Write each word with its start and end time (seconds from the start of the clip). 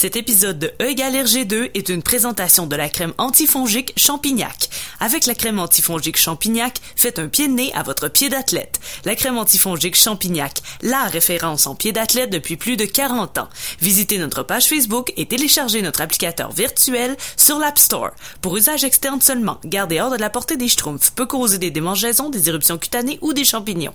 Cet 0.00 0.16
épisode 0.16 0.58
de 0.58 0.72
E 0.80 0.88
égale 0.88 1.12
RG2 1.12 1.72
est 1.74 1.90
une 1.90 2.02
présentation 2.02 2.66
de 2.66 2.74
la 2.74 2.88
crème 2.88 3.12
antifongique 3.18 3.92
Champignac. 3.98 4.70
Avec 4.98 5.26
la 5.26 5.34
crème 5.34 5.58
antifongique 5.58 6.16
Champignac, 6.16 6.80
faites 6.96 7.18
un 7.18 7.28
pied 7.28 7.48
de 7.48 7.52
nez 7.52 7.70
à 7.74 7.82
votre 7.82 8.08
pied 8.08 8.30
d'athlète. 8.30 8.80
La 9.04 9.14
crème 9.14 9.36
antifongique 9.36 9.96
Champignac, 9.96 10.62
la 10.80 11.02
référence 11.02 11.66
en 11.66 11.74
pied 11.74 11.92
d'athlète 11.92 12.30
depuis 12.30 12.56
plus 12.56 12.78
de 12.78 12.86
40 12.86 13.36
ans. 13.36 13.50
Visitez 13.82 14.16
notre 14.16 14.42
page 14.42 14.68
Facebook 14.68 15.12
et 15.18 15.26
téléchargez 15.26 15.82
notre 15.82 16.00
applicateur 16.00 16.50
virtuel 16.50 17.14
sur 17.36 17.58
l'App 17.58 17.78
Store. 17.78 18.12
Pour 18.40 18.56
usage 18.56 18.84
externe 18.84 19.20
seulement, 19.20 19.60
gardez 19.66 20.00
hors 20.00 20.10
de 20.10 20.16
la 20.16 20.30
portée 20.30 20.56
des 20.56 20.68
schtroumpfs, 20.68 21.10
peut 21.10 21.26
causer 21.26 21.58
des 21.58 21.70
démangeaisons, 21.70 22.30
des 22.30 22.48
éruptions 22.48 22.78
cutanées 22.78 23.18
ou 23.20 23.34
des 23.34 23.44
champignons. 23.44 23.92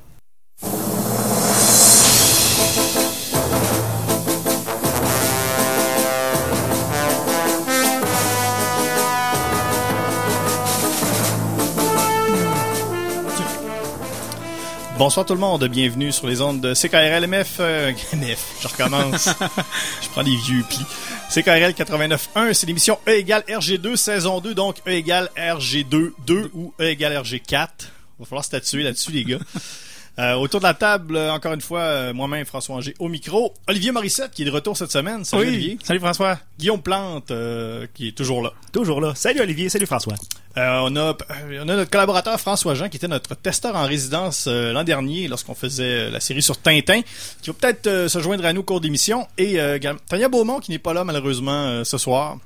Bonsoir 14.97 15.25
tout 15.25 15.33
le 15.33 15.41
monde, 15.41 15.65
bienvenue 15.65 16.13
sur 16.13 16.25
les 16.25 16.39
ondes 16.39 16.61
de 16.61 16.73
CKRL-MF. 16.73 17.57
Euh, 17.59 17.91
MF, 18.13 18.61
je 18.61 18.67
recommence. 18.69 19.27
je 20.01 20.07
prends 20.07 20.21
les 20.21 20.37
vieux 20.37 20.63
plis. 20.69 20.85
CKRL 21.29 21.73
89.1, 21.73 22.53
c'est 22.53 22.65
l'émission 22.65 22.97
E 23.05 23.11
égale 23.11 23.43
RG2 23.49 23.97
saison 23.97 24.39
2, 24.39 24.53
donc 24.53 24.77
E 24.87 24.91
égale 24.91 25.29
RG2 25.35 26.11
2 26.25 26.51
ou 26.53 26.73
E 26.79 26.85
égale 26.85 27.13
RG4. 27.13 27.67
Il 27.81 28.19
va 28.19 28.25
falloir 28.25 28.45
statuer 28.45 28.83
là-dessus 28.83 29.11
les 29.11 29.25
gars. 29.25 29.39
Euh, 30.17 30.35
autour 30.35 30.61
de 30.61 30.65
la 30.65 30.73
table, 30.73 31.17
euh, 31.17 31.29
encore 31.31 31.51
une 31.51 31.59
fois, 31.61 31.81
euh, 31.81 32.13
moi-même, 32.13 32.45
François 32.45 32.75
Angers, 32.77 32.93
au 32.99 33.09
micro. 33.09 33.53
Olivier 33.67 33.91
Morissette, 33.91 34.31
qui 34.31 34.43
est 34.43 34.45
de 34.45 34.51
retour 34.51 34.77
cette 34.77 34.91
semaine. 34.91 35.25
Salut 35.25 35.43
Oui. 35.43 35.47
Olivier. 35.49 35.77
Salut 35.83 35.99
François. 35.99 36.39
Guillaume 36.57 36.81
Plante, 36.81 37.31
euh, 37.31 37.85
qui 37.93 38.07
est 38.07 38.11
toujours 38.13 38.41
là. 38.41 38.53
Toujours 38.71 39.01
là. 39.01 39.13
Salut 39.13 39.41
Olivier, 39.41 39.67
salut 39.67 39.85
François. 39.85 40.15
Euh, 40.57 40.79
on, 40.83 40.95
a, 40.95 41.09
euh, 41.09 41.63
on 41.65 41.67
a 41.67 41.75
notre 41.75 41.91
collaborateur 41.91 42.39
François 42.39 42.75
Jean, 42.75 42.87
qui 42.87 42.95
était 42.95 43.09
notre 43.09 43.35
testeur 43.35 43.75
en 43.75 43.85
résidence 43.85 44.47
l'an 44.47 44.85
dernier, 44.85 45.27
lorsqu'on 45.27 45.53
faisait 45.55 46.09
la 46.09 46.21
série 46.21 46.41
sur 46.41 46.57
Tintin, 46.61 47.01
qui 47.41 47.49
va 47.49 47.53
peut-être 47.59 48.07
se 48.07 48.19
joindre 48.19 48.45
à 48.45 48.53
nous 48.53 48.61
au 48.61 48.63
cours 48.63 48.79
d'émission. 48.79 49.27
Et 49.37 49.59
euh, 49.59 49.77
Tania 50.07 50.29
Beaumont, 50.29 50.61
qui 50.61 50.71
n'est 50.71 50.79
pas 50.79 50.93
là 50.93 51.03
malheureusement 51.03 51.83
ce 51.83 51.97
soir. 51.97 52.37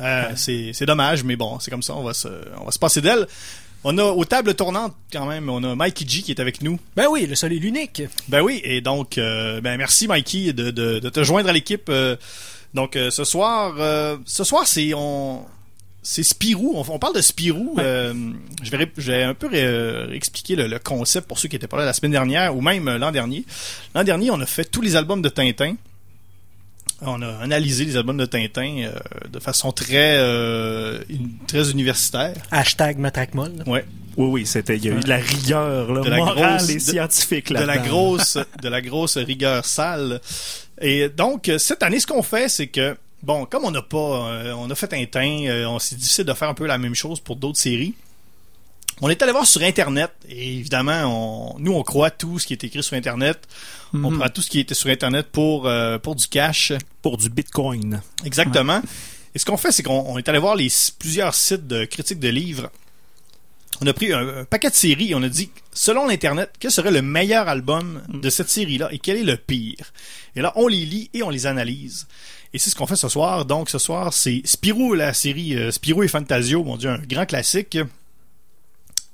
Euh, 0.00 0.32
c'est, 0.34 0.72
c'est 0.72 0.86
dommage, 0.86 1.22
mais 1.22 1.36
bon, 1.36 1.60
c'est 1.60 1.70
comme 1.70 1.82
ça, 1.82 1.94
on 1.94 2.02
va 2.02 2.14
se, 2.14 2.28
on 2.60 2.64
va 2.64 2.70
se 2.72 2.78
passer 2.78 3.00
d'elle. 3.00 3.26
On 3.86 3.98
a 3.98 4.04
aux 4.04 4.24
tables 4.24 4.54
tournantes 4.54 4.94
quand 5.12 5.26
même, 5.26 5.50
on 5.50 5.62
a 5.62 5.74
Mikey 5.76 6.06
G 6.08 6.22
qui 6.22 6.30
est 6.30 6.40
avec 6.40 6.62
nous. 6.62 6.78
Ben 6.96 7.06
oui, 7.10 7.26
le 7.26 7.34
seul 7.34 7.52
et 7.52 7.58
l'unique. 7.58 8.02
Ben 8.28 8.40
oui, 8.40 8.60
et 8.64 8.80
donc, 8.80 9.18
euh, 9.18 9.60
ben 9.60 9.76
merci 9.76 10.08
Mikey 10.08 10.54
de, 10.54 10.70
de, 10.70 10.98
de 11.00 11.08
te 11.10 11.22
joindre 11.22 11.50
à 11.50 11.52
l'équipe. 11.52 11.88
euh, 11.90 12.16
donc 12.72 12.96
euh, 12.96 13.10
ce 13.10 13.24
soir, 13.24 13.74
ce 14.24 14.42
soir 14.44 14.66
c'est 14.66 14.94
on, 14.94 15.44
c'est 16.02 16.22
Spirou. 16.22 16.72
On, 16.76 16.84
on 16.94 16.98
parle 16.98 17.14
de 17.14 17.20
Spirou. 17.20 17.76
je 17.78 18.70
vais, 18.70 18.90
je 18.96 19.12
vais 19.12 19.22
un 19.22 19.34
peu 19.34 19.48
réexpliquer 19.48 20.56
le, 20.56 20.66
le 20.66 20.78
concept 20.78 21.28
pour 21.28 21.38
ceux 21.38 21.48
qui 21.48 21.56
étaient 21.56 21.68
pas 21.68 21.76
là 21.76 21.84
la 21.84 21.92
semaine 21.92 22.12
dernière 22.12 22.56
ou 22.56 22.62
même 22.62 22.88
l'an 22.96 23.12
dernier. 23.12 23.44
L'an 23.94 24.02
dernier, 24.02 24.30
on 24.30 24.40
a 24.40 24.46
fait 24.46 24.64
tous 24.64 24.80
les 24.80 24.96
albums 24.96 25.20
de 25.22 25.28
Tintin. 25.28 25.76
On 27.06 27.20
a 27.22 27.28
analysé 27.42 27.84
les 27.84 27.96
albums 27.96 28.16
de 28.16 28.26
Tintin 28.26 28.84
euh, 28.86 28.92
de 29.30 29.38
façon 29.40 29.72
très 29.72 30.16
euh, 30.18 31.00
une- 31.08 31.30
très 31.46 31.70
universitaire. 31.70 32.34
Hashtag 32.50 32.98
Matraquemol. 32.98 33.52
Ouais. 33.66 33.84
Oui, 34.16 34.26
oui, 34.30 34.46
c'était, 34.46 34.76
il 34.76 34.84
y 34.84 34.88
a 34.88 34.92
eu 34.92 35.00
de 35.00 35.08
la 35.08 35.16
rigueur, 35.16 35.92
là, 35.92 36.00
De 36.02 36.08
la 36.08 36.16
morale 36.18 36.56
grosse- 36.58 36.70
et 36.70 36.78
scientifique, 36.78 37.48
de 37.52 37.64
la 37.64 37.78
grosse 37.78 38.38
de 38.62 38.68
la 38.68 38.80
grosse 38.80 39.16
rigueur 39.16 39.64
sale. 39.64 40.20
Et 40.80 41.08
donc 41.08 41.50
cette 41.58 41.82
année 41.82 42.00
ce 42.00 42.06
qu'on 42.06 42.22
fait 42.22 42.48
c'est 42.48 42.66
que 42.68 42.96
bon 43.22 43.44
comme 43.46 43.64
on 43.64 43.70
n'a 43.70 43.82
pas 43.82 44.28
euh, 44.30 44.52
on 44.56 44.70
a 44.70 44.74
fait 44.74 44.92
un 44.94 45.04
teint 45.06 45.44
euh, 45.46 45.66
on 45.66 45.78
s'est 45.78 45.96
difficile 45.96 46.24
de 46.24 46.32
faire 46.32 46.48
un 46.48 46.54
peu 46.54 46.66
la 46.66 46.78
même 46.78 46.94
chose 46.94 47.20
pour 47.20 47.36
d'autres 47.36 47.58
séries. 47.58 47.94
On 49.00 49.08
est 49.08 49.20
allé 49.22 49.32
voir 49.32 49.46
sur 49.46 49.60
internet 49.62 50.10
et 50.28 50.54
évidemment 50.58 51.54
on 51.56 51.58
nous 51.58 51.72
on 51.72 51.82
croit 51.82 52.10
tout 52.10 52.38
ce 52.38 52.46
qui 52.46 52.52
est 52.52 52.62
écrit 52.64 52.82
sur 52.82 52.96
internet. 52.96 53.38
On 53.92 54.10
Mhm. 54.10 54.18
prend 54.18 54.28
tout 54.28 54.40
ce 54.42 54.50
qui 54.50 54.60
était 54.60 54.74
sur 54.74 54.88
internet 54.90 55.26
pour 55.32 55.66
euh, 55.66 55.98
pour 55.98 56.14
du 56.14 56.26
cash. 56.28 56.72
Pour 57.02 57.16
du 57.18 57.28
bitcoin. 57.28 58.00
Exactement. 58.24 58.80
Et 59.34 59.38
ce 59.40 59.44
qu'on 59.44 59.56
fait, 59.56 59.72
c'est 59.72 59.82
qu'on 59.82 60.04
on 60.06 60.16
est 60.18 60.28
allé 60.28 60.38
voir 60.38 60.54
les 60.54 60.68
plusieurs 60.98 61.34
sites 61.34 61.66
de 61.66 61.84
critiques 61.86 62.20
de 62.20 62.28
livres. 62.28 62.70
On 63.80 63.86
a 63.88 63.92
pris 63.92 64.12
un, 64.12 64.26
un 64.38 64.44
paquet 64.44 64.70
de 64.70 64.74
séries 64.76 65.10
et 65.10 65.14
on 65.16 65.22
a 65.24 65.28
dit, 65.28 65.50
selon 65.72 66.06
l'Internet, 66.06 66.52
quel 66.60 66.70
serait 66.70 66.92
le 66.92 67.02
meilleur 67.02 67.48
album 67.48 68.00
de 68.08 68.30
cette 68.30 68.48
série-là 68.48 68.88
et 68.92 69.00
quel 69.00 69.16
est 69.16 69.24
le 69.24 69.36
pire? 69.36 69.92
Et 70.36 70.40
là, 70.40 70.52
on 70.54 70.68
les 70.68 70.86
lit 70.86 71.10
et 71.12 71.24
on 71.24 71.30
les 71.30 71.46
analyse. 71.46 72.06
Et 72.52 72.58
c'est 72.60 72.70
ce 72.70 72.76
qu'on 72.76 72.86
fait 72.86 72.94
ce 72.94 73.08
soir. 73.08 73.44
Donc, 73.44 73.68
ce 73.70 73.78
soir, 73.80 74.12
c'est 74.12 74.42
Spirou, 74.44 74.94
la 74.94 75.12
série 75.12 75.56
euh, 75.56 75.72
Spirou 75.72 76.04
et 76.04 76.08
Fantasio, 76.08 76.62
mon 76.62 76.76
Dieu, 76.76 76.90
un 76.90 76.98
grand 76.98 77.26
classique. 77.26 77.76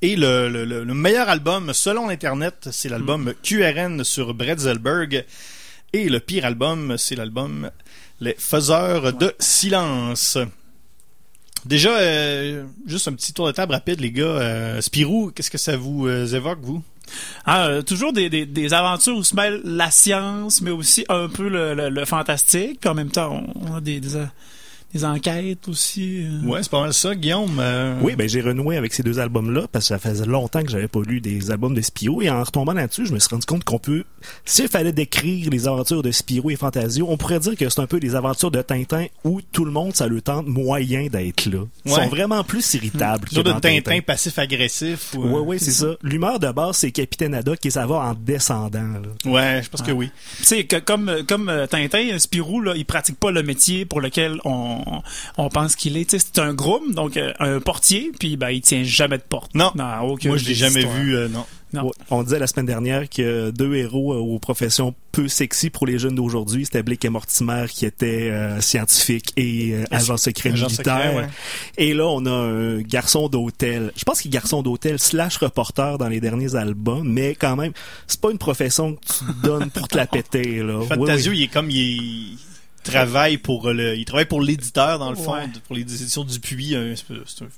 Et 0.02 0.16
le, 0.16 0.48
le- 0.48 0.64
le- 0.64 0.84
le 0.84 0.94
meilleur 0.94 1.28
album, 1.28 1.72
selon 1.74 2.08
l'Internet, 2.08 2.68
c'est 2.72 2.88
l'album 2.88 3.34
QRN 3.42 4.02
sur 4.04 4.32
Bretzelberg. 4.34 5.24
Et 5.92 6.08
le 6.08 6.20
pire 6.20 6.44
album, 6.46 6.96
c'est 6.96 7.16
l'album 7.16 7.70
Les 8.20 8.34
Faiseurs 8.38 9.12
de 9.12 9.34
Silence. 9.38 10.38
Déjà, 11.66 11.90
euh, 11.98 12.64
juste 12.86 13.08
un 13.08 13.12
petit 13.12 13.34
tour 13.34 13.46
de 13.46 13.52
table 13.52 13.72
rapide, 13.72 14.00
les 14.00 14.10
gars. 14.12 14.24
Euh, 14.24 14.80
Spirou, 14.80 15.30
qu'est-ce 15.34 15.50
que 15.50 15.58
ça 15.58 15.76
vous 15.76 16.06
euh, 16.06 16.26
évoque, 16.28 16.60
vous? 16.62 16.82
Ah, 17.44 17.82
toujours 17.84 18.12
des, 18.12 18.30
des, 18.30 18.46
des 18.46 18.72
aventures 18.72 19.16
où 19.16 19.22
se 19.24 19.34
mêle 19.34 19.60
la 19.64 19.90
science, 19.90 20.62
mais 20.62 20.70
aussi 20.70 21.04
un 21.08 21.28
peu 21.28 21.48
le, 21.48 21.74
le, 21.74 21.88
le 21.90 22.04
fantastique. 22.06 22.80
Puis 22.80 22.88
en 22.88 22.94
même 22.94 23.10
temps, 23.10 23.42
on, 23.54 23.72
on 23.72 23.74
a 23.76 23.80
des, 23.82 24.00
des, 24.00 24.16
des 24.92 25.04
enquêtes 25.04 25.68
aussi. 25.68 26.24
euh. 26.24 26.46
Ouais, 26.46 26.62
c'est 26.62 26.70
pas 26.70 26.80
mal 26.80 26.92
ça, 26.92 27.14
Guillaume. 27.14 27.58
euh, 27.60 27.98
Oui, 28.02 28.14
ben 28.16 28.28
j'ai 28.28 28.40
renoué 28.40 28.76
avec 28.76 28.92
ces 28.92 29.02
deux 29.02 29.18
albums-là 29.18 29.66
parce 29.70 29.84
que 29.88 29.88
ça 29.94 29.98
faisait 29.98 30.26
longtemps 30.26 30.62
que 30.62 30.70
j'avais 30.70 30.88
pas 30.88 31.00
lu 31.06 31.20
des 31.20 31.50
albums 31.50 31.74
de 31.74 31.80
Spirou 31.80 32.22
et 32.22 32.30
en 32.30 32.42
retombant 32.42 32.72
là-dessus, 32.72 33.06
je 33.06 33.12
me 33.14 33.18
suis 33.18 33.28
rendu 33.30 33.46
compte 33.46 33.64
qu'on 33.64 33.78
peut, 33.78 34.04
s'il 34.44 34.68
fallait 34.68 34.92
décrire 34.92 35.48
les 35.50 35.68
aventures 35.68 36.02
de 36.02 36.10
Spirou 36.10 36.50
et 36.50 36.56
Fantasio, 36.56 37.06
on 37.08 37.16
pourrait 37.16 37.40
dire 37.40 37.56
que 37.56 37.68
c'est 37.68 37.80
un 37.80 37.86
peu 37.86 38.00
des 38.00 38.14
aventures 38.14 38.50
de 38.50 38.62
Tintin 38.62 39.06
où 39.24 39.40
tout 39.52 39.64
le 39.64 39.70
monde, 39.70 39.94
ça 39.94 40.06
le 40.06 40.20
tente 40.20 40.46
moyen 40.46 41.06
d'être 41.06 41.46
là. 41.46 41.64
Ils 41.84 41.92
Ouais. 41.92 42.02
sont 42.04 42.08
vraiment 42.08 42.42
plus 42.44 42.74
irritables 42.74 43.24
que 43.26 43.34
Sur 43.34 43.44
de 43.44 43.52
dans 43.52 43.60
Tintin 43.60 44.00
passif-agressif. 44.00 45.14
ou, 45.16 45.24
euh, 45.24 45.28
Oui, 45.30 45.42
oui, 45.46 45.58
c'est 45.60 45.70
ça. 45.70 45.88
L'humeur 46.02 46.38
de 46.38 46.50
base, 46.50 46.76
c'est 46.78 46.90
Capitaine 46.90 47.34
Haddock 47.34 47.64
et 47.64 47.70
ça 47.70 47.86
va 47.86 47.96
en 47.96 48.14
descendant. 48.14 48.80
Là. 48.82 49.30
Ouais, 49.30 49.60
je 49.62 49.68
pense 49.68 49.82
que 49.82 49.92
oui. 49.92 50.10
Tu 50.38 50.44
sais, 50.44 50.64
comme, 50.64 51.10
comme 51.28 51.48
euh, 51.48 51.66
Tintin, 51.66 52.18
Spirou, 52.18 52.60
là, 52.60 52.74
il 52.76 52.84
pratique 52.84 53.18
pas 53.18 53.30
le 53.30 53.42
métier 53.42 53.84
pour 53.84 54.00
lequel 54.00 54.38
on, 54.44 54.79
on 55.38 55.48
pense 55.48 55.76
qu'il 55.76 55.96
est. 55.96 56.08
Tu 56.08 56.18
sais, 56.18 56.26
c'est 56.32 56.40
un 56.40 56.54
groom, 56.54 56.92
donc 56.94 57.16
euh, 57.16 57.32
un 57.38 57.60
portier, 57.60 58.12
puis 58.18 58.36
ben, 58.36 58.50
il 58.50 58.60
tient 58.60 58.82
jamais 58.82 59.18
de 59.18 59.22
porte. 59.22 59.54
Non. 59.54 59.72
Aucune 60.02 60.30
Moi, 60.30 60.38
je 60.38 60.46
l'ai 60.46 60.54
jamais 60.54 60.80
histoires. 60.80 60.96
vu, 60.96 61.16
euh, 61.16 61.28
non. 61.28 61.44
Non. 61.72 61.84
Ouais. 61.84 61.92
On 62.10 62.24
disait 62.24 62.40
la 62.40 62.48
semaine 62.48 62.66
dernière 62.66 63.08
que 63.08 63.50
deux 63.50 63.76
héros 63.76 64.12
euh, 64.12 64.16
aux 64.16 64.40
professions 64.40 64.92
peu 65.12 65.28
sexy 65.28 65.70
pour 65.70 65.86
les 65.86 66.00
jeunes 66.00 66.16
d'aujourd'hui, 66.16 66.64
c'était 66.64 66.82
Blake 66.82 67.04
et 67.04 67.08
Mortimer 67.10 67.66
qui 67.68 67.86
étaient 67.86 68.28
euh, 68.30 68.60
scientifiques 68.60 69.32
et 69.36 69.74
euh, 69.74 69.84
agents 69.92 70.16
secrets 70.16 70.50
Agent 70.50 70.66
militaires. 70.66 70.96
secret, 70.96 71.16
ouais. 71.16 71.28
Et 71.78 71.94
là, 71.94 72.08
on 72.08 72.26
a 72.26 72.30
un 72.30 72.80
garçon 72.80 73.28
d'hôtel. 73.28 73.92
Je 73.96 74.02
pense 74.02 74.20
qu'il 74.20 74.30
est 74.30 74.34
garçon 74.34 74.62
d'hôtel 74.62 74.98
slash 74.98 75.36
reporter 75.36 75.96
dans 75.98 76.08
les 76.08 76.20
derniers 76.20 76.56
albums, 76.56 77.08
mais 77.08 77.36
quand 77.36 77.54
même, 77.54 77.72
c'est 78.08 78.20
pas 78.20 78.32
une 78.32 78.38
profession 78.38 78.94
que 78.96 79.06
tu 79.06 79.24
donnes 79.44 79.70
pour 79.70 79.86
te 79.86 79.96
la 79.96 80.06
péter. 80.08 80.62
Là. 80.64 80.78
Oui, 80.80 80.86
Fantasio, 80.88 81.30
oui. 81.30 81.38
il 81.38 81.42
est 81.44 81.48
comme, 81.48 81.70
il, 81.70 81.76
il 81.76 82.38
travaille 82.84 83.38
pour 83.38 83.70
le, 83.70 83.96
il 83.96 84.04
travaille 84.04 84.26
pour 84.26 84.40
l'éditeur, 84.42 84.98
dans 84.98 85.10
le 85.10 85.16
fond, 85.16 85.34
Ouais. 85.34 85.46
pour 85.66 85.74
les 85.76 85.82
éditions 85.82 86.24
Dupuis. 86.24 86.74
euh, 86.74 86.94
c'est 86.96 87.04
c'est 87.26 87.44
un 87.44 87.48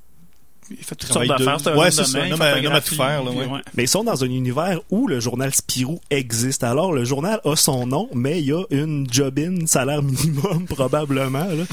Il 0.71 0.77
fait 0.79 0.95
toutes 0.95 1.11
Travail 1.11 1.29
sortes 1.29 1.41
de- 1.41 1.45
d'affaires. 1.45 1.61
c'est 1.61 1.69
un 1.71 1.75
Ouais, 1.77 1.85
homme 1.87 1.91
c'est 1.91 2.05
ça, 2.05 2.19
un 2.23 2.31
homme 2.31 2.41
à- 2.41 2.45
un 2.47 2.51
homme 2.65 2.73
à 2.73 2.81
photographie, 2.81 2.89
tout 2.91 2.95
faire, 2.97 3.25
là, 3.25 3.31
puis, 3.31 3.41
ouais. 3.41 3.61
Mais 3.75 3.83
ils 3.85 3.89
sont 3.89 4.05
dans 4.05 4.25
un 4.25 4.29
univers 4.29 4.81
où 4.91 5.07
le 5.07 5.21
journal 5.21 5.53
Spirou 5.53 6.01
existe. 6.09 6.65
Alors, 6.65 6.93
le 6.95 7.05
journal 7.05 7.41
a 7.45 7.57
son 7.57 7.87
nom, 7.87 8.09
mais 8.15 8.41
il 8.41 8.47
y 8.47 8.53
a 8.53 8.63
une 8.71 9.07
job-in, 9.11 9.67
salaire 9.67 10.03
minimum, 10.03 10.65
probablement. 10.69 11.45
Là. 11.45 11.65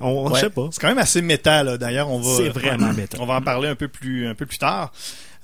On, 0.00 0.28
Ouais. 0.30 0.36
Je 0.36 0.40
sais 0.46 0.50
pas. 0.50 0.68
C'est 0.70 0.80
quand 0.80 0.88
même 0.88 0.98
assez 0.98 1.20
métal, 1.20 1.66
là. 1.66 1.76
D'ailleurs, 1.78 2.08
on 2.10 2.20
va. 2.20 2.36
C'est 2.38 2.48
vraiment 2.48 2.92
métal. 2.94 3.20
On 3.20 3.26
va 3.26 3.34
en 3.34 3.42
parler 3.42 3.68
un 3.68 3.74
peu 3.74 3.88
plus, 3.88 4.28
un 4.28 4.34
peu 4.34 4.46
plus 4.46 4.58
tard. 4.58 4.92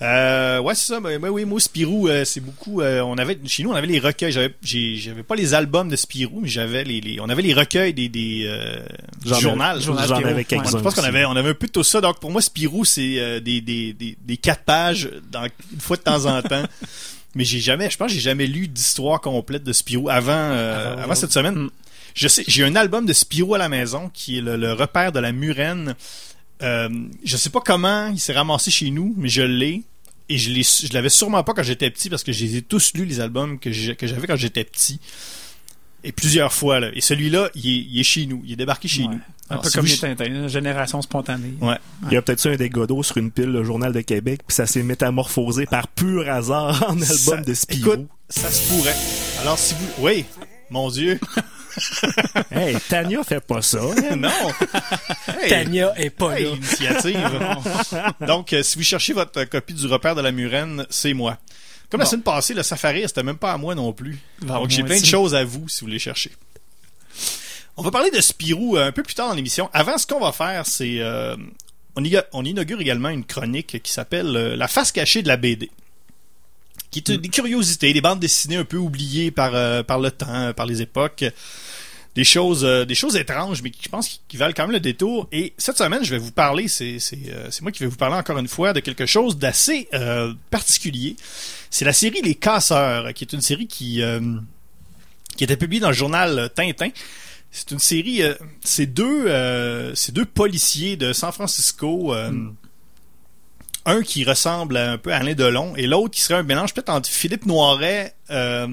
Euh, 0.03 0.59
ouais, 0.61 0.75
c'est 0.75 0.93
ça. 0.93 1.01
Ben, 1.01 1.21
ben 1.21 1.29
oui, 1.29 1.45
moi, 1.45 1.61
Spirou, 1.61 2.09
euh, 2.09 2.25
c'est 2.25 2.41
beaucoup. 2.41 2.81
euh, 2.81 3.01
on 3.03 3.17
avait 3.17 3.39
chez 3.47 3.63
nous, 3.63 3.71
on 3.71 3.75
avait 3.75 3.87
les 3.87 4.01
recueils. 4.01 4.33
J'avais, 4.33 4.53
j'ai- 4.63 4.97
j'avais 4.97 5.23
pas 5.23 5.37
les 5.37 5.55
albums 5.55 5.89
de 5.89 5.97
Spirou, 5.97 6.41
mais 6.43 6.49
j'avais 6.49 6.83
les, 6.85 7.01
les- 7.01 7.21
on 7.21 7.29
avait 7.29 7.43
les 7.43 7.55
recueils 7.55 7.95
des, 7.95 8.09
des 8.09 8.45
euh, 8.47 8.81
du 9.25 9.35
journal. 9.41 9.81
J'en 9.81 9.97
avais 9.97 10.35
Ouais. 10.35 10.45
quelques-uns 10.45 10.79
je 10.79 10.83
pense 10.83 10.95
qu'on 10.95 11.05
avait, 11.05 11.25
on 11.25 11.33
avait 11.37 11.51
un 11.51 11.55
peu 11.55 11.67
de 11.69 11.73
tout 11.73 11.85
ça. 11.85 12.01
Donc 12.01 12.19
pour 12.19 12.31
moi, 12.33 12.43
Spirou, 12.43 12.85
c'est 12.85 13.19
euh, 13.19 13.41
des, 13.41 13.61
des, 13.61 13.93
des, 13.93 14.17
des 14.21 14.37
quatre 14.37 14.65
pages 14.65 15.09
dans, 15.31 15.45
une 15.45 15.81
fois 15.81 15.97
de 15.97 16.03
temps 16.03 16.27
en 16.27 16.43
temps. 16.43 16.65
Mais 17.37 17.45
j'ai 17.45 17.59
jamais, 17.61 17.91
je 17.91 17.97
pense, 17.97 18.09
que 18.09 18.15
j'ai 18.15 18.21
jamais 18.21 18.47
lu 18.47 18.69
d'histoire 18.69 19.21
complète 19.21 19.65
de 19.65 19.73
Spirou 19.73 20.09
avant, 20.09 20.33
euh, 20.33 20.95
Ah, 20.99 21.03
avant 21.03 21.15
cette 21.17 21.33
semaine. 21.33 21.69
Je 22.15 22.29
sais, 22.29 22.45
j'ai 22.47 22.63
un 22.63 22.77
album 22.77 23.07
de 23.07 23.13
Spirou 23.13 23.55
à 23.57 23.59
la 23.59 23.69
maison 23.69 24.09
qui 24.15 24.39
est 24.39 24.41
le, 24.41 24.57
le 24.57 24.73
repère 24.73 25.11
de 25.11 25.19
la 25.19 25.33
Murène. 25.33 25.97
Euh, 26.63 26.89
je 27.25 27.37
sais 27.37 27.51
pas 27.51 27.61
comment 27.61 28.09
il 28.09 28.19
s'est 28.21 28.33
ramassé 28.33 28.71
chez 28.71 28.91
nous, 28.91 29.15
mais 29.17 29.29
je 29.29 29.43
l'ai. 29.43 29.83
Et 30.31 30.39
je 30.39 30.51
l'ai, 30.51 30.63
je 30.63 30.93
l'avais 30.95 31.11
sûrement 31.11 31.43
pas 31.45 31.53
quand 31.53 31.63
j'étais 31.63 31.91
petit 31.91 32.09
parce 32.09 32.23
que 32.25 32.33
je 32.33 32.45
les 32.45 32.57
ai 32.57 32.63
tous 32.63 32.93
lus 32.95 33.05
les 33.05 33.21
albums 33.21 33.59
que 33.59 33.71
j'ai- 33.73 33.95
que 33.95 34.07
j'avais 34.07 34.27
quand 34.27 34.37
j'étais 34.37 34.65
petit. 34.65 34.99
Et 36.03 36.13
plusieurs 36.13 36.53
fois, 36.53 36.81
là. 36.81 36.91
Et 36.95 37.01
celui-là, 37.01 37.51
il 37.55 37.67
est, 37.67 37.87
il 37.91 38.01
est 38.01 38.05
chez 38.05 38.27
nous. 38.27 38.43
Il 38.45 38.53
est 38.53 38.57
débarqué 38.57 38.89
chez 38.89 39.03
Ouais. 39.03 39.09
nous. 39.09 39.21
Un 39.51 39.51
Alors, 39.51 39.63
peu 39.63 39.69
si 39.69 39.77
comme 39.77 39.85
vous- 39.87 39.93
les 39.93 39.99
Tintins, 39.99 40.25
une 40.25 40.49
génération 40.49 41.03
spontanée. 41.03 41.55
Ouais. 41.61 41.77
Il 42.07 42.15
y 42.15 42.17
a 42.17 42.23
peut-être 42.23 42.47
eu 42.47 42.53
un 42.55 42.57
des 42.57 42.71
godots 42.71 43.03
sur 43.03 43.19
une 43.19 43.31
pile, 43.31 43.47
le 43.47 43.65
Journal 43.65 43.93
de 43.93 44.01
Québec, 44.01 44.41
puis 44.47 44.55
ça 44.55 44.67
s'est 44.67 44.83
métamorphosé 44.83 45.67
par 45.67 45.89
pur 45.89 46.29
hasard 46.31 46.83
en 46.89 46.93
album 46.93 47.07
Ça- 47.07 47.37
de 47.39 47.53
Spirou. 47.55 47.93
Écoute, 47.93 48.09
ça 48.31 48.51
se 48.51 48.69
pourrait. 48.69 48.97
Alors, 49.43 49.59
si 49.59 49.75
vous... 49.75 50.05
Oui, 50.05 50.25
mon 50.71 50.89
Dieu. 50.91 51.19
Hey, 52.51 52.77
Tania 52.89 53.23
fait 53.25 53.41
pas 53.41 53.63
ça. 53.63 53.81
non. 54.17 54.29
Hey. 55.41 55.49
Tania 55.49 55.93
est 55.97 56.11
pas 56.11 56.39
Hey, 56.39 56.45
là. 56.45 56.51
initiative. 56.51 57.57
Donc, 58.27 58.53
euh, 58.53 58.63
si 58.63 58.77
vous 58.79 58.85
cherchez 58.85 59.13
votre 59.13 59.45
copie 59.45 59.75
du 59.75 59.87
repère 59.87 60.15
de 60.15 60.21
la 60.21 60.33
Murène, 60.33 60.87
c'est 60.91 61.15
moi. 61.15 61.39
Comme 61.91 62.01
la 62.01 62.07
semaine 62.07 62.23
passée, 62.23 62.55
le 62.55 62.63
safari, 62.63 63.03
c'était 63.07 63.23
même 63.23 63.37
pas 63.37 63.53
à 63.53 63.57
moi 63.59 63.75
non 63.75 63.93
plus. 63.93 64.19
Bon, 64.41 64.55
Donc, 64.55 64.71
j'ai 64.71 64.83
plein 64.83 65.01
de 65.01 65.05
choses 65.05 65.35
à 65.35 65.45
vous 65.45 65.69
si 65.69 65.81
vous 65.83 65.91
les 65.91 65.99
cherchez. 65.99 66.33
On 67.77 67.83
va 67.83 67.91
parler 67.91 68.11
de 68.11 68.21
Spirou 68.21 68.77
euh, 68.77 68.89
un 68.89 68.93
peu 68.93 69.03
plus 69.03 69.15
tard 69.15 69.29
dans 69.29 69.35
l'émission. 69.35 69.69
Avant, 69.73 69.99
ce 69.99 70.07
qu'on 70.07 70.21
va 70.21 70.33
faire, 70.33 70.65
c'est... 70.67 71.01
euh, 71.01 71.37
on, 71.97 72.45
inaugure 72.45 72.81
également 72.81 73.09
une 73.09 73.25
chronique 73.25 73.81
qui 73.83 73.93
s'appelle 73.93 74.37
euh, 74.37 74.57
La 74.57 74.69
face 74.69 74.93
cachée 74.93 75.23
de 75.23 75.29
la 75.29 75.37
BD. 75.37 75.71
Qui 76.95 77.01
est 77.01 77.11
euh, 77.11 77.19
des 77.19 77.29
curiosités, 77.29 77.93
des 77.93 78.01
bandes 78.01 78.21
dessinées 78.21 78.57
un 78.57 78.65
peu 78.65 78.77
oubliées 78.77 79.33
par, 79.33 79.55
euh, 79.55 79.83
par 79.83 79.99
le 79.99 80.11
temps, 80.13 80.53
par 80.55 80.67
les 80.67 80.81
époques. 80.81 81.25
Des 82.15 82.23
choses, 82.23 82.65
euh, 82.65 82.85
des 82.85 82.95
choses 82.95 83.17
étranges, 83.17 83.61
mais 83.63 83.71
qui, 83.71 83.81
je 83.83 83.89
pense 83.89 84.21
qui 84.29 84.37
valent 84.37 84.55
quand 84.57 84.63
même 84.63 84.71
le 84.71 84.79
détour. 84.79 85.27
Et 85.33 85.53
cette 85.59 85.77
semaine, 85.77 86.05
je 86.05 86.11
vais 86.11 86.19
vous 86.19 86.31
parler, 86.31 86.69
c'est 86.69 87.01
c'est, 87.01 87.19
euh, 87.29 87.49
c'est 87.51 87.63
moi 87.63 87.73
qui 87.73 87.81
vais 87.81 87.89
vous 87.89 87.97
parler 87.97 88.15
encore 88.15 88.39
une 88.39 88.47
fois 88.47 88.73
de 88.73 88.79
quelque 88.79 89.05
chose 89.05 89.37
d'assez 89.37 89.89
euh, 89.95 90.33
particulier. 90.49 91.17
C'est 91.71 91.85
la 91.85 91.93
série 91.93 92.23
Les 92.23 92.37
Casseurs, 92.37 93.13
qui 93.15 93.25
est 93.25 93.33
une 93.33 93.41
série 93.41 93.67
qui, 93.67 94.01
euh, 94.01 94.21
qui 95.37 95.43
était 95.43 95.57
publiée 95.57 95.81
dans 95.81 95.89
le 95.89 95.95
journal 95.95 96.51
Tintin. 96.55 96.91
C'est 97.51 97.73
une 97.73 97.81
série, 97.81 98.23
euh, 98.23 98.35
c'est 98.63 98.87
deux, 98.87 99.25
euh, 99.27 99.93
c'est 99.97 100.13
deux 100.13 100.25
policiers 100.25 100.97
de 100.97 101.13
San 101.13 101.33
Francisco. 101.33 102.15
euh, 102.15 102.31
Un 103.87 104.03
qui 104.03 104.25
ressemble 104.25 104.77
un 104.79 104.97
peu 104.97 105.13
à 105.13 105.17
Alain 105.19 105.35
Delon 105.35 105.77
et 105.77 105.87
l'autre 105.87 106.11
qui 106.15 106.21
serait 106.23 106.39
un 106.39 106.43
mélange 106.43 106.73
peut-être 106.73 106.89
entre 106.89 107.09
Philippe 107.09 107.45
Noiret, 107.45 108.15
euh, 108.31 108.67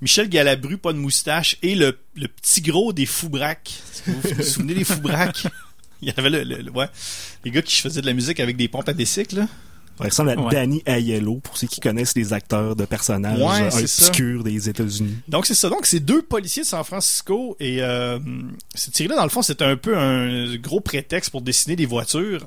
Michel 0.00 0.28
Galabru, 0.28 0.76
pas 0.78 0.92
de 0.92 0.98
moustache, 0.98 1.56
et 1.62 1.74
le, 1.76 1.98
le 2.16 2.26
petit 2.28 2.62
gros 2.62 2.92
des 2.92 3.06
Foubraques. 3.06 3.74
Vous 4.06 4.20
vous 4.36 4.42
souvenez 4.42 4.74
des 4.74 4.84
Foubraques? 4.84 5.46
Il 6.02 6.08
y 6.08 6.14
avait 6.16 6.30
le, 6.30 6.42
le- 6.44 6.62
le- 6.62 6.70
ouais, 6.72 6.88
les 7.44 7.50
gars 7.52 7.62
qui 7.62 7.76
faisaient 7.76 8.00
de 8.02 8.06
la 8.06 8.12
musique 8.12 8.38
avec 8.40 8.56
des 8.56 8.68
pompes 8.68 8.88
à 8.88 8.92
bicycle. 8.92 9.46
Il 9.98 10.04
ressemble 10.06 10.30
à 10.30 10.34
Ouais. 10.36 10.52
Danny 10.52 10.82
Aiello, 10.84 11.36
pour 11.36 11.56
ceux 11.56 11.66
qui 11.68 11.80
connaissent 11.80 12.14
les 12.16 12.34
acteurs 12.34 12.76
de 12.76 12.84
personnages 12.84 13.38
Ouais, 13.40 13.70
c'est 13.70 13.86
ça. 13.86 14.06
obscurs 14.08 14.44
des 14.44 14.68
États-Unis. 14.68 15.16
Donc 15.26 15.46
c'est 15.46 15.54
ça. 15.54 15.70
Donc 15.70 15.86
c'est 15.86 16.00
deux 16.00 16.20
policiers 16.20 16.64
de 16.64 16.66
San 16.68 16.84
Francisco 16.84 17.56
et 17.60 17.78
euh, 17.80 18.18
cette 18.74 18.94
série-là, 18.94 19.16
dans 19.16 19.22
le 19.24 19.30
fond, 19.30 19.40
c'était 19.40 19.64
un 19.64 19.76
peu 19.76 19.96
un 19.96 20.56
gros 20.56 20.80
prétexte 20.80 21.30
pour 21.30 21.40
dessiner 21.40 21.76
des 21.76 21.86
voitures. 21.86 22.46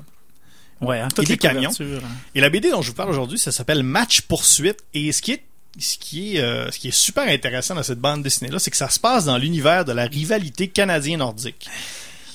Ouais, 0.80 0.98
hein, 1.00 1.08
Et 1.08 1.14
toutes 1.14 1.26
des 1.26 1.32
les 1.34 1.38
camions. 1.38 1.70
hein. 1.70 2.00
Et 2.34 2.40
la 2.40 2.48
BD 2.50 2.70
dont 2.70 2.80
je 2.82 2.88
vous 2.88 2.94
parle 2.96 3.10
aujourd'hui, 3.10 3.38
ça 3.38 3.52
s'appelle 3.52 3.82
Match 3.82 4.22
Poursuite. 4.22 4.78
Et 4.94 5.12
ce 5.12 5.20
qui 5.22 5.32
est 5.32 5.42
ce 5.78 5.98
qui 5.98 6.36
est 6.36 6.40
euh, 6.40 6.70
ce 6.72 6.78
qui 6.78 6.88
est 6.88 6.94
super 6.94 7.28
intéressant 7.28 7.74
dans 7.76 7.82
cette 7.84 8.00
bande 8.00 8.22
dessinée 8.24 8.50
là, 8.50 8.58
c'est 8.58 8.70
que 8.72 8.76
ça 8.76 8.88
se 8.88 8.98
passe 8.98 9.26
dans 9.26 9.38
l'univers 9.38 9.84
de 9.84 9.92
la 9.92 10.04
rivalité 10.06 10.66
canadien-nordique. 10.68 11.68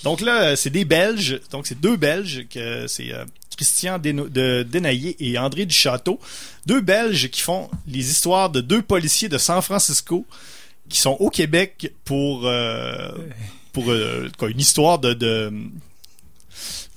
Donc 0.04 0.22
là, 0.22 0.42
euh, 0.44 0.56
c'est 0.56 0.70
des 0.70 0.86
Belges, 0.86 1.42
donc 1.52 1.66
c'est 1.68 1.80
deux 1.82 1.98
Belges 1.98 2.46
que 2.50 2.86
c'est 2.88 3.12
euh, 3.12 3.26
Christian 3.58 3.98
Deno- 4.00 4.30
de 4.30 4.64
Denaillé 4.64 5.16
et 5.20 5.38
André 5.40 5.66
Duchâteau, 5.66 6.20
deux 6.66 6.80
Belges 6.82 7.30
qui 7.30 7.42
font 7.42 7.70
les 7.88 8.10
histoires 8.12 8.50
de 8.52 8.62
deux 8.62 8.82
policiers 8.84 9.28
de 9.30 9.38
San 9.40 9.62
Francisco 9.62 10.26
qui 10.88 11.00
sont 11.02 11.18
au 11.20 11.30
Québec 11.32 11.92
pour 12.06 12.44
euh, 12.46 13.10
pour 13.74 13.92
euh, 13.92 14.30
quoi, 14.38 14.50
une 14.50 14.60
histoire 14.60 15.00
de, 15.00 15.14
de 15.14 15.52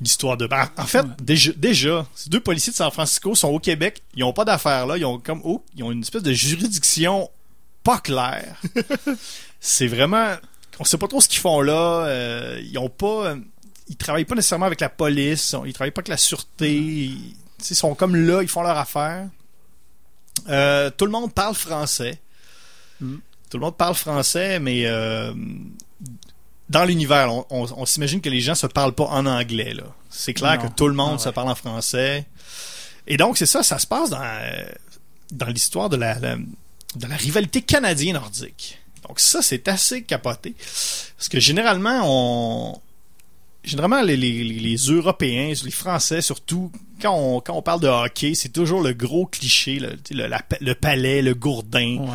une 0.00 0.06
histoire 0.06 0.37
de 0.37 0.49
en 0.77 0.87
fait 0.87 1.05
déjà 1.21 1.53
déjà 1.56 2.06
ces 2.15 2.31
deux 2.31 2.41
policiers 2.41 2.73
de 2.73 2.77
San 2.77 2.91
Francisco 2.91 3.35
sont 3.35 3.49
au 3.49 3.59
Québec 3.59 4.03
ils 4.15 4.23
ont 4.23 4.33
pas 4.33 4.45
d'affaires 4.45 4.87
là 4.87 4.97
ils 4.97 5.05
ont 5.05 5.19
comme 5.19 5.41
oh, 5.45 5.65
ils 5.75 5.83
ont 5.83 5.91
une 5.91 6.03
espèce 6.03 6.23
de 6.23 6.33
juridiction 6.33 7.29
pas 7.83 7.99
claire. 7.99 8.61
C'est 9.61 9.87
vraiment 9.87 10.35
on 10.79 10.85
sait 10.85 10.99
pas 10.99 11.09
trop 11.09 11.21
ce 11.21 11.29
qu'ils 11.29 11.41
font 11.41 11.61
là 11.61 12.06
euh, 12.06 12.61
ils 12.62 12.79
ont 12.79 12.89
pas 12.89 13.35
ils 13.89 13.97
travaillent 13.97 14.25
pas 14.25 14.37
nécessairement 14.37 14.67
avec 14.67 14.81
la 14.81 14.89
police 14.89 15.55
ils 15.65 15.73
travaillent 15.73 15.91
pas 15.91 16.00
avec 16.00 16.09
la 16.09 16.17
sûreté 16.17 16.75
ils 16.77 17.35
sont 17.59 17.95
comme 17.95 18.15
là 18.15 18.43
ils 18.43 18.49
font 18.49 18.62
leur 18.62 18.77
affaire. 18.77 19.29
Euh, 20.49 20.91
tout 20.97 21.05
le 21.05 21.11
monde 21.11 21.35
parle 21.35 21.55
français. 21.55 22.21
Mm. 23.00 23.17
tout 23.50 23.59
le 23.59 23.62
monde 23.62 23.77
parle 23.77 23.95
français 23.95 24.61
mais 24.61 24.87
euh, 24.87 25.33
dans 26.69 26.85
l'univers, 26.85 27.32
on, 27.32 27.47
on- 27.50 27.67
on 27.76 27.87
s'imagine 27.87 28.20
que 28.20 28.29
les 28.29 28.41
gens 28.41 28.55
se 28.55 28.67
parlent 28.67 28.94
pas 28.94 29.05
en 29.06 29.26
anglais. 29.26 29.75
là. 29.75 29.85
C'est 30.11 30.35
clair 30.35 30.59
Non. 30.62 30.69
que 30.69 30.75
tout 30.75 30.88
le 30.88 30.94
monde 30.94 31.17
Ah 31.20 31.25
se 31.25 31.29
parle 31.31 31.49
en 31.50 31.55
français. 31.55 32.26
Et 33.06 33.17
donc, 33.17 33.38
c'est 33.38 33.47
ça, 33.47 33.62
ça 33.62 33.79
se 33.79 33.87
passe 33.87 34.11
dans, 34.11 34.20
euh, 34.23 34.65
dans 35.32 35.47
l'histoire 35.47 35.88
de 35.88 35.97
la, 35.97 36.19
la- 36.19 36.37
de 36.37 37.06
la 37.06 37.17
rivalité 37.17 37.62
canadien-nordique. 37.62 38.79
Donc 39.06 39.20
ça, 39.20 39.41
c'est 39.43 39.69
assez 39.69 40.03
capoté. 40.03 40.55
Parce 41.17 41.29
que 41.31 41.41
généralement, 41.41 42.00
on... 42.05 42.81
Généralement, 43.64 44.00
les, 44.03 44.17
les, 44.17 44.44
les 44.44 44.76
Européens, 44.76 45.53
les 45.64 45.71
Français 45.71 46.23
surtout, 46.23 46.71
quand 47.03 47.12
on, 47.14 47.41
quand 47.41 47.55
on 47.55 47.61
parle 47.62 47.81
de 47.81 47.88
hockey, 47.88 48.35
c'est 48.35 48.49
toujours 48.50 48.81
le 48.82 48.93
gros 48.94 49.26
cliché, 49.26 49.79
le, 49.79 49.99
la- 50.26 50.43
le 50.61 50.75
palais, 50.75 51.21
le 51.23 51.35
gourdin 51.35 51.99
Ouais. 51.99 52.09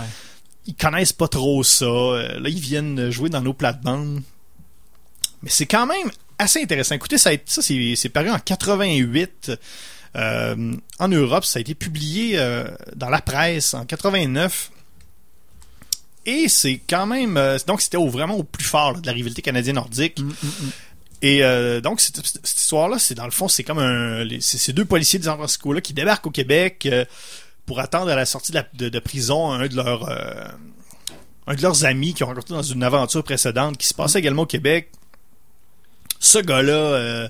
ils 0.66 0.74
connaissent 0.76 1.14
pas 1.14 1.28
trop 1.28 1.64
ça. 1.64 1.86
Euh, 1.86 2.40
là, 2.40 2.50
ils 2.50 2.60
viennent 2.60 3.10
jouer 3.12 3.30
dans 3.30 3.42
nos 3.42 3.54
plates-bandes. 3.54 4.22
Mais 5.44 5.50
c'est 5.50 5.66
quand 5.68 5.86
même 5.86 6.10
assez 6.40 6.62
intéressant. 6.63 6.95
Écoutez, 6.95 7.18
ça, 7.19 7.30
ça 7.45 7.62
c'est, 7.62 8.10
paru 8.10 8.30
en 8.31 8.40
88 8.40 9.51
euh, 10.16 10.75
en 11.00 11.07
Europe. 11.07 11.45
Ça 11.45 11.60
a 11.60 11.62
été 11.62 11.75
publié 11.75 12.40
euh, 12.40 12.66
dans 12.95 13.10
la 13.10 13.22
presse 13.22 13.74
en 13.75 13.86
89. 13.86 14.72
Et 16.25 16.48
c'est 16.48 16.81
quand 16.90 17.06
même... 17.06 17.36
euh, 17.38 17.57
donc, 17.68 17.81
c'était 17.81 17.98
au- 17.98 18.10
vraiment 18.10 18.36
au 18.36 18.44
plus 18.44 18.63
fort 18.63 18.94
là, 18.94 19.00
de 19.01 19.06
la 19.06 19.12
rivalité 19.13 19.42
canadienne-nordique. 19.42 20.19
Mm, 20.19 20.24
mm, 20.28 20.31
mm. 20.31 20.69
Et 21.25 21.42
donc, 21.81 22.01
cette, 22.01 22.22
cette 22.25 22.60
histoire-là, 22.60 23.00
c'est 23.00 23.16
dans 23.16 23.24
le 23.25 23.31
fond, 23.31 23.48
c'est 23.48 23.63
comme 23.63 23.80
un... 23.80 24.25
C'est 24.42 24.57
ces 24.57 24.74
deux 24.74 24.84
policiers 24.86 25.19
de 25.19 25.24
San 25.24 25.36
Francisco-là 25.38 25.80
qui 25.80 25.94
débarquent 25.94 26.28
au 26.28 26.31
Québec 26.31 26.88
pour 27.66 27.80
attendre 27.80 28.12
à 28.12 28.16
la 28.16 28.25
sortie 28.25 28.51
de, 28.51 28.57
la- 28.57 28.68
de- 28.74 28.89
de 28.89 29.00
prison 29.00 29.51
un 29.54 29.68
de 29.68 29.75
leurs... 29.75 30.10
un 31.48 31.56
de 31.56 31.62
leurs 31.62 31.86
amis 31.86 32.13
qui 32.13 32.24
ont 32.24 32.28
rencontré 32.28 32.54
dans 32.54 32.62
une 32.62 32.84
aventure 32.84 33.24
précédente 33.24 33.78
qui 33.78 33.88
se 33.88 33.94
passait 33.94 34.19
également 34.19 34.42
au 34.42 34.46
Québec. 34.48 34.92
Ce 36.24 36.40
gars-là, 36.40 36.72
euh, 36.72 37.27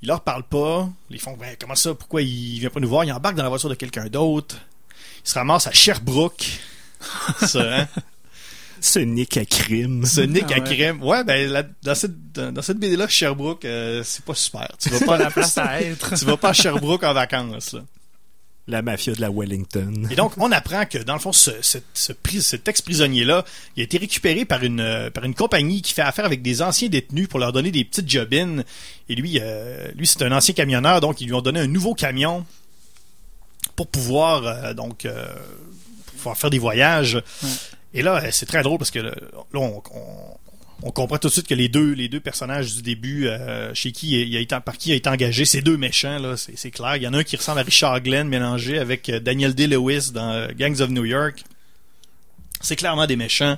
il 0.00 0.08
leur 0.08 0.22
parle 0.22 0.42
pas. 0.42 0.88
Ils 1.10 1.20
font, 1.20 1.36
ben, 1.36 1.54
comment 1.60 1.74
ça, 1.74 1.94
pourquoi 1.94 2.22
il 2.22 2.58
vient 2.58 2.70
pas 2.70 2.80
nous 2.80 2.88
voir? 2.88 3.04
Il 3.04 3.12
embarque 3.12 3.36
dans 3.36 3.42
la 3.42 3.50
voiture 3.50 3.68
de 3.68 3.74
quelqu'un 3.74 4.06
d'autre. 4.06 4.56
Il 5.22 5.28
se 5.28 5.34
ramasse 5.34 5.66
à 5.66 5.72
Sherbrooke. 5.72 6.46
ça, 7.46 7.80
hein? 7.80 7.88
Ce 8.80 8.98
Nick 9.00 9.36
à 9.36 9.44
crime. 9.44 10.06
Ce 10.06 10.22
Nick 10.22 10.46
Ah 10.48 10.54
à 10.54 10.58
ouais. 10.60 10.64
crème. 10.64 11.02
Ouais, 11.02 11.24
ben, 11.24 11.74
dans 11.82 11.94
cette, 11.94 12.32
dans, 12.32 12.62
cette 12.62 12.78
BD-là, 12.78 13.06
Sherbrooke, 13.06 13.66
euh, 13.66 14.02
c'est 14.02 14.24
pas 14.24 14.34
super. 14.34 14.68
Tu 14.78 14.88
vas 14.88 14.98
Pas 15.00 15.04
pas, 15.04 15.18
la 15.18 15.30
place 15.30 15.58
à 15.58 15.82
être. 15.82 16.14
tu 16.16 16.24
vas 16.24 16.38
pas 16.38 16.50
à 16.50 16.52
Sherbrooke 16.54 17.02
en 17.02 17.12
vacances, 17.12 17.74
là. 17.74 17.80
La 18.68 18.82
mafia 18.82 19.14
de 19.14 19.20
la 19.20 19.30
Wellington. 19.30 20.08
Et 20.10 20.16
donc, 20.16 20.32
on 20.38 20.50
apprend 20.50 20.86
que, 20.86 20.98
dans 20.98 21.12
le 21.14 21.20
fond, 21.20 21.30
ce, 21.32 21.52
ce- 21.62 21.78
ce 21.94 22.12
pris- 22.12 22.42
cet 22.42 22.66
ex-prisonnier-là, 22.66 23.44
il 23.76 23.80
a 23.80 23.84
été 23.84 23.96
récupéré 23.96 24.44
par 24.44 24.64
une, 24.64 24.80
euh, 24.80 25.08
par 25.08 25.22
une 25.24 25.34
compagnie 25.34 25.82
qui 25.82 25.92
fait 25.94 26.02
affaire 26.02 26.24
avec 26.24 26.42
des 26.42 26.62
anciens 26.62 26.88
détenus 26.88 27.28
pour 27.28 27.38
leur 27.38 27.52
donner 27.52 27.70
des 27.70 27.84
petites 27.84 28.10
jobines. 28.10 28.64
Et 29.08 29.14
lui, 29.14 29.38
euh, 29.40 29.86
lui 29.94 30.04
c'est 30.06 30.22
un 30.22 30.32
ancien 30.32 30.52
camionneur, 30.52 31.00
donc 31.00 31.20
ils 31.20 31.26
lui 31.28 31.34
ont 31.34 31.42
donné 31.42 31.60
un 31.60 31.68
nouveau 31.68 31.94
camion 31.94 32.44
pour 33.76 33.86
pouvoir, 33.86 34.44
euh, 34.44 34.74
donc, 34.74 35.04
euh, 35.04 35.26
pour 36.06 36.14
pouvoir 36.16 36.36
faire 36.36 36.50
des 36.50 36.58
voyages. 36.58 37.22
Et 37.94 38.02
là, 38.02 38.20
c'est 38.32 38.46
très 38.46 38.62
drôle 38.62 38.78
parce 38.78 38.90
que 38.90 38.98
là, 38.98 39.10
là, 39.52 39.60
on, 39.60 39.82
on- 39.94 40.36
on 40.82 40.90
comprend 40.90 41.18
tout 41.18 41.28
de 41.28 41.32
suite 41.32 41.48
que 41.48 41.54
les 41.54 41.68
deux, 41.68 41.92
les 41.92 42.08
deux 42.08 42.20
personnages 42.20 42.74
du 42.74 42.82
début, 42.82 43.26
euh, 43.26 43.72
chez 43.74 43.92
qui 43.92 44.20
il 44.20 44.36
a 44.36 44.40
été, 44.40 44.56
par 44.60 44.76
qui 44.76 44.90
il 44.90 44.92
a 44.92 44.96
été 44.96 45.08
engagé, 45.08 45.44
ces 45.44 45.62
deux 45.62 45.76
méchants, 45.76 46.18
là, 46.18 46.36
c'est, 46.36 46.70
clair. 46.70 46.96
Il 46.96 47.02
y 47.02 47.08
en 47.08 47.14
a 47.14 47.18
un 47.18 47.24
qui 47.24 47.36
ressemble 47.36 47.60
à 47.60 47.62
Richard 47.62 48.00
Glenn 48.02 48.28
mélangé 48.28 48.78
avec 48.78 49.08
euh, 49.08 49.18
Daniel 49.18 49.54
Day-Lewis 49.54 50.10
dans 50.12 50.32
euh, 50.32 50.48
Gangs 50.56 50.80
of 50.80 50.90
New 50.90 51.04
York. 51.04 51.44
C'est 52.60 52.76
clairement 52.76 53.06
des 53.06 53.16
méchants. 53.16 53.56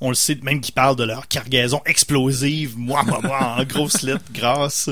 On 0.00 0.08
le 0.08 0.14
sait, 0.14 0.38
même 0.42 0.60
qu'ils 0.60 0.74
parlent 0.74 0.96
de 0.96 1.04
leur 1.04 1.28
cargaison 1.28 1.82
explosive, 1.86 2.76
moi, 2.76 3.02
moi, 3.04 3.20
moi, 3.22 3.56
en 3.58 3.64
grosses 3.64 4.02
lettres 4.02 4.24
grasses. 4.32 4.90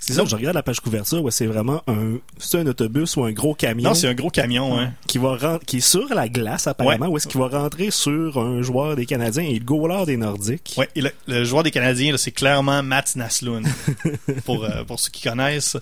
C'est 0.00 0.12
ça, 0.14 0.24
je 0.24 0.34
regarde 0.36 0.54
la 0.54 0.62
page 0.62 0.80
couverture, 0.80 1.22
ouais, 1.22 1.30
c'est 1.32 1.46
vraiment 1.46 1.82
un, 1.88 2.18
c'est 2.38 2.58
un 2.58 2.66
autobus 2.66 3.16
ou 3.16 3.24
un 3.24 3.32
gros 3.32 3.54
camion 3.54 3.90
Non, 3.90 3.94
c'est 3.94 4.08
un 4.08 4.14
gros 4.14 4.30
camion, 4.30 4.78
hein. 4.78 4.92
qui 5.06 5.18
va 5.18 5.36
ren- 5.36 5.58
qui 5.66 5.78
est 5.78 5.80
sur 5.80 6.08
la 6.14 6.28
glace 6.28 6.66
apparemment, 6.66 7.08
ou 7.08 7.16
est-ce 7.16 7.26
qu'il 7.26 7.40
va 7.40 7.48
rentrer 7.48 7.90
sur 7.90 8.38
un 8.38 8.62
joueur 8.62 8.96
des 8.96 9.06
Canadiens 9.06 9.42
et 9.42 9.58
le 9.58 9.64
goaler 9.64 10.06
des 10.06 10.16
Nordiques. 10.16 10.74
Ouais, 10.78 10.88
et 10.94 11.00
le, 11.02 11.10
le 11.26 11.44
joueur 11.44 11.62
des 11.64 11.70
Canadiens, 11.72 12.12
là, 12.12 12.18
c'est 12.18 12.30
clairement 12.30 12.82
Matt 12.82 13.16
Naslund. 13.16 13.66
pour, 14.46 14.64
euh, 14.64 14.84
pour 14.84 14.98
ceux 15.00 15.10
qui 15.10 15.22
connaissent. 15.28 15.76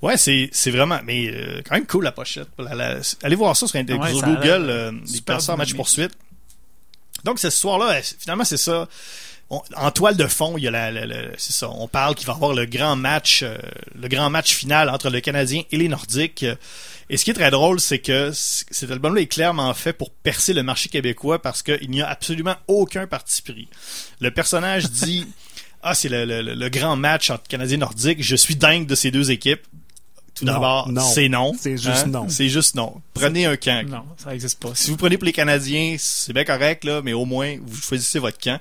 Ouais, 0.00 0.16
c'est, 0.16 0.48
c'est 0.52 0.70
vraiment, 0.70 1.00
mais 1.04 1.28
euh, 1.28 1.60
quand 1.68 1.74
même 1.74 1.86
cool 1.86 2.04
la 2.04 2.12
pochette. 2.12 2.48
La- 2.58 2.74
la- 2.74 3.00
allez 3.24 3.34
voir 3.36 3.56
ça 3.56 3.66
sur, 3.66 3.76
Ouais, 3.78 4.10
sur 4.10 4.20
ça 4.20 4.26
a 4.26 4.34
Google, 4.34 4.66
euh, 4.70 4.92
des 4.92 5.20
passeurs 5.20 5.58
match 5.58 5.74
poursuite. 5.74 6.12
Donc, 7.24 7.40
cette 7.40 7.52
histoire-là, 7.52 7.96
euh, 7.96 8.00
finalement, 8.20 8.44
c'est 8.44 8.56
ça. 8.56 8.88
On- 9.50 9.62
en 9.76 9.90
toile 9.90 10.16
de 10.16 10.26
fond, 10.26 10.58
il 10.58 10.64
y 10.64 10.68
a 10.68 10.70
la, 10.70 10.90
la- 10.90 11.06
la- 11.06 11.28
c'est 11.38 11.52
ça. 11.54 11.70
On 11.70 11.88
parle 11.88 12.14
qu'il 12.14 12.26
va 12.26 12.34
y 12.34 12.36
avoir 12.36 12.52
le 12.52 12.66
grand 12.66 12.96
match, 12.96 13.40
euh, 13.42 13.56
le 13.98 14.06
grand 14.08 14.28
match 14.28 14.52
final 14.54 14.90
entre 14.90 15.08
le 15.08 15.20
Canadien 15.20 15.62
et 15.72 15.76
les 15.78 15.88
Nordiques. 15.88 16.42
Euh, 16.42 16.54
Et 17.10 17.16
ce 17.16 17.24
qui 17.24 17.30
est 17.30 17.34
très 17.34 17.50
drôle, 17.50 17.80
c'est 17.80 18.00
que 18.00 18.32
cet 18.34 18.90
album-là 18.90 19.22
est 19.22 19.26
clairement 19.26 19.72
fait 19.72 19.94
pour 19.94 20.10
percer 20.10 20.52
le 20.52 20.62
marché 20.62 20.90
québécois 20.90 21.40
parce 21.40 21.62
qu'il 21.62 21.88
n'y 21.88 22.02
a 22.02 22.08
absolument 22.10 22.56
aucun 22.66 23.06
parti 23.06 23.40
pris. 23.40 23.68
Le 24.20 24.30
personnage 24.30 24.90
dit 24.90 25.26
Ah, 25.82 25.94
c'est 25.94 26.10
le, 26.10 26.26
le- 26.42 26.68
grand 26.68 26.96
match 26.96 27.30
entre 27.30 27.44
Canadien 27.48 27.76
et 27.76 27.80
Nordique. 27.80 28.22
Je 28.22 28.36
suis 28.36 28.56
dingue 28.56 28.86
de 28.86 28.94
ces 28.94 29.10
deux 29.10 29.30
équipes. 29.30 29.62
Tout 30.34 30.44
d'abord, 30.44 30.88
c'est 31.14 31.28
non. 31.30 31.54
C'est 31.58 31.78
juste 31.78 31.88
Hein? 32.04 32.06
non. 32.08 32.28
C'est 32.28 32.48
juste 32.50 32.74
non. 32.74 33.00
Prenez 33.14 33.46
un 33.46 33.56
camp. 33.56 33.88
Non, 33.88 34.04
ça 34.22 34.34
existe 34.34 34.60
pas. 34.60 34.74
Si 34.74 34.90
vous 34.90 34.98
prenez 34.98 35.16
pour 35.16 35.24
les 35.24 35.32
Canadiens, 35.32 35.96
c'est 35.98 36.34
bien 36.34 36.44
correct, 36.44 36.84
là, 36.84 37.00
mais 37.02 37.14
au 37.14 37.24
moins, 37.24 37.56
vous 37.64 37.80
choisissez 37.80 38.18
votre 38.18 38.38
camp. 38.38 38.60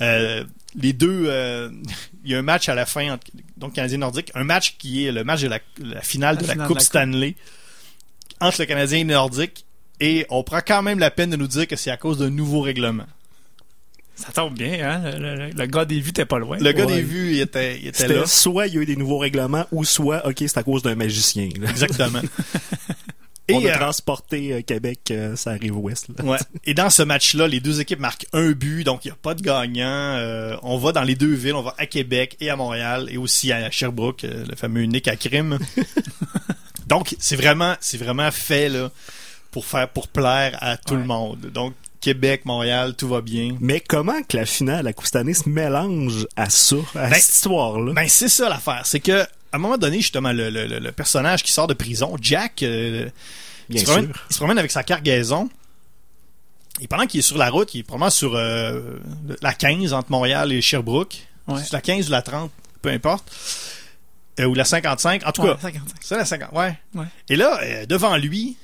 Euh, 0.00 0.44
les 0.74 0.92
deux, 0.92 1.24
euh, 1.26 1.70
il 2.24 2.30
y 2.30 2.34
a 2.34 2.38
un 2.38 2.42
match 2.42 2.68
à 2.68 2.74
la 2.74 2.86
fin 2.86 3.12
entre 3.14 3.26
donc 3.56 3.74
Canadien 3.74 3.98
Nordique, 3.98 4.30
un 4.34 4.44
match 4.44 4.76
qui 4.78 5.06
est 5.06 5.12
le 5.12 5.24
match 5.24 5.42
de 5.42 5.48
la, 5.48 5.58
la 5.78 6.00
finale 6.02 6.36
La 6.36 6.42
de 6.42 6.46
la 6.46 6.52
finale 6.54 6.66
Coupe 6.68 6.76
de 6.76 6.80
la 6.80 6.84
Coupe. 6.84 6.86
Stanley 6.86 7.34
entre 8.40 8.60
le 8.60 8.66
Canadien 8.66 8.98
et 8.98 9.04
le 9.04 9.12
Nordique, 9.12 9.66
et 10.00 10.24
on 10.30 10.42
prend 10.42 10.60
quand 10.66 10.82
même 10.82 10.98
la 10.98 11.10
peine 11.10 11.28
de 11.30 11.36
nous 11.36 11.46
dire 11.48 11.66
que 11.66 11.76
c'est 11.76 11.90
à 11.90 11.96
cause 11.98 12.18
d'un 12.18 12.30
nouveau 12.30 12.60
règlement. 12.62 13.04
Ça 14.14 14.32
tombe 14.32 14.54
bien, 14.54 14.88
hein? 14.88 15.10
Le, 15.18 15.34
le- 15.34 15.50
le 15.50 15.66
gars 15.66 15.84
des 15.86 15.98
vues 16.00 16.12
t'es 16.12 16.24
pas 16.26 16.38
loin. 16.38 16.58
Le 16.58 16.72
gars 16.72 16.84
Ouais. 16.86 16.96
des 16.96 17.02
vues, 17.02 17.32
il 17.32 17.40
était, 17.40 17.78
il 17.80 17.86
était 17.88 18.06
là. 18.08 18.26
soit 18.26 18.66
il 18.66 18.74
y 18.74 18.78
a 18.78 18.82
eu 18.82 18.86
des 18.86 18.96
nouveaux 18.96 19.18
règlements, 19.18 19.66
ou 19.72 19.84
soit, 19.84 20.26
ok, 20.26 20.36
c'est 20.40 20.58
à 20.58 20.62
cause 20.62 20.82
d'un 20.82 20.94
magicien. 20.94 21.48
là. 21.58 21.68
Exactement. 21.70 22.20
On 23.54 23.64
a 23.64 23.68
euh, 23.70 23.76
transporté 23.78 24.52
euh, 24.52 24.62
Québec, 24.62 25.00
euh, 25.10 25.36
ça 25.36 25.50
arrive 25.50 25.76
ouest. 25.76 26.06
Là. 26.18 26.24
Ouais. 26.24 26.38
Et 26.64 26.74
dans 26.74 26.90
ce 26.90 27.02
match-là, 27.02 27.46
les 27.48 27.60
deux 27.60 27.80
équipes 27.80 28.00
marquent 28.00 28.26
un 28.32 28.52
but, 28.52 28.84
donc 28.84 29.04
il 29.04 29.08
n'y 29.08 29.12
a 29.12 29.16
pas 29.20 29.34
de 29.34 29.42
gagnant. 29.42 29.84
Euh, 29.86 30.56
on 30.62 30.78
va 30.78 30.92
dans 30.92 31.02
les 31.02 31.14
deux 31.14 31.34
villes, 31.34 31.54
on 31.54 31.62
va 31.62 31.74
à 31.78 31.86
Québec 31.86 32.36
et 32.40 32.50
à 32.50 32.56
Montréal, 32.56 33.08
et 33.10 33.16
aussi 33.16 33.52
à 33.52 33.70
Sherbrooke, 33.70 34.22
le 34.22 34.56
fameux 34.56 34.82
Nick 34.84 35.08
à 35.08 35.16
crime. 35.16 35.58
donc 36.86 37.14
c'est 37.18 37.36
vraiment, 37.36 37.74
c'est 37.80 37.98
vraiment 37.98 38.30
fait 38.30 38.68
là 38.68 38.90
pour 39.50 39.64
faire, 39.64 39.88
pour 39.88 40.08
plaire 40.08 40.56
à 40.60 40.76
tout 40.76 40.94
Ouais. 40.94 41.00
le 41.00 41.06
monde. 41.06 41.50
Donc 41.52 41.74
Québec, 42.00 42.46
Montréal, 42.46 42.94
tout 42.96 43.08
va 43.08 43.20
bien. 43.20 43.56
Mais 43.60 43.80
comment 43.80 44.22
que 44.22 44.36
la 44.38 44.46
finale 44.46 44.86
à 44.88 45.18
année 45.18 45.34
se 45.34 45.48
mélange 45.48 46.26
à 46.34 46.48
ça, 46.48 46.76
à 46.94 47.08
Ben, 47.10 47.14
cette 47.14 47.34
histoire-là? 47.34 47.92
Ben 47.92 48.08
c'est 48.08 48.28
ça 48.28 48.48
l'affaire, 48.48 48.82
c'est 48.84 49.00
que 49.00 49.26
à 49.52 49.56
un 49.56 49.58
moment 49.58 49.78
donné, 49.78 49.96
justement, 49.98 50.32
le, 50.32 50.50
le- 50.50 50.66
le- 50.66 50.78
le 50.78 50.92
personnage 50.92 51.42
qui 51.42 51.52
sort 51.52 51.66
de 51.66 51.74
prison, 51.74 52.16
Jack, 52.20 52.62
euh, 52.62 53.08
il, 53.68 53.78
se 53.80 53.84
promène, 53.84 54.06
sûr. 54.06 54.24
il 54.30 54.32
se 54.32 54.38
promène 54.38 54.58
avec 54.58 54.70
sa 54.70 54.82
cargaison. 54.82 55.48
Et 56.80 56.86
pendant 56.86 57.06
qu'il 57.06 57.20
est 57.20 57.22
sur 57.22 57.36
la 57.36 57.50
route, 57.50 57.74
il 57.74 57.80
est 57.80 57.82
probablement 57.82 58.10
sur 58.10 58.34
euh, 58.36 58.98
la 59.42 59.52
15 59.52 59.92
entre 59.92 60.10
Montréal 60.10 60.52
et 60.52 60.60
Sherbrooke. 60.60 61.26
Ouais. 61.48 61.62
Sur 61.62 61.74
la 61.74 61.80
15 61.80 62.08
ou 62.08 62.12
la 62.12 62.22
30, 62.22 62.50
peu 62.80 62.90
importe. 62.90 63.30
Euh, 64.38 64.44
ou 64.46 64.54
la 64.54 64.64
55, 64.64 65.26
en 65.26 65.32
tout 65.32 65.42
Ouais, 65.42 65.48
cas. 65.54 65.58
55. 65.60 65.96
C'est 66.00 66.16
la 66.16 66.24
50, 66.24 66.52
ouais. 66.52 66.78
Ouais. 66.94 67.04
Et 67.28 67.36
là, 67.36 67.84
devant 67.86 68.16
lui, 68.16 68.56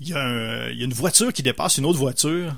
il 0.00 0.08
y, 0.08 0.12
a 0.14 0.18
un- 0.20 0.68
il 0.70 0.78
y 0.78 0.82
a 0.82 0.84
une 0.86 0.92
voiture 0.94 1.32
qui 1.32 1.42
dépasse 1.42 1.76
une 1.78 1.84
autre 1.84 1.98
voiture. 1.98 2.52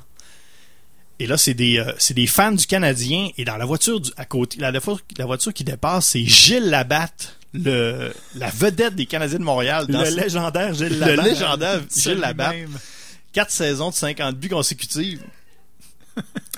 Et 1.18 1.26
là, 1.26 1.36
c'est 1.36 1.54
des, 1.54 1.78
euh, 1.78 1.92
des 2.14 2.26
fans 2.26 2.52
du 2.52 2.66
Canadien. 2.66 3.28
Et 3.36 3.44
dans 3.44 3.56
la 3.56 3.64
voiture 3.66 4.00
du, 4.00 4.10
à 4.16 4.24
côté, 4.24 4.58
la, 4.58 4.70
la 4.72 5.26
voiture 5.26 5.52
qui 5.52 5.64
dépasse, 5.64 6.06
c'est 6.06 6.24
Gilles 6.24 6.70
Labatte, 6.70 7.36
le, 7.54 8.12
la 8.34 8.50
vedette 8.50 8.94
des 8.96 9.06
Canadiens 9.06 9.38
de 9.38 9.44
Montréal. 9.44 9.86
Dans 9.86 10.00
Le 10.00 10.06
ce- 10.10 10.16
légendaire 10.16 10.74
Gilles 10.74 10.98
le 10.98 11.06
Labatte. 11.06 11.24
légendaire 11.26 11.80
Gilles 11.96 12.18
Labatte. 12.18 12.56
Quatre 13.32 13.50
saisons 13.50 13.90
de 13.90 13.94
50 13.94 14.36
buts 14.36 14.48
consécutives. 14.48 15.22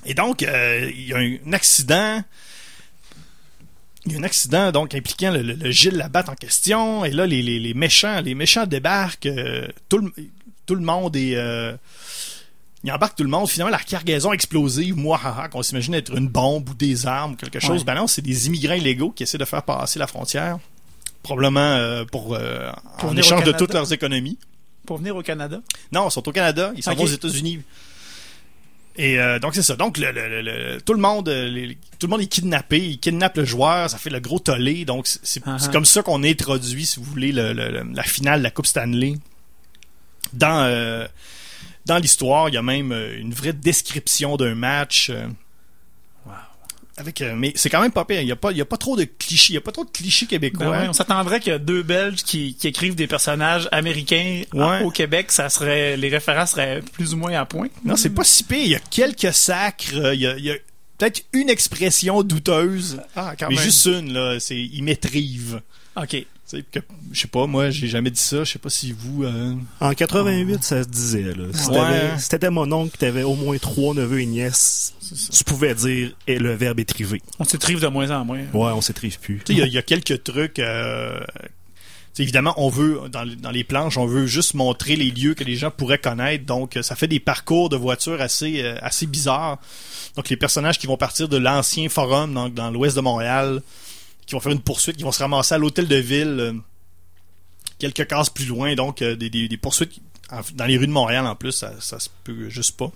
Et 0.05 0.15
donc, 0.15 0.43
euh, 0.43 0.91
il 0.95 1.07
y 1.09 1.13
a 1.13 1.19
un 1.19 1.53
accident. 1.53 2.23
Il 4.05 4.13
y 4.13 4.15
a 4.17 4.19
un 4.19 4.23
accident 4.23 4.71
donc 4.73 4.95
impliquant 4.95 5.33
le, 5.33 5.43
le- 5.43 5.55
le 5.55 5.71
Gilles 5.71 5.97
Labatte 5.97 6.29
en 6.29 6.35
question. 6.35 7.05
Et 7.05 7.11
là, 7.11 7.27
les, 7.27 7.43
les- 7.43 7.59
les 7.59 7.75
méchants, 7.75 8.21
les 8.21 8.35
méchants 8.35 8.67
débarquent. 8.67 9.27
euh, 9.27 9.67
tout, 9.89 9.99
le, 9.99 10.13
tout 10.67 10.75
le 10.75 10.83
monde 10.83 11.17
est. 11.17 11.35
euh, 11.37 11.77
ils 12.85 12.93
embarquent 12.93 13.17
tout 13.17 13.25
le 13.25 13.31
monde. 13.31 13.49
Finalement, 13.49 13.73
la 13.77 13.83
cargaison 13.83 14.33
explosive, 14.33 14.97
moi, 14.97 15.21
qu'on 15.51 15.63
s'imagine 15.63 15.95
être 15.95 16.15
une 16.17 16.29
bombe 16.29 16.69
ou 16.69 16.75
des 16.75 17.05
armes 17.07 17.33
ou 17.33 17.37
quelque 17.37 17.59
chose. 17.59 17.81
Ouais. 17.81 17.85
Ben 17.85 17.95
non, 17.97 18.07
c'est 18.07 18.23
des 18.23 18.47
immigrants 18.47 18.75
illégaux 18.75 19.11
qui 19.11 19.25
essaient 19.25 19.39
de 19.39 19.45
faire 19.45 19.63
passer 19.65 19.99
la 19.99 20.07
frontière. 20.07 20.59
Probablement 21.27 21.61
euh, 21.61 22.05
pour, 22.05 22.35
euh, 22.35 22.71
Pour 22.99 23.11
en 23.11 23.17
échange 23.17 23.43
de 23.45 23.53
toutes 23.53 23.75
leurs 23.75 23.93
économies. 23.93 24.39
Pour 24.87 24.99
venir 24.99 25.17
au 25.17 25.23
Canada. 25.23 25.61
Non, 25.91 26.09
ils 26.09 26.13
sont 26.13 26.27
au 26.29 26.33
Canada, 26.33 26.73
ils 26.77 26.85
vont 26.85 26.93
aux 27.03 27.07
États-Unis. 27.09 27.61
Et 28.99 29.19
euh, 29.19 29.39
donc 29.41 29.55
c'est 29.55 29.63
ça. 29.63 29.75
Donc 29.77 29.99
le, 29.99 30.11
le- 30.13 30.29
le- 30.29 30.43
le- 30.43 30.81
tout 30.81 30.95
le 30.95 31.01
monde, 31.01 31.29
les- 31.29 31.77
tout 31.99 32.07
le 32.07 32.11
monde 32.13 32.21
est 32.23 32.29
kidnappé, 32.29 32.79
ils 32.79 32.99
kidnappent 32.99 33.37
le 33.39 33.45
joueur, 33.45 33.91
ça 33.91 33.99
fait 33.99 34.09
le 34.11 34.21
gros 34.21 34.39
tollé. 34.39 34.85
Donc 34.85 35.07
c'est 35.07 35.45
Uh-huh. 35.45 35.59
c'est 35.59 35.71
comme 35.73 35.85
ça 35.85 36.03
qu'on 36.03 36.23
introduit, 36.23 36.87
si 36.87 36.99
vous 37.01 37.05
voulez, 37.05 37.33
le- 37.33 37.53
le- 37.53 37.71
le- 37.71 37.93
la 37.93 38.03
finale 38.05 38.39
de 38.39 38.45
la 38.45 38.51
Coupe 38.51 38.67
Stanley. 38.67 39.15
Dans 40.33 40.61
euh, 40.65 41.07
dans 41.87 41.99
l'histoire, 41.99 42.49
il 42.49 42.55
y 42.55 42.59
a 42.59 42.63
même 42.63 42.93
une 43.19 43.35
vraie 43.35 43.53
description 43.53 44.37
d'un 44.37 44.55
match. 44.55 45.11
euh, 45.11 45.27
avec, 46.99 47.21
euh, 47.21 47.35
mais 47.37 47.53
c'est 47.57 47.69
quand 47.71 47.81
même 47.81 47.93
pas 47.93 48.05
pire. 48.05 48.21
Il 48.23 48.29
y 48.29 48.33
a 48.33 48.37
pas, 48.37 48.53
il 48.53 48.57
y 48.57 48.61
a 48.61 48.65
pas 48.65 48.77
trop 48.79 48.97
de 48.97 49.05
clichés, 49.05 49.53
il 49.53 49.55
y 49.55 49.59
a 49.59 49.61
pas 49.61 49.73
trop 49.73 49.85
de 49.85 49.91
clichés 49.91 50.27
québécois. 50.27 50.67
Ben 50.67 50.81
ouais, 50.83 50.89
on 50.89 50.93
s'attendrait 50.93 51.41
que 51.41 51.59
deux 51.59 51.83
Belges 51.83 52.23
qui, 52.23 52.55
qui 52.55 52.69
écrivent 52.69 52.95
des 52.95 53.07
personnages 53.07 53.69
américains 53.73 54.43
en- 54.55 54.83
au 54.83 54.91
Québec, 54.91 55.31
ça 55.33 55.49
serait 55.49 55.97
les 55.97 56.09
références 56.09 56.53
seraient 56.53 56.83
plus 56.93 57.13
ou 57.15 57.17
moins 57.19 57.33
à 57.41 57.45
point. 57.45 57.69
Non, 57.85 57.97
c'est 57.97 58.11
pas 58.11 58.25
si 58.25 58.45
pire. 58.45 58.59
Il 58.63 58.69
y 58.71 58.75
a 58.75 58.81
quelques 58.81 59.33
sacres. 59.35 59.95
euh, 59.95 60.15
Il 60.15 60.21
y 60.21 60.27
a, 60.27 60.37
il 60.39 60.45
y 60.45 60.51
a 60.51 60.55
peut-être 60.99 61.23
une 61.35 61.51
expression 61.51 62.23
douteuse. 62.23 63.01
Ah, 63.15 63.35
quand 63.39 63.49
mais 63.51 63.57
juste 63.57 63.85
une, 63.87 64.13
là. 64.15 64.41
C'est 64.41 64.57
il 64.59 64.83
m'étrive. 64.83 65.61
OK. 65.97 66.25
Sais, 66.47 66.63
que- 66.71 66.79
Je 67.11 67.21
sais 67.23 67.27
pas, 67.29 67.47
moi, 67.49 67.71
j'ai 67.71 67.89
jamais 67.89 68.11
dit 68.11 68.21
ça. 68.21 68.45
Je 68.45 68.53
sais 68.53 68.59
pas 68.61 68.71
si 68.71 68.93
vous. 68.93 69.25
euh, 69.25 69.55
En 69.81 69.93
88, 69.95 70.63
ça 70.63 70.85
se 70.85 70.89
disait. 70.89 71.23
Là. 71.35 71.47
Si 71.53 71.69
Ouais. 71.71 71.75
t'avais- 71.75 72.19
si 72.21 72.29
t'étais 72.29 72.51
mon 72.51 72.71
oncle, 72.71 72.97
t'avais 72.97 73.25
au 73.25 73.35
moins 73.35 73.59
trois 73.59 73.95
neveux 73.95 74.21
et 74.21 74.27
nièces, 74.27 74.95
tu 75.33 75.43
pouvais 75.43 75.75
dire 75.75 76.13
et 76.29 76.39
le 76.39 76.55
verbe 76.55 76.79
étriver. 76.79 77.21
On 77.41 77.45
s'étrive 77.45 77.81
de 77.81 77.89
moins 77.89 78.11
en 78.13 78.25
moins. 78.25 78.43
Ouais, 78.55 78.73
on 78.73 78.81
s'étrive 78.81 79.19
plus. 79.19 79.39
Tu 79.45 79.47
sais, 79.47 79.53
il 79.55 79.59
y 79.59 79.63
a- 79.63 79.67
il 79.67 79.73
y, 79.73 79.79
a 79.79 79.83
quelques 79.83 80.23
trucs. 80.23 80.61
euh, 80.61 81.19
évidemment, 82.19 82.55
on 82.59 82.69
veut, 82.69 83.01
dans, 83.11 83.25
les- 83.25 83.37
dans 83.37 83.51
les 83.51 83.65
planches, 83.65 83.99
on 83.99 84.07
veut 84.07 84.27
juste 84.27 84.55
montrer 84.55 84.95
les 84.97 85.11
lieux 85.11 85.35
que 85.35 85.45
les 85.45 85.57
gens 85.57 85.71
pourraient 85.73 85.99
connaître. 85.99 86.45
Donc, 86.47 86.79
ça 86.81 86.95
fait 86.97 87.09
des 87.09 87.21
parcours 87.21 87.69
de 87.71 87.77
voitures 87.77 88.21
assez, 88.23 88.63
euh, 88.63 88.77
assez 88.83 89.07
bizarres. 89.07 89.59
Donc, 90.15 90.29
les 90.31 90.37
personnages 90.37 90.79
qui 90.79 90.87
vont 90.87 90.97
partir 90.97 91.29
de 91.29 91.37
l'ancien 91.37 91.89
forum 91.89 92.33
donc, 92.33 92.55
dans 92.55 92.71
l'ouest 92.71 92.95
de 92.97 93.01
Montréal, 93.03 93.61
qui 94.27 94.35
vont 94.35 94.41
faire 94.41 94.53
une 94.53 94.61
poursuite, 94.61 94.97
qui 94.97 95.05
vont 95.05 95.13
se 95.13 95.21
ramasser 95.23 95.55
à 95.55 95.59
l'hôtel 95.59 95.87
de 95.89 95.97
ville, 95.97 96.37
euh, 96.41 96.53
quelques 97.79 98.07
cases 98.07 98.31
plus 98.31 98.47
loin. 98.47 98.75
Donc, 98.75 99.03
euh, 99.03 99.17
des, 99.17 99.31
des- 99.31 99.49
des 99.49 99.57
poursuites 99.57 99.93
dans 100.55 100.65
les 100.67 100.77
rues 100.77 100.89
de 100.89 100.93
Montréal, 100.93 101.27
en 101.27 101.37
plus, 101.37 101.53
ça, 101.53 101.73
ça 101.81 102.01
se 102.01 102.09
peut 102.25 102.49
juste 102.49 102.77
pas. 102.77 102.91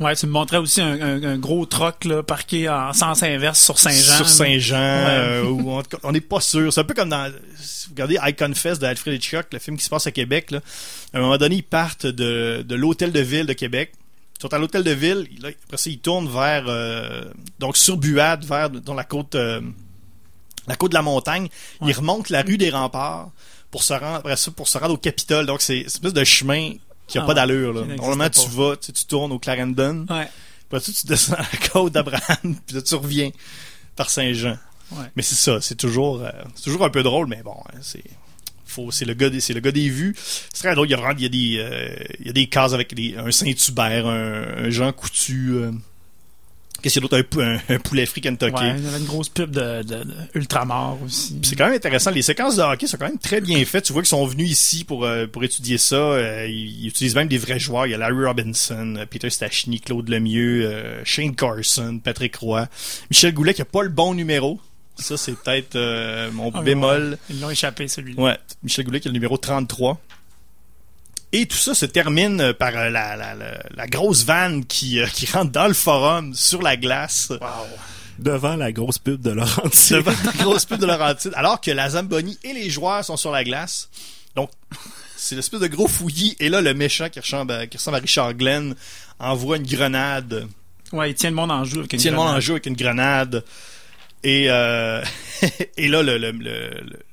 Ouais, 0.00 0.16
tu 0.16 0.26
me 0.26 0.32
montrais 0.32 0.56
aussi 0.56 0.80
un, 0.80 1.00
un- 1.00 1.22
un 1.22 1.38
gros 1.38 1.64
troc 1.64 2.04
là, 2.06 2.22
parqué 2.22 2.68
en 2.68 2.92
sens 2.92 3.22
inverse 3.22 3.60
sur 3.62 3.78
Saint-Jean. 3.78 4.16
Sur. 4.16 4.28
Saint-Jean, 4.28 4.76
euh, 4.76 5.44
ou 5.48 5.70
en 5.70 5.82
tout 5.82 5.96
cas, 5.96 5.98
on 6.02 6.12
n'est 6.12 6.20
pas 6.20 6.40
sûr. 6.40 6.72
C'est 6.72 6.80
un 6.80 6.84
peu 6.84 6.94
comme 6.94 7.10
dans, 7.10 7.32
si 7.56 7.86
vous 7.88 7.92
regardez 7.94 8.18
I 8.22 8.34
Confess 8.34 8.78
de 8.78 8.86
Alfred 8.86 9.14
Hitchcock, 9.14 9.46
le 9.52 9.58
film 9.58 9.76
qui 9.76 9.84
se 9.84 9.90
passe 9.90 10.06
à 10.06 10.10
Québec, 10.10 10.50
là. 10.50 10.60
À 11.14 11.18
un 11.18 11.20
moment 11.20 11.36
donné, 11.38 11.56
ils 11.56 11.62
partent 11.62 12.06
de, 12.06 12.64
de 12.66 12.74
l'hôtel 12.74 13.12
de 13.12 13.20
ville 13.20 13.46
de 13.46 13.52
Québec. 13.52 13.92
Ils 14.38 14.42
sont 14.42 14.52
à 14.54 14.58
l'hôtel 14.58 14.82
de 14.82 14.90
ville, 14.90 15.28
là, 15.40 15.50
après 15.66 15.76
ça, 15.76 15.88
ils 15.88 15.98
tournent 16.00 16.28
vers, 16.28 16.64
euh, 16.66 17.22
donc 17.60 17.76
sur 17.76 17.96
Buade, 17.96 18.44
vers, 18.44 18.70
dans 18.70 18.94
la 18.94 19.04
côte, 19.04 19.36
euh, 19.36 19.60
la 20.66 20.76
côte 20.76 20.90
de 20.92 20.96
la 20.96 21.02
montagne. 21.02 21.48
Ils 21.80 21.86
Ouais. 21.88 21.92
remontent 21.92 22.26
la 22.30 22.42
rue 22.42 22.58
des 22.58 22.70
remparts 22.70 23.30
pour 23.70 23.82
se 23.82 23.92
rendre, 23.92 24.16
après 24.16 24.36
ça, 24.36 24.50
pour 24.50 24.68
se 24.68 24.78
rendre 24.78 24.94
au 24.94 24.98
Capitole. 24.98 25.46
Donc, 25.46 25.62
c'est 25.62 25.80
une 25.80 25.86
espèce 25.86 26.12
de 26.12 26.24
chemin 26.24 26.72
qui 27.06 27.18
a 27.18 27.22
Ah 27.22 27.26
pas 27.26 27.34
d'allure, 27.34 27.72
là. 27.72 27.84
Normalement, 27.96 28.28
tu 28.30 28.48
vas, 28.50 28.76
tu, 28.76 28.92
tournes 29.06 29.32
au 29.32 29.38
Clarendon. 29.38 30.06
Ouais. 30.08 30.28
Puis 30.68 30.78
là, 30.78 30.80
tu 30.80 31.06
descends 31.06 31.36
la 31.36 31.68
côte 31.68 31.92
d'Abraham, 31.92 32.56
puis 32.66 32.76
là, 32.76 32.82
tu 32.82 32.94
reviens 32.94 33.30
par 33.96 34.08
Saint-Jean. 34.10 34.56
Ouais. 34.92 35.04
Mais 35.16 35.22
c'est 35.22 35.34
ça, 35.34 35.60
c'est 35.60 35.74
toujours, 35.76 36.22
euh, 36.22 36.30
toujours 36.62 36.84
un 36.84 36.90
peu 36.90 37.02
drôle, 37.02 37.26
mais 37.26 37.42
bon, 37.42 37.56
hein, 37.68 37.78
c'est, 37.80 38.04
faut, 38.66 38.90
c'est 38.90 39.04
le 39.06 39.14
gars, 39.14 39.30
des, 39.30 39.40
c'est 39.40 39.52
le 39.54 39.60
gars 39.60 39.72
des 39.72 39.88
vues. 39.88 40.14
C'est 40.52 40.62
très 40.64 40.74
drôle. 40.74 40.86
Il 40.88 40.90
y 40.90 40.94
a, 40.94 40.98
vraiment- 40.98 41.14
il 41.18 41.22
y 41.22 41.26
a 41.26 41.28
des, 41.28 41.56
euh, 41.58 42.04
il 42.20 42.26
y 42.26 42.30
a 42.30 42.32
des 42.32 42.46
cases 42.46 42.72
avec 42.74 42.94
des, 42.94 43.16
un 43.16 43.30
Saint-Hubert, 43.30 44.06
un, 44.06 44.64
un 44.66 44.70
Jean 44.70 44.92
Coutu. 44.92 45.50
euh, 45.54 45.72
Qu'est-ce 46.82 46.94
qu'il 46.94 47.02
y 47.02 47.06
a 47.06 47.08
d'autre? 47.08 47.18
Un, 47.18 47.22
pou- 47.22 47.40
un, 47.40 47.74
un 47.74 47.78
poulet 47.78 48.04
frit 48.06 48.20
Kentucky. 48.20 48.52
Ouais, 48.52 48.74
il 48.76 48.84
y 48.84 48.88
avait 48.88 48.98
une 48.98 49.04
grosse 49.06 49.28
pub 49.28 49.50
de, 49.52 49.82
de, 49.82 50.02
de 50.04 50.14
Ultramar 50.34 51.00
aussi. 51.02 51.38
C'est 51.42 51.54
quand 51.56 51.66
même 51.66 51.74
intéressant. 51.76 52.10
Les 52.10 52.22
séquences 52.22 52.56
de 52.56 52.62
hockey 52.62 52.86
sont 52.86 52.96
quand 52.96 53.06
même 53.08 53.18
très 53.18 53.40
bien 53.40 53.64
faites. 53.64 53.84
Tu 53.84 53.92
vois 53.92 54.02
qu'ils 54.02 54.08
sont 54.08 54.26
venus 54.26 54.50
ici 54.50 54.82
pour, 54.84 55.04
euh, 55.04 55.26
pour 55.26 55.44
étudier 55.44 55.78
ça. 55.78 55.94
Euh, 55.96 56.46
ils, 56.48 56.82
ils 56.84 56.88
utilisent 56.88 57.14
même 57.14 57.28
des 57.28 57.38
vrais 57.38 57.58
joueurs. 57.60 57.86
Il 57.86 57.90
y 57.90 57.94
a 57.94 57.98
Larry 57.98 58.24
Robinson, 58.24 58.96
euh, 58.98 59.06
Peter 59.06 59.30
Stachny, 59.30 59.80
Claude 59.80 60.08
Lemieux, 60.08 60.66
euh, 60.66 61.00
Shane 61.04 61.34
Carson, 61.36 62.00
Patrick 62.02 62.34
Roy, 62.36 62.66
Michel 63.10 63.32
Goulet 63.32 63.54
qui 63.54 63.62
a 63.62 63.64
pas 63.64 63.82
le 63.82 63.88
bon 63.88 64.14
numéro. 64.14 64.60
Ça, 64.96 65.16
c'est 65.16 65.32
peut-être 65.32 65.76
mon 66.32 66.50
Ah, 66.52 66.60
bémol. 66.62 67.10
ouais. 67.12 67.16
Ils 67.30 67.40
l'ont 67.40 67.48
échappé, 67.50 67.88
celui-là. 67.88 68.20
Ouais, 68.22 68.38
Michel 68.62 68.84
Goulet 68.84 69.00
qui 69.00 69.08
a 69.08 69.10
le 69.10 69.14
numéro 69.14 69.36
33. 69.38 69.98
Et 71.32 71.46
tout 71.46 71.56
ça 71.56 71.74
se 71.74 71.86
termine 71.86 72.52
par 72.52 72.76
euh, 72.76 72.90
la, 72.90 73.16
la, 73.16 73.34
la, 73.34 73.58
la 73.74 73.86
grosse 73.86 74.24
vanne 74.24 74.64
qui, 74.66 75.00
euh, 75.00 75.06
qui 75.06 75.26
rentre 75.26 75.50
dans 75.50 75.66
le 75.66 75.72
forum 75.74 76.34
sur 76.34 76.60
la 76.60 76.76
glace. 76.76 77.32
Devant 78.18 78.56
la 78.56 78.70
grosse 78.70 78.98
pub 78.98 79.20
de 79.22 79.30
Laurentide. 79.30 79.96
devant 79.96 80.12
la 80.24 80.32
grosse 80.32 80.66
pub 80.66 80.78
de 80.78 80.86
Laurentide, 80.86 81.32
alors 81.34 81.60
que 81.60 81.70
la 81.70 81.88
Zamboni 81.90 82.38
et 82.44 82.52
les 82.52 82.68
joueurs 82.68 83.04
sont 83.04 83.16
sur 83.16 83.30
la 83.30 83.42
glace. 83.44 83.88
Donc, 84.36 84.50
c'est 85.16 85.34
l'espèce 85.34 85.60
de 85.60 85.66
gros 85.68 85.88
fouillis. 85.88 86.36
Et 86.38 86.48
là, 86.50 86.60
le 86.60 86.74
méchant 86.74 87.08
qui 87.08 87.20
ressemble 87.20 87.52
à, 87.52 87.66
qui 87.66 87.78
ressemble 87.78 87.96
à 87.96 88.00
Richard 88.00 88.34
Glenn 88.34 88.74
envoie 89.18 89.56
une 89.56 89.66
grenade. 89.66 90.46
Ouais, 90.92 91.10
il 91.10 91.14
tient 91.14 91.30
le 91.30 91.36
monde 91.36 91.50
en 91.50 91.64
jeu. 91.64 91.78
Avec 91.78 91.92
Il 91.92 91.96
une 91.96 92.00
tient 92.02 92.10
le 92.10 92.16
monde 92.18 92.28
en 92.28 92.40
jeu 92.40 92.52
avec 92.52 92.66
une 92.66 92.76
grenade. 92.76 93.42
Et, 94.24 94.46
euh, 94.48 95.02
et 95.76 95.88
là, 95.88 96.02
le, 96.02 96.16
le, 96.18 96.32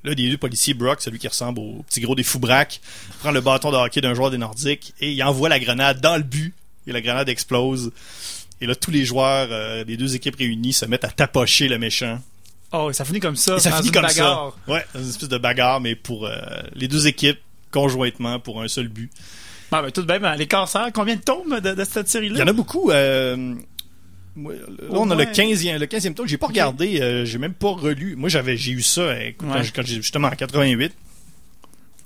le, 0.03 0.15
des 0.15 0.29
deux 0.29 0.37
policiers, 0.37 0.73
Brock, 0.73 1.01
celui 1.01 1.17
qui 1.19 1.27
ressemble 1.27 1.59
au 1.59 1.83
petit 1.87 2.01
gros 2.01 2.15
des 2.15 2.23
Foubraques, 2.23 2.81
prend 3.19 3.31
le 3.31 3.41
bâton 3.41 3.71
de 3.71 3.77
hockey 3.77 4.01
d'un 4.01 4.13
joueur 4.13 4.29
des 4.31 4.37
Nordiques 4.37 4.93
et 5.01 5.11
il 5.11 5.23
envoie 5.23 5.49
la 5.49 5.59
grenade 5.59 6.01
dans 6.01 6.17
le 6.17 6.23
but. 6.23 6.53
Et 6.87 6.91
la 6.91 7.01
grenade 7.01 7.29
explose. 7.29 7.91
Et 8.61 8.65
là, 8.67 8.75
tous 8.75 8.91
les 8.91 9.05
joueurs 9.05 9.47
euh, 9.51 9.83
des 9.83 9.95
deux 9.97 10.15
équipes 10.15 10.35
réunies 10.35 10.73
se 10.73 10.85
mettent 10.85 11.05
à 11.05 11.09
tapocher 11.09 11.67
le 11.67 11.77
méchant. 11.77 12.19
Oh, 12.71 12.91
ça 12.93 13.05
finit 13.05 13.19
comme 13.19 13.35
ça. 13.35 13.55
Et 13.57 13.59
ça 13.59 13.71
finit 13.71 13.91
comme 13.91 14.03
bagarre. 14.03 14.55
ça. 14.67 14.71
Ouais, 14.73 14.85
dans 14.93 15.01
une 15.01 15.09
espèce 15.09 15.29
de 15.29 15.37
bagarre, 15.37 15.81
mais 15.81 15.95
pour 15.95 16.25
euh, 16.25 16.35
les 16.73 16.87
deux 16.87 17.07
équipes 17.07 17.39
conjointement 17.71 18.39
pour 18.39 18.61
un 18.61 18.67
seul 18.67 18.87
but. 18.87 19.11
Ah, 19.71 19.81
ben, 19.83 19.91
tout 19.91 20.01
de 20.01 20.11
même, 20.11 20.27
les 20.37 20.47
cancers, 20.47 20.89
combien 20.93 21.15
de 21.15 21.21
tomes 21.21 21.59
de, 21.59 21.73
de 21.73 21.83
cette 21.83 22.07
Il 22.07 22.09
série-là? 22.11 22.39
y 22.39 22.43
en 22.43 22.47
a 22.47 22.53
beaucoup. 22.53 22.89
Euh, 22.91 23.53
moi, 24.39 24.53
là, 24.53 24.59
on 24.91 25.09
a 25.11 25.15
le 25.15 25.23
moins. 25.23 25.31
15e, 25.33 25.77
le 25.77 25.85
15e 25.85 26.13
tome. 26.13 26.27
J'ai 26.27 26.37
pas 26.37 26.47
regardé, 26.47 26.99
euh, 27.01 27.25
j'ai 27.25 27.37
même 27.37 27.53
pas 27.53 27.69
relu. 27.71 28.15
Moi, 28.15 28.29
j'avais, 28.29 28.57
j'ai 28.57 28.71
eu 28.71 28.81
ça 28.81 29.21
écoute, 29.23 29.47
quand 29.75 29.81
Ouais. 29.81 29.85
justement 29.87 30.27
en 30.29 30.31
88. 30.31 30.91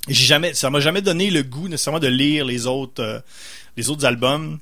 Et 0.09 0.13
J'ai 0.13 0.25
jamais, 0.25 0.53
ça 0.53 0.69
m'a 0.69 0.79
jamais 0.81 1.01
donné 1.01 1.29
le 1.29 1.43
goût 1.43 1.67
nécessairement 1.69 1.99
de 1.99 2.07
lire 2.07 2.43
les 2.45 2.67
autres, 2.67 3.01
euh, 3.01 3.19
les 3.77 3.89
autres 3.89 4.05
albums. 4.05 4.59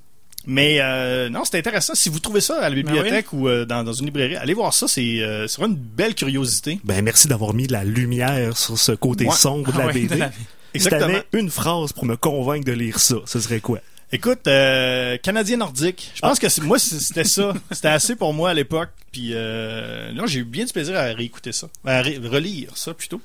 Mais 0.47 0.77
euh, 0.79 1.29
non, 1.29 1.43
c'est 1.45 1.57
intéressant. 1.57 1.93
Si 1.95 2.09
vous 2.09 2.19
trouvez 2.19 2.41
ça 2.41 2.59
à 2.63 2.69
la 2.69 2.75
bibliothèque 2.75 3.31
ou 3.33 3.47
euh, 3.47 3.63
dans, 3.65 3.83
dans 3.83 3.93
une 3.93 4.05
librairie, 4.05 4.35
allez 4.35 4.53
voir 4.55 4.73
ça. 4.73 4.87
C'est 4.87 5.19
euh, 5.21 5.47
vraiment 5.57 5.73
une 5.75 5.79
belle 5.79 6.15
curiosité. 6.15 6.79
Ben, 6.83 7.03
merci 7.03 7.27
d'avoir 7.27 7.53
mis 7.53 7.67
la 7.67 7.83
lumière 7.83 8.57
sur 8.57 8.77
ce 8.77 8.91
côté 8.91 9.25
Ouais. 9.27 9.35
sombre 9.35 9.71
de 9.71 9.77
Ah 9.77 9.81
la 9.81 9.85
ouais, 9.87 9.93
BD. 9.93 10.15
de 10.15 10.15
la- 10.19 10.31
Si 10.75 10.87
t'avais 10.89 11.23
une 11.33 11.49
phrase 11.51 11.91
pour 11.93 12.05
me 12.05 12.15
convaincre 12.15 12.65
de 12.65 12.71
lire 12.71 12.97
ça, 12.99 13.17
ce 13.25 13.39
serait 13.39 13.59
quoi? 13.59 13.79
Écoute, 14.13 14.45
euh, 14.47 15.17
Canadien 15.17 15.57
nordique. 15.57 16.11
Je 16.15 16.19
pense 16.21 16.37
que 16.39 16.49
c'est- 16.49 16.61
moi 16.61 16.77
c'était 16.79 17.23
ça. 17.23 17.53
C'était 17.71 17.87
assez 17.87 18.15
pour 18.15 18.33
moi 18.33 18.49
à 18.49 18.53
l'époque. 18.53 18.89
Puis 19.11 19.29
euh, 19.33 20.11
là, 20.11 20.23
j'ai 20.25 20.39
eu 20.39 20.43
bien 20.43 20.65
du 20.65 20.73
plaisir 20.73 20.97
à 20.97 21.03
réécouter 21.03 21.51
ça, 21.51 21.67
à 21.85 22.01
ré- 22.01 22.19
relire 22.21 22.75
ça 22.77 22.93
plutôt. 22.93 23.21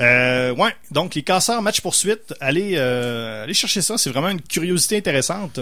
Euh, 0.00 0.52
ouais, 0.54 0.74
donc 0.90 1.14
les 1.14 1.22
casseurs 1.22 1.62
match 1.62 1.80
poursuite, 1.80 2.34
allez, 2.40 2.72
euh, 2.76 3.44
allez 3.44 3.54
chercher 3.54 3.80
ça. 3.80 3.96
C'est 3.96 4.10
vraiment 4.10 4.28
une 4.28 4.42
curiosité 4.42 4.96
intéressante. 4.98 5.60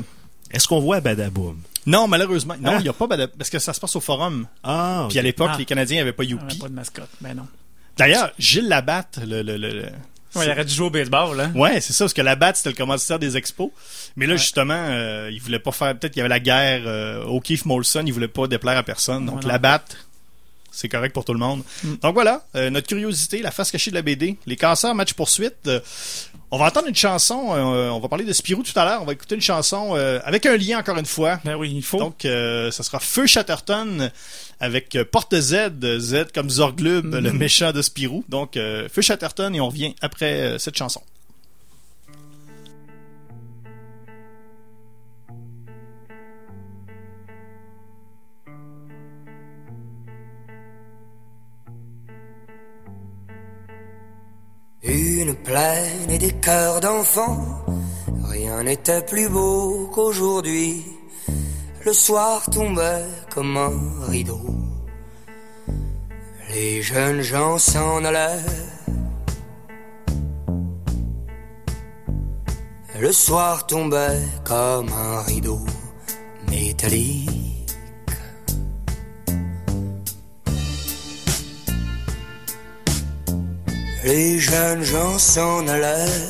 Est-ce 0.50 0.66
qu'on 0.68 0.80
voit 0.80 1.00
Badaboum? 1.00 1.60
Non, 1.86 2.08
malheureusement, 2.08 2.54
non, 2.60 2.72
Hein? 2.72 2.76
il 2.80 2.84
n'y 2.84 2.88
a 2.88 2.92
pas 2.94 3.06
Bada- 3.06 3.28
parce 3.28 3.50
que 3.50 3.58
ça 3.58 3.72
se 3.72 3.80
passe 3.80 3.94
au 3.94 4.00
forum. 4.00 4.46
Ah, 4.62 5.06
Puis 5.10 5.18
à 5.18 5.22
l'époque, 5.22 5.50
Ah. 5.54 5.58
les 5.58 5.64
Canadiens 5.66 5.98
n'avaient 5.98 6.12
pas 6.12 6.24
Youpi. 6.24 6.58
pas 6.58 6.68
de 6.68 6.74
mascotte. 6.74 7.10
Ben 7.20 7.34
non. 7.34 7.46
D'ailleurs, 7.96 8.32
Gilles 8.38 8.68
Labatte, 8.68 9.18
le, 9.24 9.42
le, 9.42 9.56
le- 9.56 9.70
le- 9.70 9.88
Ouais, 10.34 10.46
il 10.46 10.50
aurait 10.50 10.64
dû 10.64 10.74
jouer 10.74 10.86
au 10.86 10.90
baseball, 10.90 11.40
hein. 11.40 11.52
Ouais, 11.54 11.80
c'est 11.80 11.92
ça, 11.92 12.04
parce 12.04 12.14
que 12.14 12.22
la 12.22 12.36
BAT, 12.36 12.54
c'était 12.54 12.70
le 12.70 12.76
commanditaire 12.76 13.18
des 13.18 13.36
expos. 13.36 13.70
Mais 14.16 14.26
là, 14.26 14.36
justement, 14.36 14.74
euh, 14.74 15.30
il 15.32 15.40
voulait 15.40 15.58
pas 15.58 15.72
faire... 15.72 15.98
Peut-être 15.98 16.12
qu'il 16.12 16.20
y 16.20 16.22
avait 16.22 16.28
la 16.28 16.40
guerre 16.40 16.82
euh, 16.86 17.24
O'Keefe 17.24 17.64
Molson, 17.64 18.04
il 18.06 18.12
voulait 18.12 18.28
pas 18.28 18.46
déplaire 18.46 18.78
à 18.78 18.82
personne. 18.82 19.26
Donc, 19.26 19.42
non. 19.42 19.48
la 19.48 19.58
BAT, 19.58 19.84
c'est 20.70 20.88
correct 20.88 21.12
pour 21.12 21.24
tout 21.24 21.32
le 21.32 21.38
monde. 21.38 21.62
Mm. 21.82 21.94
Donc 22.02 22.14
voilà, 22.14 22.44
euh, 22.56 22.70
notre 22.70 22.88
curiosité, 22.88 23.42
la 23.42 23.50
face 23.50 23.70
cachée 23.70 23.90
de 23.90 23.96
la 23.96 24.02
BD. 24.02 24.36
Les 24.46 24.56
cancers, 24.56 24.94
match 24.94 25.14
poursuite. 25.14 25.70
On 26.54 26.56
va 26.56 26.66
entendre 26.66 26.86
une 26.86 26.94
chanson, 26.94 27.48
euh, 27.52 27.88
on 27.90 27.98
va 27.98 28.06
parler 28.08 28.24
de 28.24 28.32
Spirou 28.32 28.62
tout 28.62 28.78
à 28.78 28.84
l'heure. 28.84 29.02
On 29.02 29.04
va 29.06 29.12
écouter 29.12 29.34
une 29.34 29.40
chanson 29.40 29.94
euh, 29.96 30.20
avec 30.24 30.46
un 30.46 30.56
lien, 30.56 30.78
encore 30.78 30.96
une 30.96 31.04
fois. 31.04 31.40
Ben 31.44 31.56
oui, 31.56 31.72
il 31.74 31.82
faut. 31.82 31.98
Donc, 31.98 32.24
euh, 32.24 32.70
ça 32.70 32.84
sera 32.84 33.00
Feu 33.00 33.26
Chatterton 33.26 34.08
avec 34.60 34.94
euh, 34.94 35.04
Porte 35.04 35.34
Z, 35.34 35.70
Z 35.98 36.26
comme 36.32 36.48
Zorglub, 36.48 37.06
Mhm. 37.06 37.18
le 37.24 37.32
méchant 37.32 37.72
de 37.72 37.82
Spirou. 37.82 38.24
Donc, 38.28 38.56
euh, 38.56 38.88
Feu 38.88 39.02
Chatterton 39.02 39.52
et 39.52 39.60
on 39.60 39.66
revient 39.66 39.96
après 40.00 40.56
cette 40.60 40.76
chanson. 40.78 41.00
Une 54.86 55.34
plaine 55.34 56.10
et 56.10 56.18
des 56.18 56.32
cœurs 56.32 56.80
d'enfants, 56.80 57.64
rien 58.22 58.62
n'était 58.64 59.00
plus 59.00 59.30
beau 59.30 59.88
qu'aujourd'hui. 59.94 60.84
Le 61.86 61.92
soir 61.94 62.42
tombait 62.50 63.06
comme 63.34 63.56
un 63.56 63.72
rideau. 64.06 64.42
Les 66.50 66.82
jeunes 66.82 67.22
gens 67.22 67.56
s'en 67.56 68.04
allaient. 68.04 68.44
Le 73.00 73.10
soir 73.10 73.66
tombait 73.66 74.20
comme 74.44 74.88
un 74.92 75.22
rideau 75.22 75.60
métallique. 76.50 77.53
Les 84.04 84.38
jeunes 84.38 84.84
gens 84.84 85.18
s'en 85.18 85.66
allaient, 85.66 86.20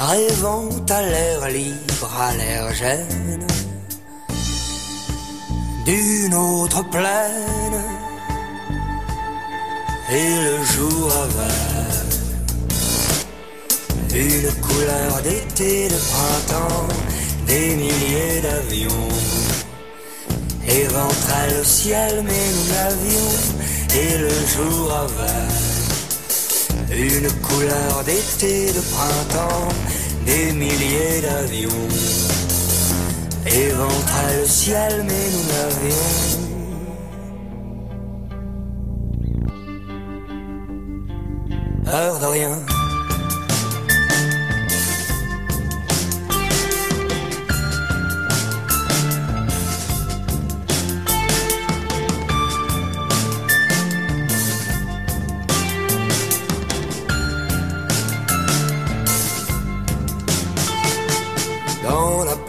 rêvant 0.00 0.68
à 0.90 1.00
l'air 1.02 1.48
libre, 1.48 2.10
à 2.20 2.34
l'air 2.34 2.74
gêne, 2.74 3.46
d'une 5.84 6.34
autre 6.34 6.82
plaine. 6.90 7.84
Et 10.10 10.40
le 10.48 10.64
jour 10.64 11.12
avait 11.24 12.08
une 14.18 14.52
couleur 14.60 15.22
d'été, 15.22 15.88
de 15.88 15.94
printemps, 15.94 16.88
des 17.46 17.76
milliers 17.76 18.40
d'avions 18.42 19.08
éventraient 20.68 21.50
le 21.56 21.64
ciel, 21.64 22.22
mais 22.24 22.46
nous 22.54 22.74
l'avions, 22.74 23.32
et 23.98 24.18
le 24.18 24.28
jour 24.28 24.92
avait 24.92 25.54
une 26.90 27.30
couleur 27.40 28.04
d'été, 28.04 28.66
de 28.72 28.80
printemps, 28.80 29.68
des 30.26 30.52
milliers 30.52 31.20
d'avions 31.22 31.88
éventraient 33.46 34.36
le 34.40 34.46
ciel, 34.46 35.04
mais 35.06 35.30
nous 35.32 35.46
l'avions. 35.52 36.46
Peur 41.84 42.18
de 42.20 42.26
rien. 42.26 42.75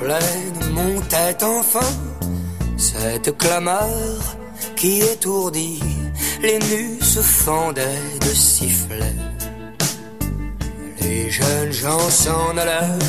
Plaine 0.07 0.71
montait 0.71 1.43
enfin 1.43 1.91
cette 2.77 3.37
clameur 3.37 4.37
qui 4.77 5.01
étourdit. 5.01 5.83
Les 6.41 6.59
nus 6.59 7.01
se 7.01 7.19
fendaient 7.19 8.05
de 8.21 8.33
sifflets. 8.33 9.21
Les 11.01 11.29
jeunes 11.29 11.73
gens 11.73 12.09
s'en 12.09 12.55
allaient. 12.55 13.03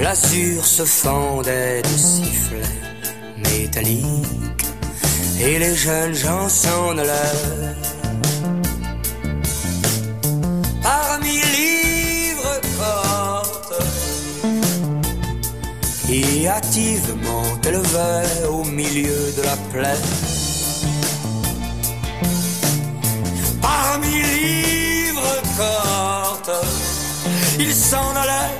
L'azur 0.00 0.66
se 0.66 0.84
fendait 0.84 1.82
de 1.82 1.96
sifflets 1.96 2.80
métalliques. 3.44 4.66
Et 5.40 5.56
les 5.60 5.76
jeunes 5.76 6.14
gens 6.14 6.48
s'en 6.48 6.98
allaient. 6.98 7.99
Qui 16.80 16.96
hâtivement 16.96 17.42
élevaient 17.66 18.46
au 18.48 18.64
milieu 18.64 19.32
de 19.36 19.42
la 19.42 19.56
plaine. 19.72 20.08
Parmi 23.60 24.14
livres 24.22 25.36
cortes, 25.56 26.64
il 27.58 27.72
s'en 27.74 28.10
allait, 28.22 28.56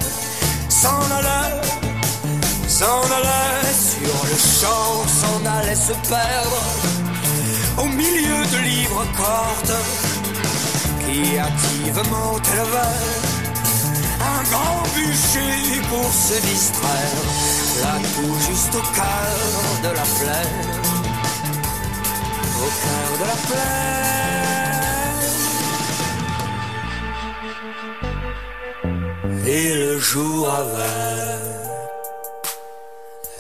s'en 0.69 1.03
allait, 1.19 1.61
s'en 2.69 3.03
allait. 3.19 3.49
Sur 3.93 4.19
le 4.31 4.37
champ, 4.59 4.93
s'en 5.21 5.41
allait 5.59 5.83
se 5.89 5.95
perdre. 6.09 6.63
Au 7.79 7.87
milieu 7.87 8.41
de 8.53 8.59
livres 8.71 9.07
cordes 9.17 9.79
qui 11.05 11.39
activement 11.39 12.33
élevèrent 12.53 13.31
un 14.21 14.43
grand 14.51 14.83
bûcher 14.95 15.81
pour 15.89 16.13
se 16.13 16.41
distraire, 16.47 17.70
là 17.83 17.95
tout 18.15 18.35
juste 18.49 18.75
au 18.75 18.85
cœur 18.99 19.37
de 19.83 19.89
la 19.89 20.07
plaine, 20.19 20.71
au 22.65 22.71
cœur 22.85 23.11
de 23.21 23.25
la 23.33 23.39
plaine. 23.47 23.91
Et 29.47 29.75
le 29.75 29.99
jour 29.99 30.49
avait 30.51 31.41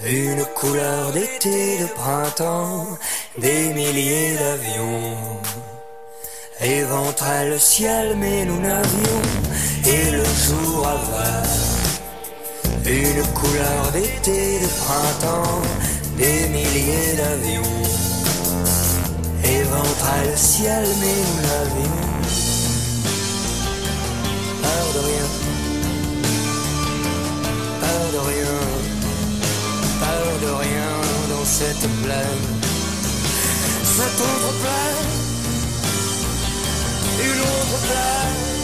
une 0.04 0.44
couleur 0.58 1.12
d'été, 1.12 1.78
de 1.78 1.86
printemps, 1.86 2.86
des 3.38 3.72
milliers 3.74 4.36
d'avions. 4.36 5.16
Éventraient 6.60 7.48
le 7.48 7.58
ciel, 7.58 8.16
mais 8.16 8.44
nous 8.44 8.60
n'avions, 8.60 9.22
et 9.86 10.10
le 10.10 10.24
jour 10.24 10.86
avait 10.86 11.59
une 12.90 13.22
couleur 13.34 13.92
d'été, 13.92 14.58
de 14.60 14.66
printemps, 14.82 15.62
des 16.16 16.48
milliers 16.48 17.14
d'avions. 17.16 17.62
Éventraient 19.44 20.30
le 20.30 20.36
ciel, 20.36 20.84
mais 21.00 21.18
nous 21.26 21.40
n'avions 21.46 22.10
peur 24.62 24.86
de 24.94 25.00
rien, 25.08 25.28
peur 27.80 28.04
de 28.12 28.20
rien. 28.30 28.58
Peur 30.00 30.28
de 30.42 30.50
rien 30.64 30.90
dans 31.30 31.44
cette 31.44 31.86
plaine. 32.02 32.44
Cette 33.84 34.20
autre 34.20 34.52
plaine, 34.62 35.10
une 37.22 37.40
autre 37.40 37.78
plaine, 37.86 38.59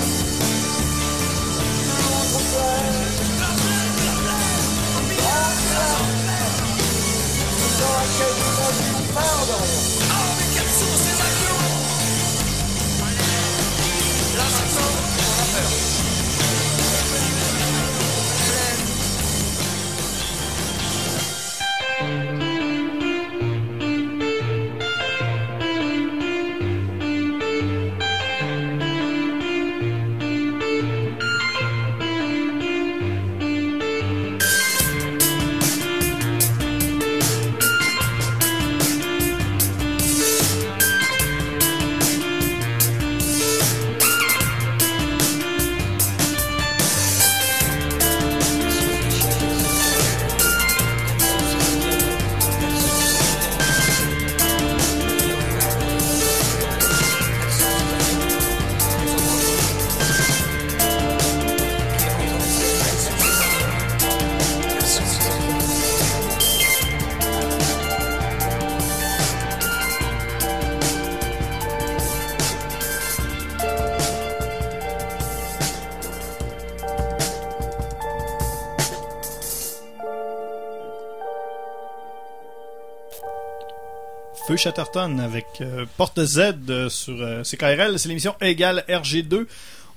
Chatterton 84.57 85.19
avec 85.19 85.47
euh, 85.61 85.87
Porte 85.97 86.25
Z 86.25 86.55
euh, 86.69 86.89
sur 86.89 87.21
euh, 87.21 87.43
CKRL. 87.43 87.99
C'est 87.99 88.09
l'émission 88.09 88.35
égale 88.41 88.85
RG2. 88.89 89.47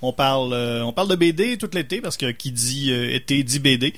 On 0.02 0.14
parle, 0.14 0.54
euh, 0.54 0.84
on 0.84 0.94
parle 0.94 1.10
de 1.10 1.16
BD 1.16 1.58
tout 1.58 1.70
l'été 1.74 2.02
parce 2.02 2.18
que 2.18 2.32
qui 2.32 2.52
dit 2.52 2.92
été 2.92 3.44
dit 3.44 3.60
BD. 3.60 3.94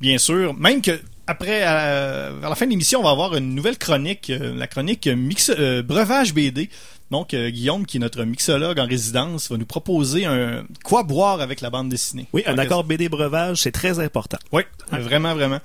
Bien 0.00 0.18
sûr. 0.18 0.54
Même 0.54 0.82
que 0.82 1.00
après, 1.26 1.60
vers 1.60 2.48
la 2.48 2.54
fin 2.54 2.64
de 2.64 2.70
l'émission, 2.70 3.00
on 3.00 3.02
va 3.02 3.10
avoir 3.10 3.36
une 3.36 3.54
nouvelle 3.54 3.76
chronique, 3.76 4.32
la 4.32 4.66
chronique 4.66 5.06
mix, 5.06 5.50
breuvage 5.84 6.32
BD. 6.32 6.70
Donc, 7.10 7.32
euh, 7.32 7.48
Guillaume, 7.48 7.86
qui 7.86 7.96
est 7.96 8.00
notre 8.00 8.22
mixologue 8.24 8.78
en 8.78 8.86
résidence, 8.86 9.50
va 9.50 9.56
nous 9.56 9.66
proposer 9.66 10.26
un 10.26 10.64
quoi 10.84 11.02
boire 11.02 11.40
avec 11.40 11.60
la 11.60 11.70
bande 11.70 11.88
dessinée. 11.88 12.26
Oui, 12.32 12.42
un 12.46 12.58
accord 12.58 12.84
BD 12.84 13.08
breuvage, 13.08 13.62
c'est 13.62 13.72
très 13.72 13.98
important. 13.98 14.38
oui, 14.52 14.62
vraiment, 14.92 15.34
vraiment. 15.34 15.60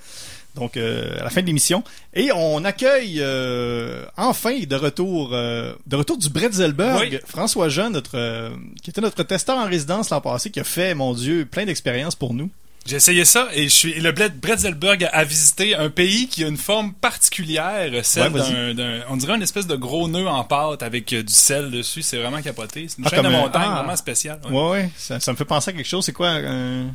Donc, 0.56 0.78
euh, 0.78 1.20
à 1.20 1.24
la 1.24 1.30
fin 1.32 1.42
de 1.42 1.48
l'émission. 1.48 1.84
Et 2.14 2.32
on 2.32 2.64
accueille 2.64 3.18
euh, 3.22 4.06
enfin 4.18 4.60
de 4.60 4.76
retour 4.76 5.32
euh, 5.34 5.74
de 5.88 5.96
retour 5.96 6.18
du 6.18 6.30
Bretzelberg, 6.30 7.10
Oui. 7.12 7.20
François 7.26 7.70
Jean, 7.70 7.90
notre, 7.90 8.12
euh, 8.18 8.52
qui 8.84 8.92
était 8.92 9.02
notre 9.02 9.24
testeur 9.24 9.58
en 9.58 9.66
résidence 9.66 10.12
l'an 10.12 10.22
passé, 10.22 10.52
qui 10.52 10.60
a 10.60 10.64
fait, 10.64 10.94
mon 10.94 11.14
Dieu, 11.14 11.46
plein 11.50 11.66
d'expériences 11.66 12.16
pour 12.16 12.34
nous. 12.36 12.50
J'ai 12.86 12.98
essayé 12.98 13.24
ça 13.24 13.48
et 13.54 13.64
je 13.64 13.70
suis 13.70 13.94
le 13.94 14.12
Bre- 14.12 14.30
Bretzelberg 14.42 15.08
a 15.14 15.24
visité 15.24 15.74
un 15.74 15.90
pays 15.90 16.28
qui 16.28 16.44
a 16.44 16.48
une 16.50 16.58
forme 16.58 16.92
particulière, 16.94 17.90
celle 18.04 18.34
Ouais, 18.34 18.40
d'un, 18.42 18.74
d'un- 18.74 19.00
on 19.10 19.16
dirait 19.16 19.36
une 19.36 19.42
espèce 19.42 19.68
de 19.68 19.76
gros 19.78 20.10
nœud 20.10 20.28
en 20.28 20.44
pâte 20.44 20.84
avec 20.84 21.14
euh, 21.14 21.24
du 21.24 21.32
sel 21.34 21.72
dessus. 21.72 22.02
C'est 22.02 22.18
vraiment 22.18 22.42
capoté. 22.42 22.88
C'est 22.90 22.98
une 23.00 23.06
Ah, 23.08 23.10
chaîne 23.10 23.24
de 23.24 23.30
montagne 23.30 23.62
ah. 23.70 23.76
vraiment 23.80 23.96
spéciale. 23.96 24.40
Ouais. 24.50 24.52
Ouais, 24.52 24.70
ouais, 24.72 24.90
ça, 24.98 25.20
ça 25.22 25.32
me 25.32 25.38
fait 25.38 25.46
penser 25.46 25.70
à 25.70 25.74
quelque 25.74 25.88
chose. 25.88 26.04
C'est 26.06 26.12
quoi 26.12 26.28
un... 26.30 26.88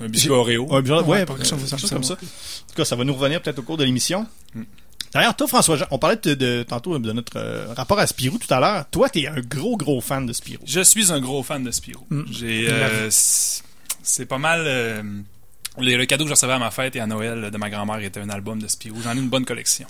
Un 0.00 0.08
biscuit 0.08 0.30
Oreo. 0.30 0.66
Ouais, 0.72 0.84
genre- 0.84 1.06
ouais, 1.08 1.18
quelque 1.26 1.34
quelque 1.34 1.46
chose- 1.48 1.60
chose, 1.60 1.70
quelque 1.70 1.80
chose 1.80 1.90
comme 1.90 2.04
ça. 2.04 2.14
En 2.14 2.16
tout 2.16 2.74
cas, 2.76 2.84
ça 2.84 2.96
va 2.96 3.04
nous 3.04 3.14
revenir 3.14 3.40
peut-être 3.42 3.58
au 3.58 3.62
cours 3.62 3.76
de 3.76 3.84
l'émission. 3.84 4.26
Mm. 4.54 4.62
D'ailleurs, 5.14 5.36
toi, 5.36 5.46
François 5.46 5.76
on 5.90 5.98
parlait 5.98 6.16
de, 6.22 6.34
de- 6.34 6.62
tantôt 6.62 6.98
de 6.98 7.12
notre 7.12 7.36
euh, 7.36 7.66
rapport 7.74 7.98
à 7.98 8.06
Spirou 8.06 8.38
tout 8.38 8.52
à 8.52 8.60
l'heure. 8.60 8.86
Toi, 8.90 9.08
t'es 9.10 9.26
un 9.26 9.40
gros, 9.40 9.76
gros 9.76 10.00
fan 10.00 10.24
de 10.26 10.32
Spirou. 10.32 10.62
Je 10.66 10.80
suis 10.80 11.12
un 11.12 11.20
gros 11.20 11.42
fan 11.42 11.62
de 11.62 11.70
Spirou. 11.70 12.06
Mm. 12.10 12.22
J'ai, 12.30 12.68
euh, 12.70 13.08
c'est 13.10 13.62
c'est 14.02 14.26
pas 14.26 14.38
mal. 14.38 14.62
euh, 14.66 15.02
le, 15.78 15.96
le 15.96 16.06
cadeau 16.06 16.24
que 16.24 16.28
je 16.28 16.34
recevais 16.34 16.52
à 16.54 16.58
ma 16.58 16.70
fête 16.70 16.96
et 16.96 17.00
à 17.00 17.06
Noël 17.06 17.50
de 17.50 17.56
ma 17.58 17.70
grand-mère 17.70 17.98
était 18.00 18.20
un 18.20 18.28
album 18.30 18.60
de 18.60 18.68
Spirou. 18.68 19.00
J'en 19.02 19.14
ai 19.14 19.18
une 19.20 19.28
bonne 19.28 19.44
collection. 19.44 19.86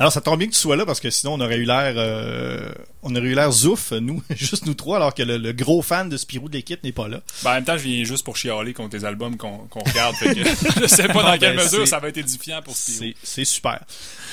Alors, 0.00 0.10
ça 0.10 0.20
tombe 0.22 0.38
bien 0.38 0.48
que 0.48 0.52
tu 0.54 0.58
sois 0.58 0.76
là 0.76 0.86
parce 0.86 0.98
que 0.98 1.10
sinon, 1.10 1.34
on 1.34 1.40
aurait 1.40 1.58
eu 1.58 1.64
l'air, 1.64 1.92
euh, 1.96 2.72
on 3.02 3.14
aurait 3.14 3.26
eu 3.28 3.34
l'air 3.34 3.52
zouf, 3.52 3.92
nous, 3.92 4.22
juste 4.30 4.64
nous 4.66 4.72
trois, 4.74 4.96
alors 4.96 5.14
que 5.14 5.22
le, 5.22 5.36
le 5.36 5.52
gros 5.52 5.82
fan 5.82 6.08
de 6.08 6.16
Spirou 6.16 6.48
de 6.48 6.54
l'équipe 6.54 6.82
n'est 6.82 6.90
pas 6.90 7.06
là. 7.06 7.20
Ben, 7.44 7.50
en 7.50 7.54
même 7.56 7.64
temps, 7.64 7.76
je 7.76 7.82
viens 7.84 8.02
juste 8.02 8.24
pour 8.24 8.34
chialer 8.36 8.72
contre 8.72 8.96
les 8.96 9.04
albums 9.04 9.36
qu'on 9.36 9.68
regarde. 9.74 10.16
fait 10.16 10.34
que 10.34 10.40
je 10.80 10.86
sais 10.86 11.06
pas 11.06 11.22
dans 11.22 11.38
quelle 11.38 11.54
Ben, 11.54 11.62
mesure 11.64 11.86
ça 11.86 11.98
va 11.98 12.08
être 12.08 12.16
édifiant 12.16 12.62
pour 12.62 12.74
Spirou. 12.74 12.98
C'est, 12.98 13.14
c'est 13.22 13.44
super. 13.44 13.78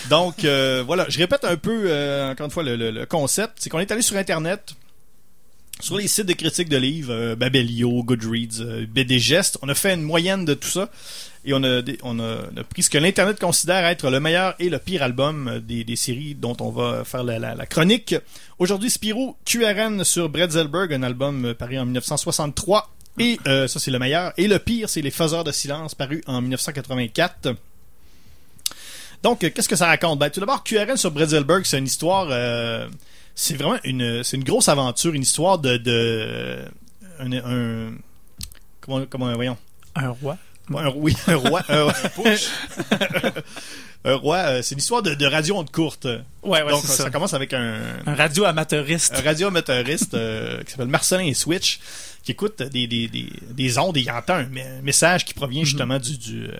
Donc, 0.10 0.46
euh, 0.46 0.84
voilà, 0.88 1.06
je 1.10 1.18
répète 1.18 1.44
un 1.44 1.58
peu, 1.58 1.84
euh, 1.88 2.32
encore 2.32 2.46
une 2.46 2.52
fois, 2.52 2.64
le, 2.64 2.76
le- 2.78 2.92
le 2.92 3.06
concept. 3.06 3.58
C'est 3.60 3.70
qu'on 3.70 3.80
est 3.80 3.92
allé 3.92 4.02
sur 4.02 4.16
Internet, 4.16 4.74
sur 5.82 5.98
les 5.98 6.08
sites 6.08 6.26
de 6.28 6.34
critiques 6.34 6.70
de 6.70 6.78
livres, 6.78 7.14
euh, 7.14 7.36
Babelio, 7.36 8.04
Goodreads, 8.04 8.62
euh, 8.62 8.86
BD 8.90 9.20
Gest. 9.20 9.58
On 9.62 9.68
a 9.70 9.76
fait 9.76 9.94
une 9.94 10.02
moyenne 10.02 10.46
de 10.46 10.54
tout 10.54 10.70
ça. 10.70 10.90
Et 11.48 11.54
on 11.54 11.64
a, 11.64 11.82
on 12.04 12.20
a, 12.20 12.64
pris 12.70 12.84
ce 12.84 12.90
que 12.90 12.98
l'Internet 12.98 13.40
considère 13.40 13.86
être 13.86 14.10
le 14.10 14.20
meilleur 14.20 14.54
et 14.60 14.70
le 14.70 14.80
pire 14.80 15.02
album 15.02 15.48
euh, 15.48 15.60
des, 15.62 15.96
séries 15.96 16.36
dont 16.36 16.58
on 16.60 16.72
va 16.72 17.06
faire 17.06 17.24
la, 17.24 17.66
chronique. 17.66 18.16
Aujourd'hui, 18.60 18.90
Spirou, 18.90 19.38
QRN 19.46 20.04
sur 20.04 20.28
Bretzelberg, 20.28 20.94
un 20.94 21.04
album 21.04 21.46
euh, 21.46 21.54
paru 21.54 21.80
en 21.80 21.86
1963. 21.86 22.92
Et 23.20 23.40
euh, 23.48 23.66
ça, 23.70 23.80
c'est 23.80 23.92
le 23.92 23.98
meilleur. 23.98 24.34
Et 24.36 24.50
le 24.50 24.60
pire, 24.60 24.90
c'est 24.90 25.02
Les 25.02 25.10
Faiseurs 25.10 25.46
de 25.46 25.54
silence, 25.54 25.96
paru 25.96 26.22
en 26.28 26.42
1984. 26.42 27.56
Donc, 29.24 29.46
euh, 29.46 29.50
qu'est-ce 29.50 29.70
que 29.70 29.78
ça 29.78 29.88
raconte? 29.88 30.20
Ben, 30.20 30.30
tout 30.30 30.42
d'abord, 30.42 30.66
QRN 30.66 30.98
sur 30.98 31.12
Bretzelberg, 31.12 31.64
c'est 31.64 31.80
une 31.80 31.86
histoire... 31.86 32.28
c'est 33.36 33.56
vraiment 33.56 33.80
une, 33.86 34.22
c'est 34.22 34.36
une 34.36 34.44
grosse 34.44 34.68
aventure, 34.68 35.14
une 35.14 35.22
histoire 35.22 35.60
de... 35.60 35.78
de 35.78 36.66
un, 37.20 37.32
un- 37.32 37.94
comment, 38.82 39.06
comment, 39.06 39.34
voyons? 39.34 39.58
Un 39.96 40.10
roi? 40.10 40.38
Un- 40.76 40.92
oui, 40.96 41.16
un 41.28 41.36
roi. 41.36 41.62
Un, 41.70 41.88
un 44.06 44.16
roi, 44.16 44.38
euh, 44.38 44.62
c'est 44.62 44.76
une 44.76 44.80
histoire 44.80 45.02
de, 45.02 45.14
de 45.16 45.26
radio 45.26 45.58
onde 45.58 45.72
courte. 45.72 46.06
Ouais, 46.44 46.62
ouais, 46.64 46.70
Donc, 46.70 46.82
c'est 46.82 46.88
ça. 46.96 47.04
ça. 47.06 47.10
commence 47.10 47.34
avec 47.34 47.54
un, 47.54 47.80
Un 48.06 48.16
radio 48.16 48.46
amateuriste. 48.46 49.14
un 49.16 49.22
radioamateuriste 49.22 50.14
euh, 50.14 50.64
qui 50.64 50.72
s'appelle 50.72 50.88
Marcelin 50.88 51.34
Switch, 51.34 51.80
qui 52.24 52.32
écoute 52.32 52.62
des, 52.62 52.88
des, 52.88 53.08
des, 53.08 53.30
des 53.52 53.78
ondes 53.78 53.98
et 53.98 54.02
il 54.02 54.12
entend 54.12 54.36
un, 54.36 54.46
me- 54.46 54.62
un 54.62 54.82
message 54.82 55.26
qui 55.26 55.34
provient 55.34 55.64
justement 55.64 56.00
du... 56.00 56.18
du 56.18 56.46
euh, 56.48 56.52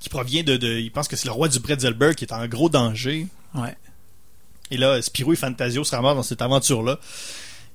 qui 0.00 0.08
provient 0.08 0.42
de, 0.44 0.56
de... 0.56 0.78
Il 0.78 0.90
pense 0.92 1.08
que 1.08 1.16
c'est 1.16 1.26
le 1.26 1.32
roi 1.32 1.48
du 1.48 1.58
Bretzelberg 1.58 2.14
qui 2.14 2.24
est 2.24 2.32
en 2.32 2.46
gros 2.46 2.68
danger. 2.68 3.26
Ouais. 3.54 3.74
Et 4.70 4.76
là, 4.76 5.00
Spirou 5.02 5.32
et 5.32 5.36
Fantasio 5.36 5.82
se 5.84 5.94
ramassent 5.96 6.14
dans 6.16 6.22
cette 6.22 6.42
aventure-là. 6.42 6.98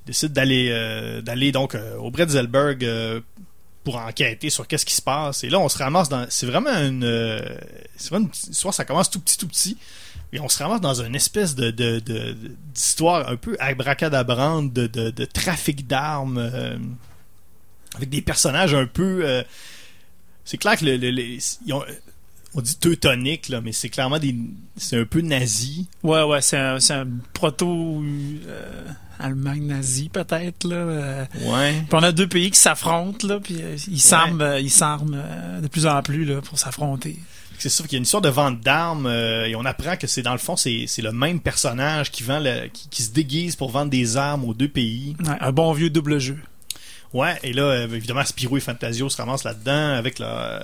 Ils 0.06 0.08
décident 0.08 0.34
d'aller 0.34 0.70
euh, 0.72 1.22
d'aller 1.22 1.52
donc 1.52 1.76
au 2.00 2.10
Bretzelberg 2.12 2.84
pour 3.84 3.98
enquêter 3.98 4.50
sur 4.50 4.67
qu'est-ce 4.67 4.86
qui 4.86 4.94
se 4.94 5.02
passe. 5.02 5.44
Et 5.44 5.50
là, 5.50 5.60
on 5.60 5.70
se 5.70 5.78
ramasse 5.78 6.10
dans... 6.10 6.26
C'est 6.30 6.46
vraiment 6.46 6.70
une... 6.72 7.04
euh, 7.04 7.39
c'est 7.96 8.10
vraiment 8.10 8.28
une 8.28 8.52
histoire, 8.52 8.74
ça 8.74 8.86
commence 8.86 9.10
tout 9.10 9.20
petit, 9.20 9.38
tout 9.38 9.48
petit. 9.48 9.78
Et 10.34 10.39
on 10.39 10.48
se 10.48 10.62
ramasse 10.62 10.82
dans 10.82 11.02
une 11.02 11.15
espèce 11.15 11.56
de, 11.56 11.72
d'histoire 12.74 13.28
un 13.28 13.36
peu 13.36 13.58
abracadabrante 13.60 14.72
de, 14.72 14.88
de, 14.88 15.10
de 15.10 15.26
trafic 15.26 15.88
d'armes 15.88 16.38
euh, 16.38 16.78
avec 17.96 18.10
des 18.10 18.22
personnages 18.22 18.74
un 18.74 18.86
peu... 18.86 19.26
euh, 19.26 19.44
c'est 20.46 20.58
clair 20.58 20.78
que 20.78 20.86
le, 20.86 21.39
on 22.54 22.62
dit 22.62 22.76
teutonique, 22.76 23.50
là, 23.50 23.62
mais 23.62 23.72
c'est 23.72 23.89
clairement 23.89 24.20
des... 24.20 24.36
C'est 24.78 25.00
un 25.00 25.06
peu 25.06 25.22
nazi. 25.22 25.88
Ouais, 26.04 26.24
ouais, 26.24 26.41
c'est 26.41 26.58
un, 26.58 27.08
proto 27.34 28.04
Allemagne 29.21 29.67
nazie 29.67 30.10
peut-être 30.10 30.67
là. 30.67 30.75
euh. 30.75 31.25
Ouais. 31.45 31.73
Puis 31.73 31.89
on 31.93 32.03
a 32.03 32.12
deux 32.12 32.27
pays 32.27 32.51
qui 32.51 32.60
s'affrontent 32.60 33.27
là, 33.27 33.39
puis 33.39 33.57
euh, 33.62 33.77
ils 33.88 34.01
s'arment, 34.01 34.41
euh, 34.41 34.60
ils 34.60 34.69
s'arment 34.71 35.15
euh, 35.15 35.62
de 35.62 35.67
plus 35.67 35.86
en 35.88 36.01
plus 36.01 36.25
là 36.25 36.41
pour 36.41 36.57
s'affronter. 36.60 37.17
C'est 37.57 37.69
sûr 37.69 37.86
qu'il 37.86 37.93
y 37.93 37.97
a 37.97 37.99
une 37.99 38.03
histoire 38.05 38.21
de 38.23 38.29
vente 38.29 38.60
d'armes 38.62 39.05
euh, 39.05 39.45
et 39.45 39.55
on 39.55 39.65
apprend 39.65 39.95
que 39.95 40.07
c'est 40.07 40.23
dans 40.23 40.31
le 40.31 40.39
fond 40.39 40.55
c'est 40.55 40.86
c'est 40.88 41.03
le 41.03 41.12
même 41.12 41.39
personnage 41.39 42.10
qui 42.10 42.23
vend 42.23 42.39
le, 42.39 42.67
qui, 42.69 42.89
qui 42.89 43.03
se 43.03 43.12
déguise 43.12 43.55
pour 43.55 43.69
vendre 43.69 43.91
des 43.91 44.17
armes 44.17 44.45
aux 44.45 44.55
deux 44.55 44.67
pays. 44.67 45.15
Ouais, 45.23 45.36
un 45.39 45.51
bon 45.51 45.71
vieux 45.71 45.91
double 45.91 46.17
jeu. 46.19 46.39
Ouais, 47.13 47.38
et 47.43 47.53
là 47.53 47.63
euh, 47.63 47.88
évidemment 47.93 48.25
Spirou 48.25 48.57
et 48.57 48.62
Fantasio 48.62 49.10
se 49.10 49.17
ramassent 49.17 49.43
là-dedans 49.43 49.93
avec 49.93 50.17
la 50.17 50.63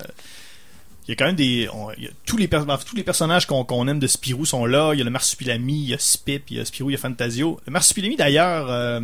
il 1.08 1.12
y 1.12 1.14
a 1.14 1.16
quand 1.16 1.26
même 1.26 1.36
des 1.36 1.70
on- 1.74 1.92
il 1.98 2.04
y 2.04 2.08
a 2.08 2.10
tous 2.26 2.38
les 2.38 2.48
tous 2.50 2.96
les 2.96 3.04
personnages 3.04 3.46
qu'on 3.46 3.88
aime 3.88 4.00
de 4.00 4.08
Spirou 4.08 4.46
sont 4.46 4.66
là, 4.66 4.92
il 4.94 5.00
y 5.00 5.02
a 5.02 5.06
le 5.06 5.10
Marsupilami, 5.12 5.74
il 5.84 5.90
y 5.90 5.94
a 5.94 6.00
Spip, 6.00 6.50
il 6.52 6.58
y 6.58 6.60
a 6.60 6.66
Spirou, 6.66 6.90
il 6.90 6.94
y 6.94 6.96
a 6.96 7.00
Fantasio. 7.00 7.60
Le 7.66 7.72
Marsupilami 7.72 8.16
d'ailleurs 8.18 8.68
euh, 8.70 9.00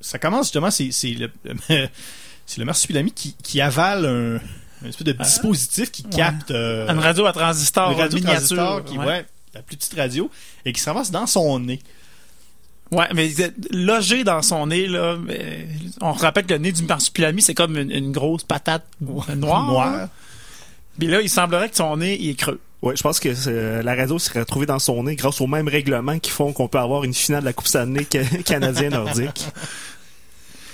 ça 0.00 0.18
commence 0.18 0.46
justement 0.46 0.70
c'est 0.70 0.90
c'est 0.92 1.10
le 1.10 1.30
c'est 2.46 2.58
le 2.58 2.64
Marsupilami 2.64 3.12
qui 3.12 3.34
qui 3.42 3.60
avale 3.60 4.06
un 4.84 4.88
espèce 4.88 5.06
de 5.06 5.12
dispositif 5.12 5.90
qui 5.90 6.02
Ouais. 6.04 6.10
capte 6.16 6.50
euh, 6.50 6.88
Une 6.92 6.98
radio 6.98 7.26
à 7.26 7.32
transistor, 7.32 7.92
une 7.92 7.98
radio 7.98 8.18
miniature. 8.18 8.36
transistor 8.56 8.84
qui, 8.84 8.98
ouais. 8.98 9.06
ouais, 9.06 9.26
la 9.54 9.62
plus 9.62 9.76
petite 9.76 9.94
radio, 9.94 10.30
et 10.66 10.72
qui 10.72 10.80
se 10.80 10.88
ramasse 10.90 11.10
dans 11.10 11.26
son 11.26 11.58
nez. 11.60 11.80
Ouais, 12.92 13.08
mais 13.14 13.32
logé 13.72 14.22
dans 14.22 14.42
son 14.42 14.66
nez, 14.68 14.86
là, 14.86 15.16
on 16.02 16.12
rappelle 16.12 16.44
que 16.46 16.52
le 16.52 16.58
nez 16.60 16.72
du 16.72 16.82
marsupilami, 16.84 17.40
c'est 17.42 17.54
comme 17.54 17.76
une, 17.76 17.90
une 17.90 18.12
grosse 18.12 18.44
patate 18.44 18.84
noire. 19.00 19.34
Noir. 19.34 20.08
Puis 20.98 21.08
là, 21.08 21.20
il 21.20 21.28
semblerait 21.30 21.68
que 21.70 21.76
son 21.76 21.96
nez, 21.98 22.16
il 22.20 22.30
est 22.30 22.34
creux. 22.34 22.60
Ouais, 22.82 22.94
je 22.96 23.02
pense 23.02 23.20
que 23.20 23.34
c'est- 23.34 23.82
la 23.82 23.94
radio 23.94 24.18
s'est 24.18 24.38
retrouvée 24.38 24.66
dans 24.66 24.78
son 24.78 25.02
nez 25.04 25.16
grâce 25.16 25.40
aux 25.40 25.46
mêmes 25.46 25.68
règlements 25.68 26.18
qui 26.18 26.30
font 26.30 26.52
qu'on 26.52 26.68
peut 26.68 26.78
avoir 26.78 27.04
une 27.04 27.14
finale 27.14 27.40
de 27.40 27.46
la 27.46 27.52
Coupe 27.52 27.68
Stanley 27.68 28.06
ca- 28.10 28.24
canadien 28.44 28.90
nordique. 28.90 29.46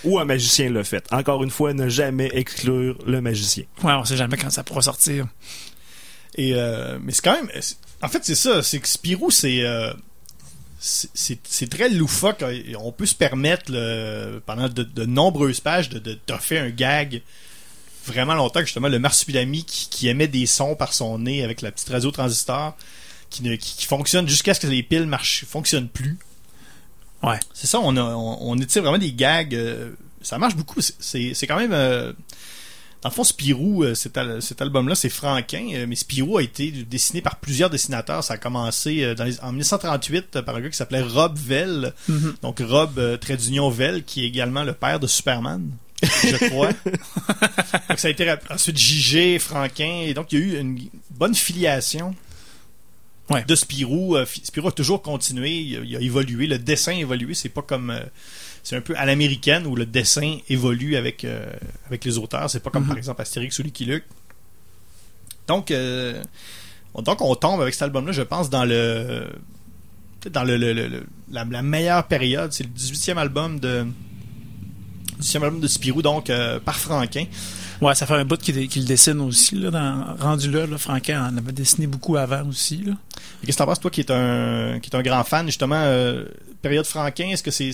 Ou 0.04 0.18
un 0.18 0.24
magicien 0.24 0.68
l'a 0.70 0.82
fait. 0.82 1.04
Encore 1.12 1.44
une 1.44 1.50
fois, 1.50 1.72
ne 1.74 1.88
jamais 1.88 2.28
exclure 2.34 2.98
le 3.06 3.20
magicien. 3.20 3.64
Ouais, 3.84 3.92
on 3.92 4.04
sait 4.04 4.16
jamais 4.16 4.36
quand 4.36 4.50
ça 4.50 4.64
pourra 4.64 4.82
sortir. 4.82 5.26
Et 6.36 6.54
euh, 6.54 6.98
mais 7.00 7.12
c'est 7.12 7.22
quand 7.22 7.34
même. 7.34 7.50
En 8.02 8.08
fait, 8.08 8.24
c'est 8.24 8.34
ça. 8.34 8.62
C'est 8.64 8.80
que 8.80 8.88
Spirou, 8.88 9.30
c'est. 9.30 9.62
euh, 9.62 9.92
c'est- 10.80 11.70
très 11.70 11.88
loufoque. 11.88 12.44
On 12.80 12.90
peut 12.90 13.06
se 13.06 13.14
permettre, 13.14 13.70
le- 13.70 14.40
pendant 14.44 14.68
de, 14.68 14.82
de 14.82 15.04
nombreuses 15.04 15.60
pages, 15.60 15.88
de, 15.88 16.00
de 16.00 16.14
toffer 16.14 16.58
un 16.58 16.70
gag 16.70 17.22
vraiment 18.04 18.34
longtemps. 18.34 18.60
que 18.60 18.66
Justement, 18.66 18.88
le 18.88 18.98
marsupilami 18.98 19.64
qui, 19.64 19.88
qui 19.88 20.08
émet 20.08 20.28
des 20.28 20.46
sons 20.46 20.74
par 20.74 20.92
son 20.92 21.18
nez 21.18 21.42
avec 21.44 21.62
la 21.62 21.70
petite 21.72 21.88
radio 21.88 22.10
transistor 22.10 22.76
qui, 23.30 23.42
ne, 23.42 23.56
qui, 23.56 23.76
qui 23.76 23.86
fonctionne 23.86 24.28
jusqu'à 24.28 24.54
ce 24.54 24.60
que 24.60 24.66
les 24.66 24.82
piles 24.82 25.06
marchent, 25.06 25.44
fonctionnent 25.46 25.88
plus. 25.88 26.18
Ouais. 27.22 27.38
C'est 27.54 27.66
ça, 27.66 27.78
on, 27.80 27.96
a, 27.96 28.02
on, 28.02 28.38
on 28.50 28.58
étire 28.58 28.82
vraiment 28.82 28.98
des 28.98 29.12
gags. 29.12 29.54
euh, 29.54 29.90
ça 30.22 30.38
marche 30.38 30.56
beaucoup. 30.56 30.80
C'est- 30.80 31.34
quand 31.46 31.56
même. 31.56 31.72
euh, 31.72 32.12
dans 33.02 33.08
le 33.08 33.14
fond, 33.14 33.24
Spirou, 33.24 33.82
euh, 33.82 33.94
cet, 33.96 34.16
al- 34.16 34.40
cet 34.40 34.62
album-là, 34.62 34.94
c'est 34.94 35.08
Franquin, 35.08 35.86
mais 35.88 35.96
Spirou 35.96 36.38
a 36.38 36.42
été 36.44 36.70
dessiné 36.70 37.20
par 37.20 37.36
plusieurs 37.40 37.68
dessinateurs. 37.68 38.22
Ça 38.22 38.34
a 38.34 38.36
commencé 38.38 39.14
dans 39.16 39.24
les- 39.24 39.40
en 39.40 39.50
1938 39.50 40.36
euh, 40.36 40.42
par 40.42 40.54
un 40.54 40.60
gars 40.60 40.70
qui 40.70 40.76
s'appelait 40.76 41.02
Rob 41.02 41.36
Vell. 41.36 41.94
Mhm. 42.08 42.36
Donc 42.42 42.60
Rob, 42.64 43.18
trait 43.20 43.36
d'union 43.36 43.70
Vell, 43.70 44.04
qui 44.04 44.22
est 44.24 44.28
également 44.28 44.62
le 44.62 44.72
père 44.72 45.00
de 45.00 45.06
Superman, 45.08 45.68
je 46.02 46.48
crois. 46.48 46.68
donc 47.88 47.98
ça 47.98 48.08
a 48.08 48.10
été 48.10 48.34
ensuite 48.50 48.76
JG, 48.78 49.38
Franquin, 49.38 50.02
et 50.06 50.14
donc 50.14 50.32
il 50.32 50.38
y 50.38 50.42
a 50.42 50.44
eu 50.46 50.58
une 50.60 50.78
bonne 51.10 51.34
filiation 51.34 52.14
Ouais. 53.30 53.44
de 53.44 53.54
Spirou. 53.54 54.16
Euh, 54.16 54.26
Spirou 54.26 54.68
a 54.68 54.72
toujours 54.72 55.00
continué, 55.00 55.56
il 55.60 55.76
a, 55.76 55.80
il 55.84 55.96
a 55.96 56.00
évolué, 56.00 56.46
le 56.46 56.58
dessin 56.58 56.92
a 56.92 56.96
évolué, 56.96 57.34
c'est 57.34 57.48
pas 57.48 57.62
comme... 57.62 57.90
euh, 57.90 58.00
c'est 58.64 58.76
un 58.76 58.80
peu 58.80 58.94
à 58.96 59.06
l'américaine 59.06 59.66
où 59.66 59.74
le 59.74 59.86
dessin 59.86 60.38
évolue 60.48 60.96
avec, 60.96 61.24
euh, 61.24 61.46
avec 61.86 62.04
les 62.04 62.18
auteurs. 62.18 62.50
C'est 62.50 62.60
pas 62.62 62.70
comme 62.70 62.82
Mhm. 62.82 62.88
par 62.88 62.98
exemple 62.98 63.22
Astérix 63.22 63.58
ou 63.58 63.62
Lucky 63.62 63.84
Luke. 63.86 64.04
Donc, 65.46 65.70
euh, 65.70 66.22
donc 66.96 67.20
on 67.22 67.34
tombe 67.34 67.60
avec 67.62 67.74
cet 67.74 67.82
album-là, 67.82 68.12
je 68.12 68.22
pense, 68.22 68.50
dans 68.50 68.64
le 68.64 69.26
dans 70.30 70.44
le, 70.44 70.56
le- 70.56 70.72
le- 70.72 70.86
le- 70.88 71.06
la, 71.30 71.44
la 71.44 71.62
meilleure 71.62 72.06
période. 72.06 72.52
C'est 72.52 72.62
le 72.64 72.70
18e 72.70 73.16
album 73.18 73.58
de 73.58 73.86
18e 75.22 75.42
album 75.42 75.60
de 75.60 75.68
Spirou, 75.68 76.02
donc 76.02 76.30
euh, 76.30 76.58
par 76.60 76.76
Franquin. 76.78 77.26
Ouais, 77.80 77.94
ça 77.94 78.06
fait 78.06 78.14
un 78.14 78.24
bout 78.24 78.40
qu'il 78.40 78.84
dessine 78.84 79.20
aussi, 79.20 79.56
là, 79.56 79.70
dans, 79.70 80.16
rendu 80.20 80.50
là, 80.50 80.66
là, 80.66 80.78
Franquin 80.78 81.28
en 81.28 81.36
avait 81.36 81.52
dessiné 81.52 81.86
beaucoup 81.86 82.16
avant 82.16 82.46
aussi, 82.48 82.78
là. 82.78 82.92
Qu'est-ce 83.44 83.56
que 83.56 83.62
t'en 83.62 83.66
penses, 83.66 83.80
toi, 83.80 83.90
qui 83.90 84.00
est 84.00 84.10
un, 84.10 84.78
qui 84.80 84.88
est 84.88 84.96
un 84.96 85.02
grand 85.02 85.24
fan, 85.24 85.46
justement, 85.46 85.76
euh, 85.78 86.24
période 86.60 86.86
Franquin, 86.86 87.28
est-ce 87.30 87.42
que 87.42 87.50
c'est. 87.50 87.72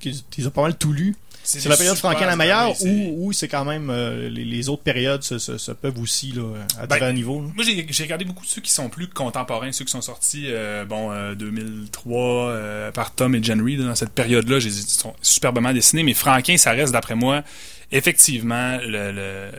Tu 0.00 0.46
as 0.46 0.50
pas 0.50 0.62
mal 0.62 0.76
tout 0.76 0.92
lu? 0.92 1.16
C'est 1.42 1.68
la 1.68 1.76
période 1.76 1.96
Franquin 1.96 2.26
la 2.26 2.36
meilleure 2.36 2.80
ou, 2.82 3.26
ou 3.28 3.32
c'est 3.32 3.48
quand 3.48 3.64
même 3.64 3.88
euh, 3.90 4.28
les, 4.28 4.44
les 4.44 4.68
autres 4.68 4.82
périodes 4.82 5.22
se, 5.22 5.38
se- 5.38 5.58
se 5.58 5.72
peuvent 5.72 5.98
aussi 5.98 6.32
là, 6.32 6.42
à 6.78 6.86
Ben, 6.86 6.96
divers 6.96 7.12
niveaux. 7.14 7.40
là. 7.42 7.48
Moi, 7.54 7.64
j'ai 7.64 7.86
j'ai 7.90 8.02
regardé 8.04 8.24
beaucoup 8.24 8.44
de 8.44 8.50
ceux 8.50 8.60
qui 8.60 8.70
sont 8.70 8.88
plus 8.88 9.08
contemporains, 9.08 9.72
ceux 9.72 9.84
qui 9.84 9.90
sont 9.90 10.00
sortis, 10.02 10.44
euh, 10.48 10.84
bon, 10.84 11.10
euh, 11.10 11.34
2003, 11.34 12.48
euh, 12.50 12.92
par 12.92 13.14
Tom 13.14 13.34
et 13.34 13.42
Jen 13.42 13.62
Reed, 13.64 13.80
dans 13.80 13.94
cette 13.94 14.10
période-là, 14.12 14.58
j'ai- 14.60 14.68
ils 14.68 14.72
sont 14.86 15.14
superbement 15.22 15.72
dessinés, 15.72 16.02
mais 16.02 16.14
Franquin, 16.14 16.56
ça 16.56 16.72
reste, 16.72 16.92
d'après 16.92 17.14
moi, 17.16 17.42
effectivement, 17.90 18.76
le, 18.78 19.10
le- 19.12 19.50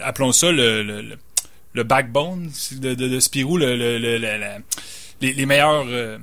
appelons 0.00 0.32
ça 0.32 0.50
le, 0.50 0.82
le, 0.82 1.02
le- 1.02 1.18
le 1.74 1.82
backbone 1.84 2.50
de, 2.72 2.94
de, 2.94 3.08
de 3.08 3.20
Spirou, 3.20 3.56
le, 3.58 3.76
le- 3.76 3.98
le- 3.98 4.18
le- 4.18 4.36
la- 4.38 4.58
les, 5.20 5.32
les 5.32 5.46
meilleurs... 5.46 5.84
euh, 5.88 6.18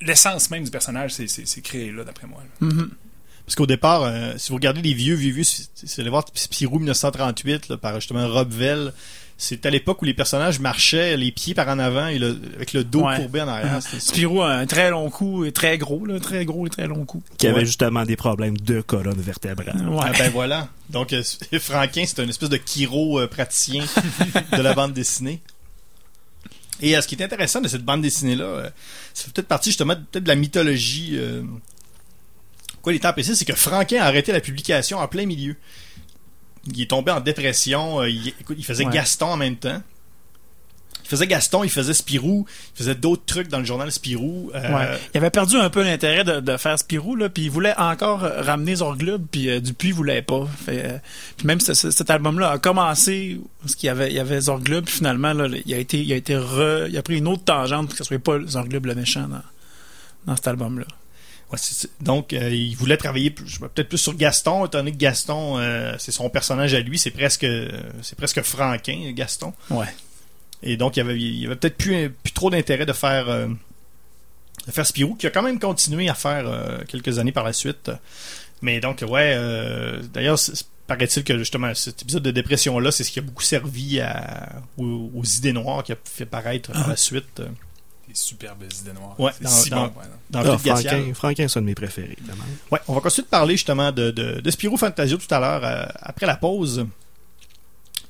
L'essence 0.00 0.50
même 0.50 0.64
du 0.64 0.70
personnage, 0.70 1.12
c'est- 1.12 1.26
c'est 1.26 1.46
c'est 1.46 1.60
créé 1.60 1.92
là, 1.92 2.04
d'après 2.04 2.26
moi. 2.26 2.40
là. 2.42 2.66
Mhm. 2.66 2.90
Parce 3.46 3.56
qu'au 3.56 3.66
départ, 3.66 4.02
euh, 4.04 4.32
si 4.38 4.48
vous 4.50 4.54
regardez 4.56 4.80
les 4.82 4.94
vieux, 4.94 5.14
vieux, 5.14 5.32
vieux, 5.32 5.44
c'est 5.44 5.66
c'est 5.74 6.00
allez 6.00 6.10
voir 6.10 6.24
Spirou 6.34 6.78
1938 6.78 7.68
là, 7.68 7.76
par 7.76 7.94
justement 8.00 8.26
Rob 8.28 8.50
Vell. 8.50 8.92
C'est 9.36 9.66
à 9.66 9.70
l'époque 9.70 10.00
où 10.00 10.04
les 10.04 10.14
personnages 10.14 10.60
marchaient 10.60 11.16
les 11.16 11.32
pieds 11.32 11.54
par 11.54 11.68
en 11.68 11.80
avant 11.80 12.06
et 12.06 12.20
le, 12.20 12.38
avec 12.54 12.72
le 12.72 12.84
dos 12.84 13.02
Ouais. 13.04 13.16
courbé 13.16 13.42
en 13.42 13.48
arrière. 13.48 13.80
Spirou 13.98 14.42
a 14.42 14.52
un 14.52 14.64
très 14.66 14.90
long 14.90 15.10
cou 15.10 15.44
et 15.44 15.50
très 15.52 15.76
gros, 15.76 16.06
là, 16.06 16.20
très 16.20 16.44
gros 16.44 16.66
et 16.66 16.70
très 16.70 16.86
long 16.86 17.04
cou. 17.04 17.20
Qui 17.36 17.48
avait 17.48 17.58
Ouais. 17.58 17.66
justement 17.66 18.04
des 18.04 18.14
problèmes 18.16 18.56
de 18.56 18.80
colonne 18.80 19.20
vertébrale. 19.20 19.88
Ouais. 19.88 20.00
Ah 20.04 20.12
ben 20.16 20.30
voilà. 20.30 20.68
Donc 20.88 21.12
euh, 21.12 21.22
Franquin, 21.58 22.04
c'est 22.06 22.22
une 22.22 22.30
espèce 22.30 22.48
de 22.48 22.60
chiro 22.64 23.18
euh, 23.20 23.26
praticien 23.26 23.84
de 24.56 24.62
la 24.62 24.72
bande 24.72 24.92
dessinée. 24.94 25.40
Et 26.80 26.96
euh, 26.96 27.00
ce 27.00 27.08
qui 27.08 27.16
est 27.16 27.22
intéressant 27.22 27.60
de 27.60 27.68
cette 27.68 27.84
bande 27.84 28.02
dessinée 28.02 28.36
là, 28.36 28.44
euh, 28.44 28.70
ça 29.12 29.24
fait 29.24 29.32
peut-être 29.32 29.48
partie 29.48 29.70
justement 29.70 29.94
de- 29.94 30.00
peut-être 30.00 30.24
de 30.24 30.28
la 30.28 30.34
mythologie. 30.36 31.18
Quoi, 32.84 32.92
les 32.92 33.00
temps 33.00 33.12
précis, 33.12 33.34
c'est 33.34 33.44
que 33.44 33.54
Franquin 33.56 34.00
a 34.00 34.04
arrêté 34.06 34.30
la 34.30 34.40
publication 34.40 34.98
en 34.98 35.08
plein 35.08 35.26
milieu. 35.26 35.56
Il 36.66 36.80
est 36.80 36.90
tombé 36.90 37.10
en 37.10 37.20
dépression. 37.20 38.00
euh, 38.00 38.08
il, 38.08 38.28
écoute, 38.28 38.56
il 38.58 38.64
faisait 38.64 38.84
Ouais. 38.86 38.92
Gaston 38.92 39.26
en 39.26 39.36
même 39.36 39.56
temps. 39.56 39.82
Il 41.02 41.08
faisait 41.10 41.26
Gaston, 41.26 41.62
il 41.64 41.68
faisait 41.70 41.92
Spirou, 41.92 42.46
il 42.74 42.78
faisait 42.78 42.94
d'autres 42.94 43.24
trucs 43.26 43.48
dans 43.48 43.58
le 43.58 43.64
journal 43.66 43.92
Spirou. 43.92 44.50
euh, 44.54 44.74
Ouais. 44.74 44.98
Il 45.12 45.18
avait 45.18 45.28
perdu 45.28 45.56
un 45.56 45.68
peu 45.68 45.82
l'intérêt 45.82 46.24
de, 46.24 46.40
de 46.40 46.56
faire 46.56 46.78
Spirou, 46.78 47.14
là, 47.14 47.28
puis 47.28 47.42
il 47.44 47.50
voulait 47.50 47.74
encore 47.76 48.20
ramener 48.20 48.76
Zorglub, 48.76 49.26
puis 49.30 49.50
euh, 49.50 49.60
Dupuis 49.60 49.92
voulait 49.92 50.22
pas. 50.22 50.48
Fait, 50.64 50.82
euh, 50.86 50.98
puis 51.36 51.46
même 51.46 51.60
ce- 51.60 51.74
ce- 51.74 51.90
cet 51.90 52.08
album-là 52.08 52.52
a 52.52 52.58
commencé 52.58 53.38
parce 53.60 53.74
qu'il 53.74 53.88
y 53.88 53.90
avait, 53.90 54.08
il 54.08 54.14
y 54.14 54.18
avait 54.18 54.40
Zorglub, 54.40 54.86
puis 54.86 54.94
finalement, 54.94 55.34
là, 55.34 55.46
il 55.66 55.74
a 55.74 55.78
été, 55.78 56.00
il 56.02 56.10
a 56.10 56.16
été 56.16 56.38
re, 56.38 56.86
il 56.88 56.96
a 56.96 57.02
pris 57.02 57.18
une 57.18 57.28
autre 57.28 57.44
tangente 57.44 57.88
pour 57.88 57.92
que 57.92 57.98
ce 57.98 58.04
soit 58.04 58.18
pas 58.18 58.38
Zorglub 58.46 58.86
le 58.86 58.94
méchant 58.94 59.28
dans, 59.28 59.42
dans 60.24 60.36
cet 60.36 60.48
album-là. 60.48 60.86
Ouais, 61.52 61.58
donc, 62.00 62.32
euh, 62.32 62.50
il 62.50 62.74
voulait 62.74 62.96
travailler 62.96 63.30
peut-être 63.30 63.88
plus 63.88 63.98
sur 63.98 64.14
Gaston, 64.14 64.66
étant 64.66 64.78
donné 64.78 64.92
que 64.92 64.96
Gaston, 64.96 65.58
euh, 65.58 65.94
c'est 65.98 66.12
son 66.12 66.30
personnage 66.30 66.74
à 66.74 66.80
lui, 66.80 66.98
c'est 66.98 67.10
presque, 67.10 67.46
c'est 68.02 68.16
presque 68.16 68.42
Franquin, 68.42 69.12
Gaston. 69.12 69.52
Ouais. 69.70 69.86
Et 70.62 70.76
donc, 70.76 70.96
il 70.96 71.00
y 71.00 71.02
avait, 71.02 71.16
il 71.16 71.38
y 71.40 71.46
avait 71.46 71.56
peut-être 71.56 71.76
plus, 71.76 72.10
plus 72.10 72.32
trop 72.32 72.50
d'intérêt 72.50 72.86
de 72.86 72.92
faire, 72.92 73.28
euh, 73.28 73.46
de 74.66 74.72
faire 74.72 74.86
Spirou, 74.86 75.14
qui 75.14 75.26
a 75.26 75.30
quand 75.30 75.42
même 75.42 75.58
continué 75.58 76.08
à 76.08 76.14
faire 76.14 76.46
quelques 76.88 77.18
années 77.18 77.32
par 77.32 77.44
la 77.44 77.52
suite. 77.52 77.90
Mais 78.62 78.80
donc, 78.80 79.04
ouais, 79.06 79.38
d'ailleurs, 80.14 80.38
paraît-il 80.86 81.24
que 81.24 81.36
justement, 81.36 81.74
cet 81.74 82.02
épisode 82.02 82.22
de 82.22 82.30
dépression-là, 82.30 82.90
c'est 82.90 83.04
ce 83.04 83.10
qui 83.10 83.18
a 83.18 83.22
beaucoup 83.22 83.42
servi 83.42 84.00
à, 84.00 84.62
aux, 84.78 85.10
aux 85.14 85.24
idées 85.24 85.52
noires 85.52 85.84
qui 85.84 85.92
a 85.92 85.96
fait 86.04 86.24
paraître 86.24 86.72
par 86.72 86.88
la 86.88 86.96
suite. 86.96 87.42
Des 88.08 88.14
superbes 88.14 88.62
idées 88.64 88.92
noires. 88.92 89.18
Ouais, 89.18 89.32
c'est 89.36 89.44
dans- 89.44 89.50
si 89.50 89.70
dans- 89.70 89.86
bon. 89.88 89.92
Franquin, 90.92 91.14
Franquin, 91.14 91.48
c'est 91.48 91.58
un 91.58 91.62
de 91.62 91.66
mes 91.66 91.74
préférés, 91.74 92.14
évidemment. 92.18 92.44
Ouais, 92.70 92.80
on 92.88 92.94
va 92.94 93.00
continuer 93.00 93.24
de 93.24 93.30
parler 93.30 93.54
justement 93.56 93.90
de, 93.92 94.10
de, 94.10 94.40
de 94.40 94.50
Spirou 94.50 94.76
Fantasio 94.76 95.16
tout 95.16 95.32
à 95.34 95.40
l'heure, 95.40 95.64
euh, 95.64 95.86
après 96.00 96.26
la 96.26 96.36
pause. 96.36 96.86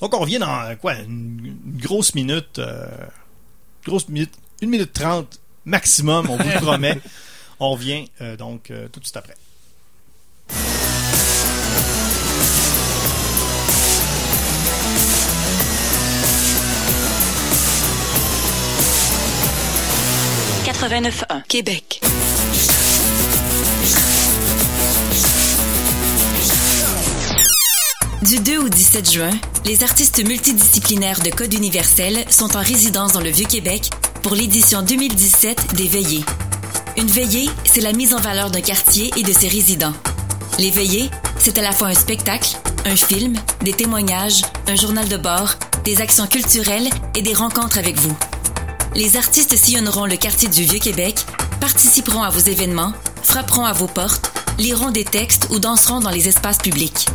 Donc 0.00 0.12
on 0.14 0.18
revient 0.18 0.38
dans 0.38 0.76
quoi, 0.80 0.94
une, 0.94 1.56
une 1.64 1.78
grosse 1.80 2.14
minute, 2.14 2.58
euh, 2.58 2.86
grosse 3.86 4.08
minute, 4.08 4.32
une 4.60 4.70
minute 4.70 4.92
trente 4.92 5.40
maximum, 5.64 6.28
on 6.28 6.36
vous 6.36 6.48
le 6.48 6.60
promet. 6.60 6.98
On 7.60 7.70
revient 7.70 8.06
euh, 8.20 8.36
donc 8.36 8.70
euh, 8.70 8.88
tout 8.88 9.00
de 9.00 9.04
suite 9.04 9.16
après. 9.16 9.34
Du 28.22 28.38
2 28.38 28.58
au 28.58 28.68
17 28.68 29.10
juin, 29.10 29.30
les 29.64 29.82
artistes 29.82 30.22
multidisciplinaires 30.22 31.20
de 31.20 31.30
Code 31.30 31.54
universel 31.54 32.26
sont 32.28 32.54
en 32.54 32.60
résidence 32.60 33.12
dans 33.12 33.22
le 33.22 33.30
Vieux-Québec 33.30 33.88
pour 34.22 34.34
l'édition 34.34 34.82
2017 34.82 35.74
des 35.74 35.88
Veillées. 35.88 36.24
Une 36.98 37.06
veillée, 37.06 37.48
c'est 37.64 37.80
la 37.80 37.94
mise 37.94 38.12
en 38.12 38.20
valeur 38.20 38.50
d'un 38.50 38.60
quartier 38.60 39.10
et 39.16 39.22
de 39.22 39.32
ses 39.32 39.48
résidents. 39.48 39.94
Les 40.58 40.70
veillées, 40.70 41.08
c'est 41.38 41.56
à 41.56 41.62
la 41.62 41.72
fois 41.72 41.88
un 41.88 41.94
spectacle, 41.94 42.58
un 42.84 42.96
film, 42.96 43.36
des 43.62 43.72
témoignages, 43.72 44.42
un 44.68 44.76
journal 44.76 45.08
de 45.08 45.16
bord, 45.16 45.54
des 45.84 46.02
actions 46.02 46.26
culturelles 46.26 46.90
et 47.14 47.22
des 47.22 47.32
rencontres 47.32 47.78
avec 47.78 47.96
vous. 47.96 48.14
Les 48.96 49.16
artistes 49.16 49.56
sillonneront 49.56 50.06
le 50.06 50.16
quartier 50.16 50.48
du 50.48 50.62
Vieux-Québec, 50.62 51.26
participeront 51.60 52.22
à 52.22 52.30
vos 52.30 52.38
événements, 52.38 52.92
frapperont 53.24 53.64
à 53.64 53.72
vos 53.72 53.88
portes, 53.88 54.30
liront 54.56 54.92
des 54.92 55.04
textes 55.04 55.48
ou 55.50 55.58
danseront 55.58 55.98
dans 55.98 56.10
les 56.10 56.28
espaces 56.28 56.58
publics. 56.58 57.06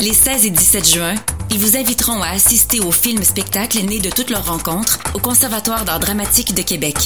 Les 0.00 0.14
16 0.14 0.46
et 0.46 0.50
17 0.50 0.88
juin, 0.88 1.14
ils 1.50 1.58
vous 1.58 1.76
inviteront 1.76 2.22
à 2.22 2.28
assister 2.28 2.78
au 2.78 2.92
film-spectacle 2.92 3.80
né 3.80 3.98
de 3.98 4.08
toutes 4.08 4.30
leurs 4.30 4.46
rencontres 4.46 5.00
au 5.14 5.18
Conservatoire 5.18 5.84
d'art 5.84 5.98
dramatique 5.98 6.54
de 6.54 6.62
Québec. 6.62 6.96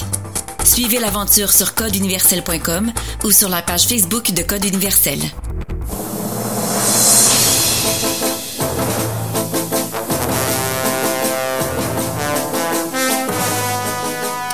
Suivez 0.64 0.98
l'aventure 0.98 1.50
sur 1.50 1.74
codeuniversel.com 1.74 2.92
ou 3.24 3.30
sur 3.30 3.48
la 3.48 3.62
page 3.62 3.87
Facebook 3.87 4.33
de 4.33 4.42
Code 4.42 4.66
Universel. 4.66 5.18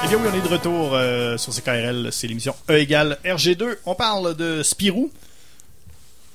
Eh 0.07 0.09
bien 0.09 0.19
oui, 0.19 0.29
on 0.33 0.37
est 0.37 0.40
de 0.40 0.55
retour 0.55 0.95
euh, 0.95 1.37
sur 1.37 1.53
CKRL, 1.53 2.11
c'est 2.12 2.29
l'émission 2.29 2.55
E 2.71 2.79
égale 2.79 3.19
RG2. 3.25 3.79
On 3.87 3.97
parle 3.97 4.37
de 4.37 4.62
Spirou. 4.62 5.11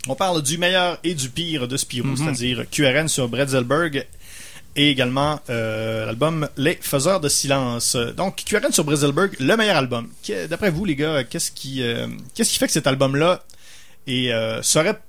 On 0.09 0.15
parle 0.15 0.41
du 0.41 0.57
meilleur 0.57 0.97
et 1.05 1.15
du 1.15 1.29
pire 1.29 1.69
de 1.69 1.77
Spirou, 1.77 2.17
c'est-à-dire 2.17 2.65
QRN 2.69 3.07
sur 3.07 3.29
Bretzelberg 3.29 4.05
et 4.75 4.89
également 4.89 5.39
euh, 5.49 6.05
l'album 6.05 6.49
Les 6.57 6.77
Faiseurs 6.81 7.21
de 7.21 7.29
Silence. 7.29 7.95
Donc 7.95 8.43
QRN 8.43 8.73
sur 8.73 8.83
Bretzelberg, 8.83 9.37
le 9.39 9.55
meilleur 9.55 9.77
album. 9.77 10.09
D'après 10.49 10.69
vous 10.69 10.83
les 10.83 10.97
gars, 10.97 11.23
qu'est-ce 11.23 11.51
qui, 11.51 11.81
euh, 11.81 12.07
qu'est-ce 12.35 12.51
qui 12.51 12.57
fait 12.57 12.67
que 12.67 12.73
cet 12.73 12.87
album-là 12.87 13.41
serait 14.63 14.99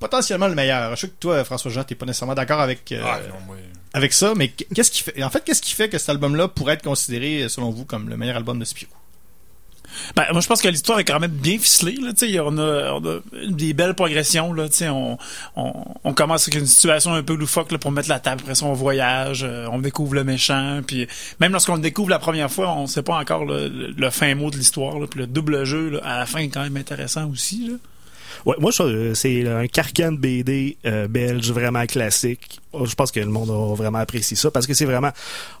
potentiellement 0.00 0.48
le 0.48 0.56
meilleur? 0.56 0.96
Je 0.96 1.02
sais 1.02 1.08
que 1.10 1.20
toi, 1.20 1.44
François-Jean, 1.44 1.84
t'es 1.84 1.94
pas 1.94 2.06
nécessairement 2.06 2.34
d'accord 2.34 2.60
avec... 2.60 2.92
Ah, 2.92 3.20
non, 3.28 3.54
avec 3.94 4.12
ça, 4.12 4.34
mais 4.36 4.48
qu'est-ce 4.48 4.90
qui 4.90 5.02
fait, 5.02 5.22
en 5.22 5.30
fait, 5.30 5.42
qu'est-ce 5.44 5.62
qui 5.62 5.72
fait 5.72 5.88
que 5.88 5.96
cet 5.96 6.10
album-là 6.10 6.48
pourrait 6.48 6.74
être 6.74 6.82
considéré, 6.84 7.48
selon 7.48 7.70
vous, 7.70 7.84
comme 7.86 8.10
le 8.10 8.16
meilleur 8.18 8.36
album 8.36 8.58
de 8.58 8.64
Spirou? 8.66 8.92
Ben, 10.16 10.24
moi, 10.32 10.40
je 10.40 10.48
pense 10.48 10.60
que 10.60 10.66
l'histoire 10.66 10.98
est 10.98 11.04
quand 11.04 11.20
même 11.20 11.30
bien 11.30 11.56
ficelée. 11.56 11.96
Là, 12.02 12.10
on, 12.44 12.58
a, 12.58 12.92
on 12.94 13.04
a 13.06 13.20
des 13.48 13.72
belles 13.74 13.94
progressions. 13.94 14.52
Là, 14.52 14.66
on, 14.90 15.16
on, 15.54 15.72
on 16.02 16.12
commence 16.14 16.48
avec 16.48 16.60
une 16.60 16.66
situation 16.66 17.12
un 17.14 17.22
peu 17.22 17.34
loufoque 17.36 17.70
là, 17.70 17.78
pour 17.78 17.92
mettre 17.92 18.08
la 18.08 18.18
table. 18.18 18.40
Après 18.42 18.56
ça, 18.56 18.66
on 18.66 18.72
voyage, 18.72 19.44
euh, 19.44 19.68
on 19.70 19.78
découvre 19.78 20.14
le 20.14 20.24
méchant. 20.24 20.80
Puis 20.84 21.06
même 21.38 21.52
lorsqu'on 21.52 21.76
le 21.76 21.80
découvre 21.80 22.10
la 22.10 22.18
première 22.18 22.50
fois, 22.50 22.74
on 22.76 22.88
sait 22.88 23.04
pas 23.04 23.16
encore 23.16 23.44
le, 23.44 23.68
le- 23.68 24.10
fin 24.10 24.34
mot 24.34 24.50
de 24.50 24.56
l'histoire. 24.56 24.96
Puis 25.08 25.20
le 25.20 25.28
double 25.28 25.64
jeu, 25.64 25.90
là, 25.90 26.00
à 26.02 26.18
la 26.18 26.26
fin, 26.26 26.40
est 26.40 26.48
quand 26.48 26.62
même 26.62 26.76
intéressant 26.76 27.30
aussi. 27.30 27.68
Là. 27.68 27.74
Ouais, 28.46 28.56
moi, 28.58 28.72
que 28.72 29.14
c'est 29.14 29.48
un 29.48 29.66
carcan 29.66 30.12
de 30.12 30.18
BD 30.18 30.76
euh, 30.84 31.08
belge 31.08 31.50
vraiment 31.50 31.86
classique. 31.86 32.60
Oh, 32.72 32.84
Je 32.84 32.94
pense 32.94 33.10
que 33.10 33.20
le 33.20 33.26
monde 33.26 33.50
a 33.50 33.74
vraiment 33.74 34.00
apprécié 34.00 34.36
ça 34.36 34.50
parce 34.50 34.66
que 34.66 34.74
c'est 34.74 34.84
vraiment, 34.84 35.12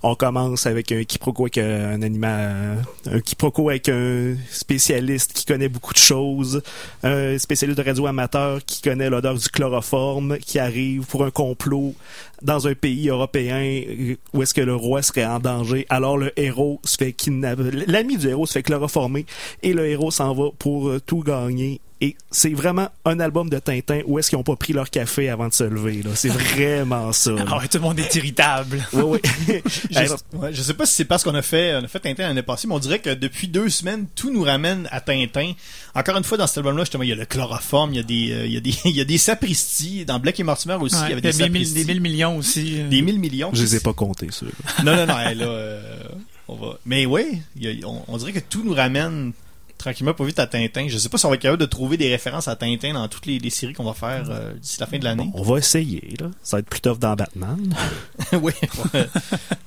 on 0.02 0.14
commence 0.14 0.66
avec 0.66 0.92
un 0.92 1.02
quiproquo 1.04 1.44
avec 1.44 1.58
un 1.58 2.02
animal, 2.02 2.84
un 3.10 3.20
quiproquo 3.20 3.70
avec 3.70 3.88
un 3.88 4.36
spécialiste 4.50 5.32
qui 5.32 5.46
connaît 5.46 5.70
beaucoup 5.70 5.94
de 5.94 5.98
choses, 5.98 6.60
un 7.02 7.38
spécialiste 7.38 7.78
de 7.78 7.84
radio 7.84 8.06
amateur 8.06 8.62
qui 8.66 8.82
connaît 8.82 9.08
l'odeur 9.08 9.34
du 9.34 9.48
chloroforme, 9.48 10.36
qui 10.38 10.58
arrive 10.58 11.06
pour 11.06 11.24
un 11.24 11.30
complot 11.30 11.94
dans 12.42 12.68
un 12.68 12.74
pays 12.74 13.08
européen 13.08 13.62
euh, 13.62 14.16
où 14.34 14.42
est-ce 14.42 14.52
que 14.52 14.60
le 14.60 14.74
roi 14.74 15.00
serait 15.00 15.24
en 15.24 15.38
danger. 15.38 15.86
Alors 15.88 16.18
le 16.18 16.38
héros 16.38 16.80
se 16.84 16.98
fait 16.98 17.12
kidnapper, 17.14 17.70
l'ami 17.86 18.18
du 18.18 18.28
héros 18.28 18.44
se 18.44 18.52
fait 18.52 18.62
chloroformer 18.62 19.24
et 19.62 19.72
le 19.72 19.86
héros 19.86 20.10
s'en 20.10 20.34
va 20.34 20.50
pour 20.58 20.88
euh, 20.88 21.00
tout 21.00 21.20
gagner. 21.20 21.80
Et 22.04 22.16
c'est 22.30 22.50
vraiment 22.52 22.88
un 23.06 23.18
album 23.18 23.48
de 23.48 23.58
Tintin 23.58 24.00
où 24.06 24.18
est-ce 24.18 24.28
qu'ils 24.28 24.36
ont 24.38 24.42
pas 24.42 24.56
pris 24.56 24.74
leur 24.74 24.90
café 24.90 25.30
avant 25.30 25.48
de 25.48 25.54
se 25.54 25.64
lever. 25.64 26.02
là. 26.02 26.10
C'est 26.14 26.28
vraiment 26.28 27.12
ça. 27.12 27.30
Ah 27.46 27.56
ouais, 27.58 27.68
tout 27.68 27.78
le 27.78 27.82
monde 27.84 27.98
est 27.98 28.14
irritable. 28.14 28.84
Ouais, 28.92 29.02
ouais. 29.02 29.20
Je, 29.90 30.36
ouais, 30.36 30.52
je 30.52 30.60
sais 30.62 30.74
pas 30.74 30.84
si 30.84 30.94
c'est 30.94 31.04
parce 31.06 31.22
qu'on 31.24 31.34
a 31.34 31.40
fait, 31.40 31.74
on 31.76 31.84
a 31.84 31.88
fait 31.88 32.00
Tintin 32.00 32.24
l'année 32.28 32.42
passée, 32.42 32.66
mais 32.68 32.74
on 32.74 32.78
dirait 32.78 32.98
que 32.98 33.08
depuis 33.10 33.48
deux 33.48 33.70
semaines, 33.70 34.06
tout 34.14 34.30
nous 34.30 34.42
ramène 34.42 34.86
à 34.90 35.00
Tintin. 35.00 35.52
Encore 35.94 36.16
une 36.18 36.24
fois, 36.24 36.36
dans 36.36 36.46
cet 36.46 36.58
album-là, 36.58 36.82
justement, 36.82 37.04
il 37.04 37.08
y 37.08 37.12
a 37.12 37.16
le 37.16 37.24
chloroforme, 37.24 37.92
il 37.94 37.96
y 37.96 38.00
a 38.00 38.02
des, 38.02 38.32
euh, 38.32 38.46
il 38.46 38.52
y 38.52 38.56
a 38.56 38.60
des, 38.60 38.74
il 38.84 38.96
y 38.96 39.00
a 39.00 39.04
des 39.04 39.18
sapristis. 39.18 40.04
Dans 40.04 40.18
Black 40.18 40.38
et 40.40 40.42
Mortimer 40.42 40.74
aussi, 40.80 40.96
il 41.04 41.08
y 41.10 41.12
avait 41.12 41.20
des 41.20 41.32
des, 41.32 41.48
mille, 41.48 41.72
des 41.72 41.84
mille 41.84 42.00
millions 42.00 42.36
aussi. 42.36 42.80
euh. 42.80 42.88
Des 42.88 43.00
mille 43.00 43.18
millions. 43.18 43.50
Je 43.54 43.62
les 43.62 43.76
ai 43.76 43.80
pas 43.80 43.92
comptés, 43.94 44.28
ceux 44.30 44.50
Non, 44.84 44.94
non, 44.96 45.06
non, 45.06 45.14
là, 45.16 45.32
euh, 45.42 45.80
on 46.48 46.56
va. 46.56 46.78
Mais 46.84 47.06
oui, 47.06 47.40
on 48.08 48.16
dirait 48.18 48.32
que 48.32 48.40
tout 48.40 48.62
nous 48.64 48.74
ramène 48.74 49.32
tranquillement 49.84 50.14
pas 50.14 50.24
vite 50.24 50.38
à 50.38 50.46
Tintin. 50.46 50.86
Je 50.88 50.96
sais 50.98 51.08
pas 51.08 51.18
si 51.18 51.26
on 51.26 51.28
va 51.28 51.34
être 51.36 51.42
capable 51.42 51.60
de 51.60 51.66
trouver 51.66 51.96
des 51.96 52.08
références 52.10 52.48
à 52.48 52.56
Tintin 52.56 52.94
dans 52.94 53.06
toutes 53.08 53.26
les, 53.26 53.38
les 53.38 53.50
séries 53.50 53.74
qu'on 53.74 53.84
va 53.84 53.92
faire 53.92 54.24
euh, 54.30 54.54
d'ici 54.54 54.78
la 54.80 54.86
fin 54.86 54.98
de 54.98 55.04
l'année. 55.04 55.30
On 55.34 55.42
va 55.42 55.58
essayer, 55.58 56.14
là. 56.18 56.30
Ça 56.42 56.56
va 56.56 56.60
être 56.60 56.68
plus 56.68 56.80
tough 56.80 56.98
dans 56.98 57.14
Batman. 57.14 57.74
oui. 58.32 58.52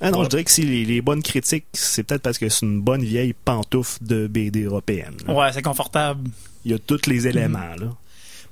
Ah 0.01 0.12
non, 0.12 0.19
Ouais. 0.19 0.25
je 0.25 0.30
dirais 0.30 0.43
que 0.43 0.51
si 0.51 0.63
les, 0.63 0.86
les 0.86 1.01
bonnes 1.01 1.21
critiques, 1.23 1.65
c'est 1.73 2.03
peut-être 2.03 2.21
parce 2.21 2.38
que 2.38 2.49
c'est 2.49 2.65
une 2.65 2.82
bonne 2.82 3.03
vieille 3.03 3.34
pantoufle 3.34 4.03
de 4.03 4.27
BD 4.27 4.63
européenne. 4.63 5.15
là. 5.27 5.34
Ouais, 5.34 5.51
c'est 5.53 5.62
confortable. 5.62 6.30
Il 6.65 6.71
y 6.71 6.73
a 6.73 6.80
tous 6.80 7.08
les 7.08 7.27
éléments, 7.27 7.75
là. 7.80 7.93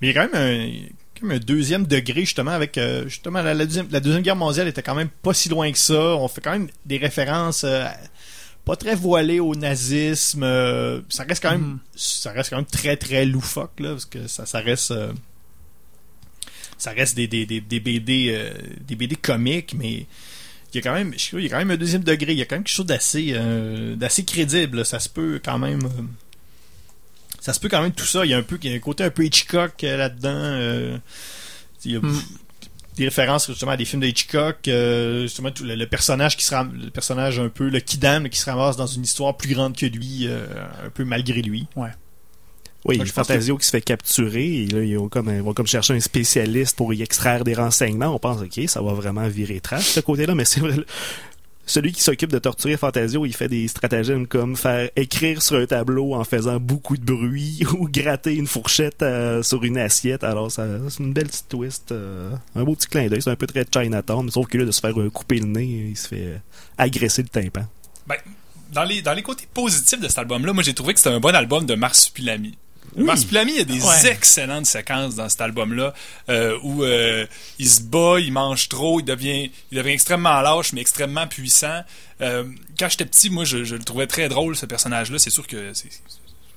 Mais 0.01 0.09
il 0.09 0.15
y 0.15 0.17
a 0.17 0.25
quand 0.27 0.33
même 0.33 0.89
un, 1.23 1.37
deuxième 1.39 1.85
degré 1.87 2.21
justement 2.21 2.51
avec 2.51 2.77
euh, 2.77 3.03
justement 3.07 3.41
la, 3.41 3.53
la 3.53 3.65
deuxième, 3.65 3.87
la 3.89 3.99
deuxième 3.99 4.21
guerre 4.23 4.35
mondiale 4.35 4.67
était 4.67 4.81
quand 4.83 4.95
même 4.95 5.09
pas 5.09 5.33
si 5.33 5.49
loin 5.49 5.71
que 5.71 5.77
ça. 5.77 5.93
On 6.15 6.27
fait 6.27 6.41
quand 6.41 6.51
même 6.51 6.67
des 6.85 6.97
références 6.97 7.63
euh, 7.63 7.85
pas 8.65 8.75
très 8.75 8.95
voilées 8.95 9.39
au 9.39 9.55
nazisme. 9.55 10.43
euh, 10.43 11.01
ça 11.09 11.23
reste 11.23 11.41
quand 11.43 11.51
même 11.51 11.61
Mhm. 11.61 11.79
ça 11.95 12.31
reste 12.31 12.49
quand 12.49 12.57
même 12.57 12.65
très 12.65 12.97
très 12.97 13.25
loufoque 13.25 13.79
là 13.79 13.91
parce 13.91 14.05
que 14.05 14.27
ça, 14.27 14.45
ça 14.45 14.59
reste 14.59 14.91
euh, 14.91 15.13
ça 16.77 16.91
reste 16.91 17.15
des, 17.15 17.27
des, 17.27 17.45
des, 17.45 17.61
des 17.61 17.79
BD 17.79 18.31
euh, 18.35 18.51
des 18.81 18.95
BD 18.95 19.15
comiques 19.15 19.73
mais 19.77 20.05
il 20.73 20.75
y 20.75 20.77
a 20.79 20.81
quand 20.81 20.93
même 20.93 21.13
je 21.13 21.19
sais 21.19 21.31
pas, 21.31 21.39
il 21.39 21.43
y 21.43 21.47
a 21.47 21.49
quand 21.51 21.57
même 21.59 21.71
un 21.71 21.77
deuxième 21.77 22.03
degré 22.03 22.33
il 22.33 22.37
y 22.39 22.41
a 22.41 22.45
quand 22.45 22.55
même 22.55 22.63
quelque 22.63 22.75
chose 22.75 22.85
d'assez 22.85 23.33
d'assez 23.95 24.25
crédible 24.25 24.79
là. 24.79 24.83
ça 24.83 24.99
se 24.99 25.07
peut 25.09 25.39
quand 25.43 25.57
même 25.59 25.87
ça 27.39 27.53
se 27.53 27.59
peut 27.59 27.69
quand 27.69 27.81
même 27.81 27.93
tout 27.93 28.05
ça 28.05 28.25
il 28.25 28.31
y 28.31 28.33
a 28.33 28.37
un 28.37 28.43
peu 28.43 28.57
il 28.61 28.69
y 28.69 28.73
a 28.73 28.75
un 28.75 28.79
côté 28.79 29.03
un 29.03 29.09
peu 29.11 29.23
Hitchcock 29.23 29.81
là-dedans 29.83 30.99
il 31.85 31.91
y 31.91 31.95
a 31.95 31.99
Mm. 32.01 32.21
Des 32.97 33.05
références 33.05 33.47
justement 33.47 33.71
à 33.71 33.77
des 33.77 33.85
films 33.85 34.01
de 34.01 34.07
Hitchcock 34.07 34.67
euh, 34.67 35.23
justement 35.23 35.51
tout 35.51 35.63
le, 35.63 35.75
le 35.75 35.85
personnage 35.87 36.37
qui 36.37 36.45
se 36.45 36.53
ram- 36.55 36.73
le 36.81 36.89
personnage 36.91 37.39
un 37.39 37.49
peu 37.49 37.67
le 37.69 37.79
kidam 37.79 38.29
qui 38.29 38.39
se 38.39 38.49
ramasse 38.49 38.77
dans 38.77 38.87
une 38.87 39.03
histoire 39.03 39.35
plus 39.35 39.53
grande 39.53 39.75
que 39.75 39.85
lui 39.85 40.27
euh, 40.27 40.45
un 40.85 40.89
peu 40.89 41.03
malgré 41.05 41.41
lui 41.41 41.67
Oui, 42.85 42.97
Moi, 42.97 43.05
je 43.05 43.11
pense 43.13 43.27
Fantasio 43.27 43.57
qui 43.57 43.65
se 43.65 43.71
fait 43.71 43.81
capturer, 43.81 44.45
et 44.63 44.67
là, 44.67 44.83
ils 44.83 44.95
vont 44.97 45.09
comme, 45.09 45.29
ils 45.33 45.41
vont 45.41 45.53
comme 45.55 45.65
chercher 45.65 45.93
un 45.95 45.99
spécialiste 45.99 46.77
pour 46.77 46.93
y 46.93 47.01
extraire 47.01 47.43
des 47.43 47.55
renseignements. 47.55 48.13
On 48.13 48.19
pense, 48.19 48.39
OK, 48.41 48.61
ça 48.67 48.79
va 48.81 48.93
vraiment 48.93 49.27
virer 49.27 49.59
trash, 49.59 49.85
ce 49.85 49.99
côté-là, 50.01 50.35
mais 50.35 50.45
c'est 50.45 50.59
vrai, 50.59 50.75
celui 51.65 51.91
qui 51.91 52.01
s'occupe 52.01 52.31
de 52.31 52.39
torturer 52.39 52.77
Fantasio, 52.77 53.25
il 53.25 53.35
fait 53.35 53.47
des 53.47 53.67
stratagèmes 53.67 54.27
comme 54.27 54.55
faire 54.55 54.89
écrire 54.95 55.41
sur 55.41 55.57
un 55.57 55.65
tableau 55.65 56.13
en 56.13 56.23
faisant 56.23 56.59
beaucoup 56.59 56.97
de 56.97 57.03
bruit 57.03 57.63
ou 57.77 57.89
gratter 57.89 58.35
une 58.35 58.47
fourchette 58.47 59.01
euh, 59.01 59.41
sur 59.43 59.63
une 59.63 59.77
assiette. 59.77 60.23
Alors, 60.23 60.51
ça, 60.51 60.65
c'est 60.89 61.03
une 61.03 61.13
belle 61.13 61.27
petite 61.27 61.49
twist, 61.49 61.91
euh, 61.91 62.31
un 62.55 62.63
beau 62.63 62.75
petit 62.75 62.87
clin 62.87 63.07
d'œil. 63.07 63.21
C'est 63.21 63.31
un 63.31 63.35
peu 63.35 63.47
très 63.47 63.65
Chinatown, 63.71 64.25
mais 64.25 64.31
sauf 64.31 64.47
que 64.47 64.57
là, 64.57 64.65
de 64.65 64.71
se 64.71 64.79
faire 64.79 64.99
euh, 64.99 65.09
couper 65.09 65.39
le 65.39 65.47
nez, 65.47 65.89
il 65.89 65.97
se 65.97 66.07
fait 66.07 66.41
agresser 66.77 67.23
le 67.23 67.29
tympan. 67.29 67.65
Ben, 68.07 68.17
dans 68.71 68.83
les, 68.83 69.01
dans 69.01 69.13
les 69.13 69.23
côtés 69.23 69.47
positifs 69.51 69.99
de 69.99 70.07
cet 70.07 70.19
album-là, 70.19 70.53
moi 70.53 70.63
j'ai 70.63 70.73
trouvé 70.73 70.93
que 70.93 70.99
c'était 70.99 71.15
un 71.15 71.19
bon 71.19 71.33
album 71.33 71.65
de 71.65 71.75
Marsupilami. 71.75 72.57
Oui. 72.97 73.03
Marsupilami, 73.03 73.51
il 73.53 73.57
y 73.57 73.61
a 73.61 73.65
des 73.65 73.81
Ouais. 73.81 74.11
excellentes 74.11 74.65
séquences 74.65 75.15
dans 75.15 75.27
cet 75.29 75.41
album-là 75.41 75.93
euh, 76.29 76.57
où 76.63 76.83
euh, 76.83 77.25
il 77.59 77.69
se 77.69 77.81
bat, 77.81 78.19
il 78.19 78.31
mange 78.31 78.69
trop, 78.69 78.99
il 78.99 79.03
devient, 79.03 79.51
il 79.71 79.77
devient 79.77 79.91
extrêmement 79.91 80.39
lâche, 80.41 80.71
mais 80.73 80.81
extrêmement 80.81 81.27
puissant. 81.27 81.81
Euh, 82.21 82.45
quand 82.79 82.87
j'étais 82.89 83.05
petit, 83.05 83.29
moi, 83.29 83.43
je, 83.43 83.63
je 83.65 83.75
le 83.75 83.83
trouvais 83.83 84.07
très 84.07 84.29
drôle, 84.29 84.55
ce 84.55 84.65
personnage-là. 84.65 85.19
C'est 85.19 85.29
sûr 85.29 85.45
que 85.45 85.73
c'est 85.73 85.89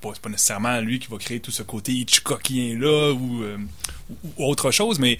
pas, 0.01 0.13
pas 0.23 0.29
nécessairement 0.29 0.81
lui 0.81 1.01
qui 1.01 1.09
va 1.11 1.19
créer 1.19 1.41
tout 1.41 1.51
ce 1.51 1.65
côté 1.65 1.91
Hitchcockien-là 1.93 3.13
ou, 3.13 3.43
euh, 3.43 3.57
ou- 4.39 4.45
autre 4.47 4.71
chose, 4.71 4.99
mais 5.01 5.19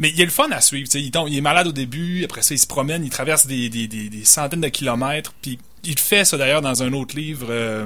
mais 0.00 0.10
il 0.10 0.20
est 0.20 0.24
le 0.24 0.30
fun 0.30 0.48
à 0.52 0.60
suivre. 0.60 0.88
Il, 0.94 1.10
tombe- 1.10 1.28
il 1.28 1.36
est 1.36 1.40
malade 1.40 1.66
au 1.66 1.72
début, 1.72 2.22
après 2.24 2.42
ça, 2.42 2.54
il 2.54 2.58
se 2.58 2.68
promène, 2.68 3.04
il 3.04 3.10
traverse 3.10 3.48
des, 3.48 3.68
des, 3.68 3.88
des, 3.88 4.08
des 4.08 4.24
centaines 4.24 4.60
de 4.60 4.68
kilomètres. 4.68 5.32
Puis 5.42 5.58
il 5.82 5.98
fait 5.98 6.24
ça 6.24 6.36
d'ailleurs 6.36 6.62
dans 6.62 6.84
un 6.84 6.92
autre 6.92 7.16
livre 7.16 7.48
euh, 7.50 7.84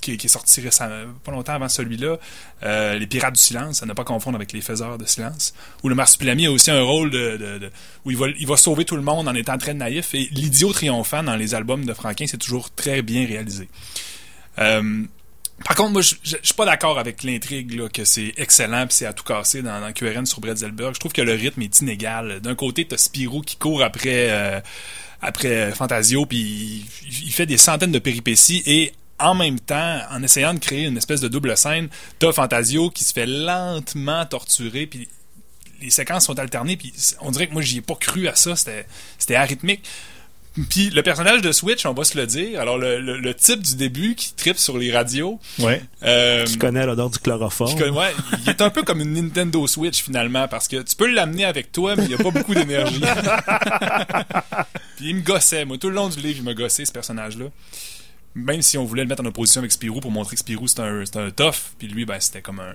qui, 0.00 0.12
est 0.12 0.28
sorti 0.28 0.60
récemment, 0.60 1.12
pas 1.24 1.32
longtemps 1.32 1.54
avant 1.54 1.68
celui-là, 1.68 2.18
euh, 2.62 2.98
Les 2.98 3.06
Pirates 3.06 3.34
du 3.34 3.40
Silence, 3.40 3.82
à 3.82 3.86
ne 3.86 3.92
pas 3.92 4.04
confondre 4.04 4.36
avec 4.36 4.52
Les 4.52 4.60
Faiseurs 4.60 4.98
de 4.98 5.04
Silence, 5.04 5.54
où 5.82 5.88
le 5.88 5.94
Marsupilami 5.94 6.46
a 6.46 6.50
aussi 6.50 6.70
un 6.70 6.82
rôle 6.82 7.10
de, 7.10 7.70
où 8.04 8.10
il 8.10 8.46
va, 8.46 8.56
sauver 8.56 8.84
tout 8.84 8.96
le 8.96 9.02
monde 9.02 9.28
en 9.28 9.34
étant 9.34 9.58
très 9.58 9.74
naïf. 9.74 10.14
Et 10.14 10.28
l'idiot 10.32 10.72
triomphant 10.72 11.22
dans 11.22 11.36
les 11.36 11.54
albums 11.54 11.84
de 11.84 11.94
Franquin, 11.94 12.26
c'est 12.26 12.38
toujours 12.38 12.70
très 12.70 13.02
bien 13.02 13.26
réalisé. 13.26 13.68
Euh, 14.58 15.04
par 15.64 15.76
contre, 15.76 15.92
moi, 15.92 16.02
je 16.02 16.36
suis 16.42 16.54
pas 16.54 16.64
d'accord 16.64 16.98
avec 16.98 17.22
l'intrigue 17.22 17.88
que 17.92 18.04
c'est 18.04 18.32
excellent 18.38 18.86
puis 18.86 18.96
c'est 18.96 19.06
à 19.06 19.12
tout 19.12 19.24
casser 19.24 19.60
dans, 19.62 19.80
dans 19.80 19.92
QRN 19.92 20.24
sur 20.24 20.40
Bretzelberg. 20.40 20.94
Je 20.94 21.00
trouve 21.00 21.12
que 21.12 21.20
le 21.20 21.34
rythme 21.34 21.62
est 21.62 21.80
inégal. 21.80 22.40
D'un 22.40 22.54
côté, 22.54 22.86
t'as 22.86 22.96
Spirou 22.96 23.42
qui 23.42 23.56
court 23.56 23.82
après 23.82 24.30
euh, 24.30 24.60
après 25.20 25.70
Fantasio 25.72 26.24
puis 26.24 26.38
il, 26.38 27.26
il 27.26 27.32
fait 27.32 27.44
des 27.44 27.58
centaines 27.58 27.92
de 27.92 27.98
péripéties 27.98 28.62
et 28.64 28.94
en 29.20 29.34
même 29.34 29.60
temps, 29.60 30.00
en 30.10 30.22
essayant 30.22 30.54
de 30.54 30.58
créer 30.58 30.84
une 30.86 30.96
espèce 30.96 31.20
de 31.20 31.28
double 31.28 31.56
scène, 31.56 31.88
t'as 32.18 32.32
Fantasio 32.32 32.90
qui 32.90 33.04
se 33.04 33.12
fait 33.12 33.26
lentement 33.26 34.24
torturer 34.26 34.86
puis 34.86 35.08
les 35.82 35.90
séquences 35.90 36.26
sont 36.26 36.38
alternées 36.38 36.76
puis 36.76 36.92
on 37.20 37.30
dirait 37.30 37.46
que 37.46 37.52
moi 37.52 37.62
j'y 37.62 37.78
ai 37.78 37.82
pas 37.82 37.94
cru 37.96 38.28
à 38.28 38.34
ça. 38.34 38.56
C'était 38.56 38.86
c'était 39.18 39.36
arythmique. 39.36 39.82
Puis 40.68 40.90
le 40.90 41.02
personnage 41.04 41.42
de 41.42 41.52
Switch, 41.52 41.86
on 41.86 41.92
va 41.94 42.02
se 42.02 42.18
le 42.18 42.26
dire. 42.26 42.60
Alors 42.60 42.76
le, 42.76 43.00
le- 43.00 43.18
le 43.18 43.34
type 43.34 43.62
du 43.62 43.76
début 43.76 44.16
qui 44.16 44.34
tripe 44.34 44.58
sur 44.58 44.76
les 44.78 44.92
radios, 44.92 45.38
Ouais. 45.60 45.80
euh, 46.02 46.44
Qui 46.44 46.58
connaît 46.58 46.84
l'odeur 46.84 47.08
du 47.08 47.20
chloroforme. 47.20 47.76
qui 47.76 47.88
ouais, 47.88 48.12
il 48.42 48.48
est 48.50 48.60
un 48.60 48.68
peu 48.68 48.82
comme 48.82 49.00
une 49.00 49.12
Nintendo 49.12 49.64
Switch 49.68 50.02
finalement 50.02 50.48
parce 50.48 50.66
que 50.66 50.82
tu 50.82 50.96
peux 50.96 51.06
l'amener 51.06 51.44
avec 51.44 51.70
toi, 51.70 51.94
mais 51.94 52.02
il 52.02 52.08
n'y 52.08 52.14
a 52.14 52.18
pas 52.18 52.32
beaucoup 52.32 52.52
d'énergie. 52.54 53.00
Puis 54.96 55.10
il 55.10 55.16
me 55.16 55.20
gossait, 55.22 55.64
moi 55.64 55.78
tout 55.78 55.88
le 55.88 55.94
long 55.94 56.08
du 56.08 56.20
livre, 56.20 56.38
il 56.38 56.44
me 56.44 56.52
gossait 56.54 56.84
ce 56.84 56.92
personnage-là. 56.92 57.46
Même 58.34 58.62
si 58.62 58.78
on 58.78 58.84
voulait 58.84 59.02
le 59.02 59.08
mettre 59.08 59.22
en 59.22 59.26
opposition 59.26 59.60
avec 59.60 59.72
Spirou 59.72 60.00
pour 60.00 60.10
montrer 60.12 60.36
que 60.36 60.40
Spirou 60.40 60.66
c'est 60.68 60.80
un, 60.80 61.02
un 61.02 61.30
tough, 61.30 61.54
puis 61.78 61.88
lui 61.88 62.04
ben 62.04 62.18
c'était 62.20 62.42
comme 62.42 62.60
un, 62.60 62.74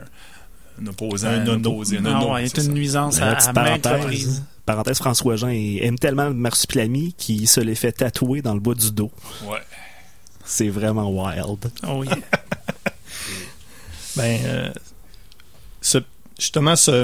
un 0.82 0.88
opposant, 0.88 1.30
Un 1.30 1.47
opposé, 1.47 1.97
un 1.99 2.06
Ah 2.06 2.41
il 2.41 2.49
c'est 2.49 2.58
est 2.58 2.62
une 2.62 2.68
ça. 2.68 2.74
nuisance 2.74 3.22
à, 3.22 3.32
à 3.38 3.53
maintes 3.53 3.82
parenthèse, 3.82 4.01
reprises. 4.03 4.43
parenthèse, 4.66 4.97
François 4.97 5.36
Jean 5.38 5.47
aime 5.49 5.97
tellement 5.97 6.28
le 6.28 6.34
marsupilami 6.34 7.14
qu'il 7.18 7.47
se 7.47 7.62
l'est 7.62 7.76
fait 7.76 7.93
tatouer 7.93 8.41
dans 8.41 8.53
le 8.53 8.60
bas 8.60 8.74
du 8.74 8.91
dos. 8.91 9.12
Ouais. 9.45 9.60
C'est 10.43 10.70
vraiment 10.70 11.10
wild. 11.10 11.72
Oh 11.88 12.03
yeah. 12.03 12.18
Ben, 14.18 14.39
euh, 14.45 14.70
ce, 15.82 15.97
justement, 16.39 16.76
ce. 16.76 17.03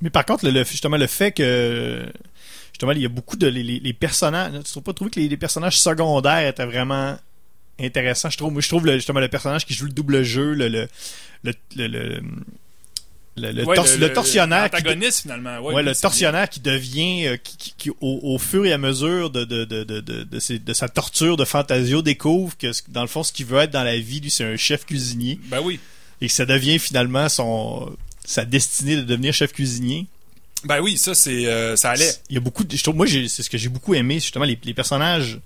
Mais 0.00 0.10
par 0.10 0.24
contre, 0.24 0.44
le, 0.44 0.50
le- 0.52 0.64
justement, 0.64 0.96
le 0.96 1.06
fait 1.06 1.32
que. 1.32 2.06
Justement, 2.76 2.92
il 2.92 3.00
y 3.00 3.06
a 3.06 3.08
beaucoup 3.08 3.36
de. 3.38 3.46
Les, 3.46 3.62
les- 3.62 3.92
personnages. 3.94 4.52
Tu 4.64 4.70
trouves 4.70 4.82
pas 4.82 4.92
trouvé 4.92 5.10
que 5.10 5.18
les, 5.18 5.28
les 5.30 5.36
personnages 5.38 5.78
secondaires 5.80 6.46
étaient 6.46 6.66
vraiment 6.66 7.16
intéressants? 7.80 8.28
Je 8.28 8.36
trouve, 8.36 8.52
moi, 8.52 8.60
je 8.60 8.68
trouve 8.68 8.84
le- 8.84 8.96
justement 8.96 9.20
le 9.20 9.28
personnage 9.28 9.64
qui 9.64 9.72
joue 9.72 9.86
le 9.86 9.92
double 9.92 10.22
jeu, 10.24 10.52
le. 10.52 10.68
le, 10.68 10.88
le, 11.42 11.52
le, 11.74 11.86
le, 11.86 12.20
le- 13.38 13.52
le 13.52 13.64
Ouais, 13.64 13.76
tors- 13.76 13.86
le 13.98 14.12
tortionnaire 14.12 14.68
qui, 14.70 14.76
L'antagoniste 14.76 15.22
finalement. 15.22 15.58
Ouais, 15.60 15.82
le 15.82 15.94
c'est 15.94 16.02
tortionnaire 16.02 16.50
qui 16.50 16.60
devient, 16.60 17.26
euh, 17.28 17.36
qui, 17.38 17.56
qui- 17.56 17.74
qui, 17.78 17.90
au, 17.90 17.96
au 18.22 18.38
fur 18.38 18.66
et 18.66 18.72
à 18.74 18.78
mesure 18.78 19.30
de, 19.30 19.44
de, 19.44 19.64
de, 19.64 19.84
de, 19.84 20.00
de, 20.00 20.22
de 20.24 20.38
ses- 20.38 20.58
de 20.58 20.72
sa 20.74 20.90
torture 20.90 21.38
de 21.38 21.46
Fantasio, 21.46 22.02
découvre 22.02 22.58
que 22.58 22.66
dans 22.88 23.00
le 23.02 23.08
fond, 23.08 23.22
ce 23.22 23.32
qu'il 23.32 23.46
veut 23.46 23.60
être 23.60 23.70
dans 23.70 23.84
la 23.84 23.96
vie, 23.98 24.20
lui, 24.20 24.30
c'est 24.30 24.44
un 24.44 24.56
chef 24.56 24.84
cuisinier. 24.84 25.36
bien. 25.36 25.58
Ben 25.60 25.64
oui. 25.64 25.80
Et 26.20 26.26
que 26.28 26.32
ça 26.32 26.44
devient 26.44 26.78
finalement 26.78 27.28
son 27.30 27.96
sa 28.24 28.44
destinée 28.44 28.96
de 28.96 29.02
devenir 29.02 29.32
chef 29.32 29.52
cuisinier. 29.52 30.06
Ben 30.66 30.80
oui, 30.80 30.96
ça 30.96 31.14
c'est 31.14 31.46
euh, 31.46 31.76
ça 31.76 31.90
allait. 31.90 32.10
Il 32.28 32.34
y 32.34 32.36
a 32.36 32.40
beaucoup 32.40 32.64
de, 32.64 32.76
je 32.76 32.82
trouve, 32.82 32.96
moi, 32.96 33.06
c'est 33.06 33.42
ce 33.42 33.50
que 33.50 33.58
j'ai 33.58 33.68
beaucoup 33.68 33.94
aimé, 33.94 34.14
justement, 34.14 34.44
les, 34.44 34.58
les 34.62 34.74
personnages 34.74 35.40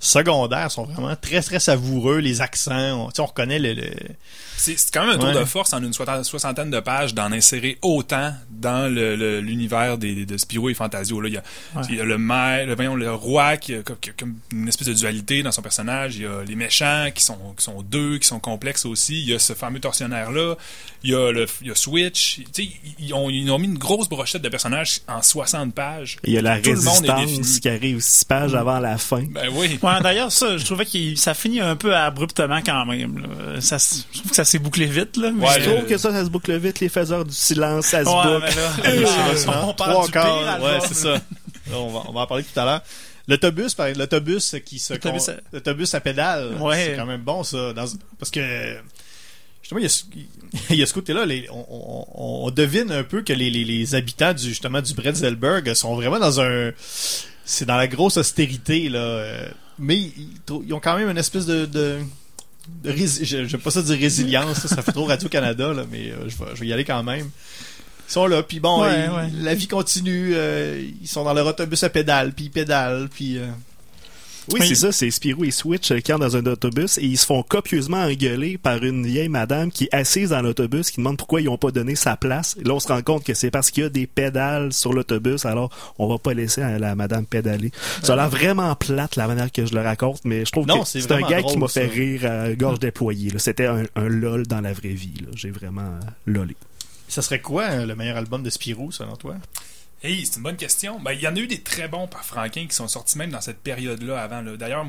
secondaires 0.00 0.70
sont 0.70 0.84
vraiment 0.84 1.14
très, 1.16 1.40
très 1.42 1.60
savoureux, 1.60 2.18
les 2.18 2.40
accents, 2.40 3.08
on, 3.16 3.22
on 3.22 3.26
reconnaît 3.26 3.58
le, 3.58 3.72
le- 3.74 3.90
C'est 4.56 4.76
quand 4.92 5.02
même 5.06 5.16
un 5.16 5.18
tour 5.18 5.28
Ouais. 5.28 5.34
de 5.40 5.44
force 5.44 5.72
en 5.72 5.82
une 5.82 5.92
soixantaine 5.92 6.70
de 6.70 6.80
pages 6.80 7.12
d'en 7.14 7.30
insérer 7.32 7.78
autant 7.82 8.32
dans 8.50 8.92
le- 8.92 9.16
le- 9.16 9.40
l'univers 9.40 9.98
des, 9.98 10.24
de 10.26 10.36
Spirou 10.36 10.70
et 10.70 10.74
Fantasio. 10.74 11.20
Là, 11.20 11.28
il, 11.28 11.34
y 11.34 11.36
a, 11.36 11.42
Ouais. 11.74 11.82
il 11.90 11.96
y 11.96 12.00
a 12.00 12.04
le 12.04 12.18
maire, 12.18 12.66
le, 12.66 12.74
voyons, 12.74 12.94
le 12.94 13.12
roi 13.12 13.56
qui 13.56 13.74
a, 13.74 13.82
comme- 13.82 13.96
qui 13.98 14.10
a 14.10 14.12
une 14.52 14.68
espèce 14.68 14.88
de 14.88 14.94
dualité 14.94 15.42
dans 15.42 15.52
son 15.52 15.62
personnage. 15.62 16.16
Il 16.16 16.22
y 16.22 16.26
a 16.26 16.42
les 16.42 16.56
méchants 16.56 17.08
qui 17.14 17.22
sont, 17.24 17.38
qui 17.56 17.64
sont 17.64 17.82
deux, 17.82 18.18
qui 18.18 18.26
sont 18.26 18.40
complexes 18.40 18.86
aussi. 18.86 19.20
Il 19.20 19.28
y 19.28 19.34
a 19.34 19.38
ce 19.38 19.52
fameux 19.52 19.80
tortionnaire-là. 19.80 20.54
Il 21.02 21.10
y 21.10 21.14
a, 21.14 21.30
le, 21.32 21.46
il 21.60 21.68
y 21.68 21.70
a 21.70 21.74
Switch. 21.74 22.40
Ils, 22.98 23.12
ont, 23.14 23.28
ils 23.30 23.50
ont 23.50 23.58
mis 23.58 23.66
une 23.68 23.78
grosse 23.78 24.08
brochette 24.08 24.42
de 24.42 24.48
personnages 24.48 25.00
en 25.06 25.22
60 25.22 25.74
pages. 25.74 26.16
Il 26.24 26.32
y 26.32 26.38
a 26.38 26.42
la 26.42 26.58
Tout 26.60 26.70
le 26.70 26.74
résistance 26.76 27.60
qui 27.60 27.68
arrive 27.68 28.00
six 28.00 28.24
pages 28.24 28.54
avant 28.54 28.78
la 28.80 28.96
fin. 28.98 29.22
Ben 29.30 29.48
oui. 29.52 29.78
Ouais, 29.86 30.00
d'ailleurs, 30.02 30.32
ça, 30.32 30.56
je 30.56 30.64
trouvais 30.64 30.84
que 30.86 31.14
ça 31.16 31.34
finit 31.34 31.60
un 31.60 31.76
peu 31.76 31.94
abruptement 31.94 32.60
quand 32.64 32.84
même. 32.86 33.18
là. 33.18 33.60
Ça, 33.60 33.76
s- 33.76 34.06
je 34.12 34.18
trouve 34.18 34.30
que 34.30 34.36
ça 34.36 34.44
s'est 34.44 34.58
bouclé 34.58 34.86
vite, 34.86 35.16
là. 35.16 35.30
mais- 35.34 35.46
Ouais, 35.46 35.60
Je 35.60 35.70
trouve 35.70 35.84
que 35.86 35.96
ça, 35.98 36.10
ça 36.12 36.24
se 36.24 36.30
boucle 36.30 36.56
vite. 36.58 36.80
Les 36.80 36.88
faiseurs 36.88 37.24
du 37.24 37.32
silence, 37.34 37.86
ça 37.86 38.04
se 38.04 38.08
Ouais, 38.08 38.14
boucle. 38.40 38.54
mais 38.84 38.96
là, 38.96 39.04
Euh, 39.04 39.62
on 39.68 39.74
parle 39.74 40.10
trois 40.10 40.56
du 40.58 40.64
ouais, 40.64 40.78
c'est 40.86 40.94
ça. 40.94 41.12
Là, 41.12 41.20
on, 41.74 41.88
va, 41.88 42.02
on 42.08 42.12
va 42.12 42.20
en 42.20 42.26
parler 42.26 42.44
tout 42.44 42.58
à 42.60 42.64
l'heure. 42.64 42.82
L'autobus, 43.28 43.74
par- 43.74 43.88
l'autobus 43.96 44.54
qui 44.64 44.78
se 44.78 44.92
L'autobus 44.92 45.26
con- 45.26 45.32
à- 45.32 45.36
l'autobus 45.52 45.94
à 45.94 46.00
pédale, 46.00 46.54
Ouais. 46.60 46.86
c'est 46.90 46.96
quand 46.96 47.06
même 47.06 47.22
bon 47.22 47.42
ça, 47.42 47.72
dans- 47.72 47.86
parce 48.20 48.30
que 48.30 48.76
justement 49.62 49.80
il 49.80 49.82
y 49.82 49.86
a 49.86 49.88
ce, 49.88 50.04
il 50.70 50.76
y 50.76 50.82
a 50.82 50.86
ce 50.86 50.94
côté-là, 50.94 51.26
les- 51.26 51.48
on, 51.50 51.66
on- 51.68 52.46
on 52.46 52.50
devine 52.52 52.92
un 52.92 53.02
peu 53.02 53.22
que 53.22 53.32
les, 53.32 53.50
les, 53.50 53.64
les 53.64 53.94
habitants 53.96 54.32
du 54.32 54.44
justement 54.48 54.80
du 54.80 54.94
Bretzelberg 54.94 55.74
sont 55.74 55.96
vraiment 55.96 56.20
dans 56.20 56.40
un, 56.40 56.70
c'est 57.44 57.64
dans 57.64 57.76
la 57.76 57.88
grosse 57.88 58.16
austérité 58.16 58.88
là, 58.88 58.98
euh, 59.00 59.48
mais 59.78 59.98
ils, 59.98 60.72
ont 60.72 60.80
quand 60.80 60.96
même 60.96 61.08
une 61.10 61.18
espèce 61.18 61.46
de, 61.46 61.66
de 61.66 61.98
je 62.84 63.56
pas 63.56 63.70
ça 63.70 63.82
dire 63.82 63.98
résilience, 63.98 64.58
ça, 64.60 64.68
ça 64.68 64.82
fait 64.82 64.92
trop 64.92 65.04
Radio-Canada, 65.04 65.72
là, 65.72 65.84
mais 65.90 66.10
euh, 66.10 66.28
je, 66.28 66.36
vais, 66.36 66.50
je 66.54 66.60
vais 66.60 66.66
y 66.66 66.72
aller 66.72 66.84
quand 66.84 67.02
même. 67.02 67.30
Ils 68.08 68.12
sont 68.12 68.26
là, 68.26 68.42
puis 68.42 68.60
bon, 68.60 68.82
Ouais, 68.82 69.04
ils- 69.06 69.10
ouais. 69.10 69.30
la 69.42 69.54
vie 69.54 69.68
continue, 69.68 70.32
euh, 70.34 70.84
ils 71.00 71.08
sont 71.08 71.24
dans 71.24 71.32
leur 71.34 71.46
autobus 71.46 71.82
à 71.84 71.90
pédale, 71.90 72.32
puis 72.32 72.46
ils 72.46 72.50
pédalent, 72.50 73.08
puis... 73.08 73.38
euh, 73.38 73.46
Oui, 74.52 74.60
c'est 74.66 74.74
ça, 74.76 74.92
c'est 74.92 75.10
Spirou 75.10 75.44
et 75.44 75.50
Switch 75.50 75.90
euh, 75.90 76.00
qui 76.00 76.12
entrent 76.12 76.24
dans 76.26 76.36
un 76.36 76.46
autobus 76.46 76.98
et 76.98 77.04
ils 77.04 77.16
se 77.18 77.26
font 77.26 77.42
copieusement 77.42 77.98
engueuler 78.04 78.58
par 78.58 78.82
une 78.84 79.04
vieille 79.06 79.28
madame 79.28 79.70
qui 79.70 79.84
est 79.84 79.94
assise 79.94 80.30
dans 80.30 80.40
l'autobus, 80.42 80.90
qui 80.90 80.98
demande 80.98 81.16
pourquoi 81.16 81.40
ils 81.40 81.48
ont 81.48 81.58
pas 81.58 81.70
donné 81.72 81.96
sa 81.96 82.16
place. 82.16 82.56
Et 82.60 82.64
là, 82.64 82.74
on 82.74 82.80
se 82.80 82.88
rend 82.88 83.02
compte 83.02 83.24
que 83.24 83.34
c'est 83.34 83.50
parce 83.50 83.70
qu'il 83.70 83.82
y 83.82 83.86
a 83.86 83.88
des 83.88 84.06
pédales 84.06 84.72
sur 84.72 84.92
l'autobus, 84.92 85.44
alors 85.44 85.70
on 85.98 86.06
va 86.08 86.18
pas 86.18 86.34
laisser 86.34 86.62
euh, 86.62 86.78
la 86.78 86.94
madame 86.94 87.26
pédaler. 87.26 87.70
Ça 88.02 88.12
a 88.12 88.16
l'air 88.16 88.28
vraiment 88.30 88.74
plate 88.76 89.16
la 89.16 89.26
manière 89.26 89.50
que 89.50 89.66
je 89.66 89.74
le 89.74 89.80
raconte, 89.80 90.20
mais 90.24 90.44
je 90.44 90.52
trouve 90.52 90.66
Non, 90.66 90.82
que 90.82 90.88
c'est 90.88 91.10
un 91.10 91.20
gars 91.22 91.42
qui 91.42 91.56
m'a 91.58 91.68
fait 91.68 91.86
ça. 91.88 91.92
rire 91.92 92.30
à 92.30 92.52
gorge 92.54 92.78
déployée. 92.78 93.30
là. 93.30 93.38
C'était 93.38 93.66
un, 93.66 93.82
un 93.96 94.08
lol 94.08 94.46
dans 94.46 94.60
la 94.60 94.72
vraie 94.72 94.88
vie. 94.90 95.14
J'ai 95.34 95.50
vraiment 95.50 95.82
euh, 95.82 96.00
lolé. 96.26 96.56
Ça 97.08 97.22
serait 97.22 97.40
quoi 97.40 97.62
euh, 97.64 97.86
le 97.86 97.94
meilleur 97.94 98.16
album 98.16 98.42
de 98.42 98.50
Spirou, 98.50 98.90
selon 98.92 99.14
toi? 99.16 99.36
Hey, 100.02 100.26
c'est 100.26 100.36
une 100.36 100.42
bonne 100.42 100.56
question. 100.56 101.00
Ben, 101.00 101.12
il 101.12 101.20
y 101.20 101.26
en 101.26 101.34
a 101.34 101.38
eu 101.38 101.46
des 101.46 101.62
très 101.62 101.88
bons 101.88 102.06
par 102.06 102.22
Franquin 102.22 102.66
qui 102.66 102.74
sont 102.74 102.86
sortis 102.86 103.16
même 103.16 103.30
dans 103.30 103.40
cette 103.40 103.60
période-là 103.60 104.22
avant. 104.22 104.42
D'ailleurs, 104.42 104.86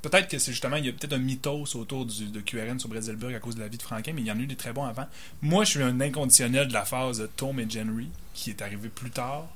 peut-être 0.00 0.28
que 0.28 0.38
c'est 0.38 0.50
justement, 0.50 0.76
il 0.76 0.86
y 0.86 0.88
a 0.88 0.92
peut-être 0.92 1.12
un 1.12 1.18
mythos 1.18 1.76
autour 1.76 2.06
du, 2.06 2.28
de 2.28 2.40
QRN 2.40 2.78
sur 2.78 2.88
Bretzelberg 2.88 3.34
à 3.34 3.38
cause 3.38 3.56
de 3.56 3.60
la 3.60 3.68
vie 3.68 3.76
de 3.76 3.82
Franquin, 3.82 4.12
mais 4.14 4.22
il 4.22 4.26
y 4.26 4.30
en 4.30 4.38
a 4.38 4.40
eu 4.40 4.46
des 4.46 4.56
très 4.56 4.72
bons 4.72 4.84
avant. 4.84 5.06
Moi, 5.42 5.64
je 5.64 5.72
suis 5.72 5.82
un 5.82 6.00
inconditionnel 6.00 6.68
de 6.68 6.72
la 6.72 6.86
phase 6.86 7.18
de 7.18 7.26
Tom 7.26 7.60
et 7.60 7.68
Jenry, 7.68 8.08
qui 8.32 8.48
est 8.48 8.62
arrivé 8.62 8.88
plus 8.88 9.10
tard. 9.10 9.46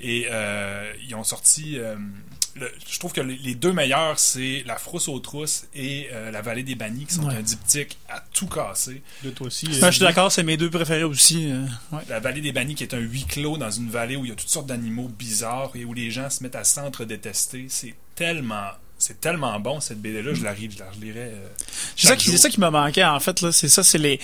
Et 0.00 0.26
euh, 0.30 0.92
ils 1.06 1.14
ont 1.14 1.24
sorti. 1.24 1.78
euh, 1.78 1.96
le- 2.54 2.72
je 2.90 2.98
trouve 2.98 3.12
que 3.12 3.20
les, 3.20 3.54
deux 3.54 3.72
meilleurs, 3.72 4.18
c'est 4.18 4.62
La 4.66 4.76
Frousse 4.76 5.06
aux 5.08 5.20
Trousses 5.20 5.66
et 5.74 6.08
euh, 6.12 6.30
La 6.32 6.42
Vallée 6.42 6.62
des 6.64 6.74
Bannis, 6.74 7.06
qui 7.06 7.14
sont 7.14 7.24
Ouais. 7.28 7.34
un 7.36 7.42
diptyque 7.42 7.96
à 8.08 8.20
tout 8.32 8.46
casser. 8.48 9.02
De 9.22 9.30
toi 9.30 9.46
aussi. 9.48 9.66
Ouais, 9.66 9.74
je 9.74 9.90
suis 9.90 10.00
d'accord, 10.00 10.32
c'est 10.32 10.42
mes 10.42 10.56
deux 10.56 10.70
préférés 10.70 11.04
aussi. 11.04 11.50
euh, 11.52 11.64
ouais. 11.92 12.02
La 12.08 12.18
vallée 12.20 12.40
des 12.40 12.50
bannis 12.52 12.74
qui 12.74 12.82
est 12.82 12.94
un 12.94 12.98
huis 12.98 13.26
clos 13.26 13.58
dans 13.58 13.70
une 13.70 13.90
vallée 13.90 14.16
où 14.16 14.24
il 14.24 14.28
y 14.30 14.32
a 14.32 14.36
toutes 14.36 14.48
sortes 14.48 14.66
d'animaux 14.66 15.08
bizarres 15.08 15.70
et 15.76 15.84
où 15.84 15.94
les 15.94 16.10
gens 16.10 16.30
se 16.30 16.42
mettent 16.42 16.56
à 16.56 16.64
s'entre-détester. 16.64 17.66
C'est 17.68 17.94
tellement 18.16 18.70
c'est 18.98 19.20
tellement 19.20 19.58
bon 19.60 19.80
cette 19.80 19.98
je 20.04 20.42
la, 20.44 20.52
ris- 20.52 20.70
je 20.72 20.78
la 20.80 20.90
relirai. 20.90 21.20
euh, 21.20 21.46
C'est 21.96 22.08
ça, 22.08 22.16
qui, 22.16 22.30
c'est 22.30 22.36
ça 22.38 22.48
qui 22.50 22.58
me 22.60 22.68
manquait 22.68 23.04
en 23.04 23.20
fait 23.20 23.40
là, 23.42 23.52
c'est 23.52 23.68
ça, 23.68 23.82
c'est 23.84 23.98
les 23.98 24.18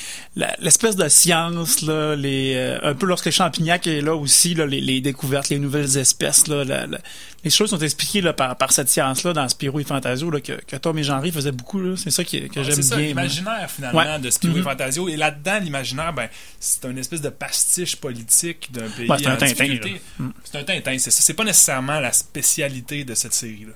l'espèce 0.59 0.97
de 0.97 1.09
science 1.09 1.83
là, 1.83 2.17
les 2.17 2.55
euh, 2.57 2.79
un 2.83 2.95
peu 2.95 3.07
lorsque 3.07 3.31
Champignac 3.31 3.87
est 3.87 4.01
là 4.01 4.15
aussi 4.17 4.55
là, 4.55 4.67
les, 4.67 4.81
les 4.81 5.01
découvertes, 5.01 5.49
les 5.49 5.59
nouvelles 5.61 5.97
espèces 5.97 6.49
là, 6.49 6.65
la- 6.65 6.87
la- 6.87 6.99
les 7.45 7.51
choses 7.51 7.71
sont 7.71 7.79
expliquées 7.79 8.21
là 8.23 8.33
par, 8.33 8.57
par 8.57 8.73
cette 8.73 8.89
science 8.89 9.23
là 9.23 9.33
dans 9.33 9.47
Spirou 9.49 9.79
et 9.79 9.85
Fantasio 9.85 10.31
là 10.31 10.41
que, 10.41 10.53
que 10.67 10.77
Tom 10.77 10.99
et 10.99 11.05
Jean-Ry 11.05 11.31
faisaient 11.31 11.53
beaucoup 11.53 11.79
là, 11.81 11.95
c'est 11.97 12.11
ça 12.11 12.25
qui, 12.25 12.49
que 12.49 12.61
Ah, 12.61 12.63
j'aime 12.65 12.81
bien. 12.81 12.97
l'imaginaire 13.09 13.71
finalement 13.71 13.99
Ouais. 14.01 14.19
de 14.19 14.31
Spirou 14.31 14.55
et 14.57 14.59
Mhm. 14.59 14.65
Fantasio. 14.65 15.09
Et 15.09 15.17
là-dedans, 15.17 15.59
l'imaginaire, 15.63 16.13
ben, 16.13 16.29
c'est 16.59 16.85
une 16.87 16.99
espèce 16.99 17.21
de 17.21 17.29
pastiche 17.29 17.97
politique 17.97 18.71
d'un 18.73 18.89
pays 18.89 19.09
Ouais, 19.09 19.19
c'est 19.19 19.27
un 19.27 19.35
en 19.35 19.37
Tintin, 19.37 19.67
là. 19.67 19.81
Mhm. 20.19 20.33
C'est 20.43 20.59
un 20.59 20.65
Tintin, 20.65 20.99
c'est 20.99 21.11
ça. 21.11 21.21
C'est 21.21 21.35
pas 21.35 21.45
nécessairement 21.45 22.01
la 22.01 22.13
spécialité 22.13 23.05
de 23.05 23.15
cette 23.15 23.35
série-là. 23.35 23.73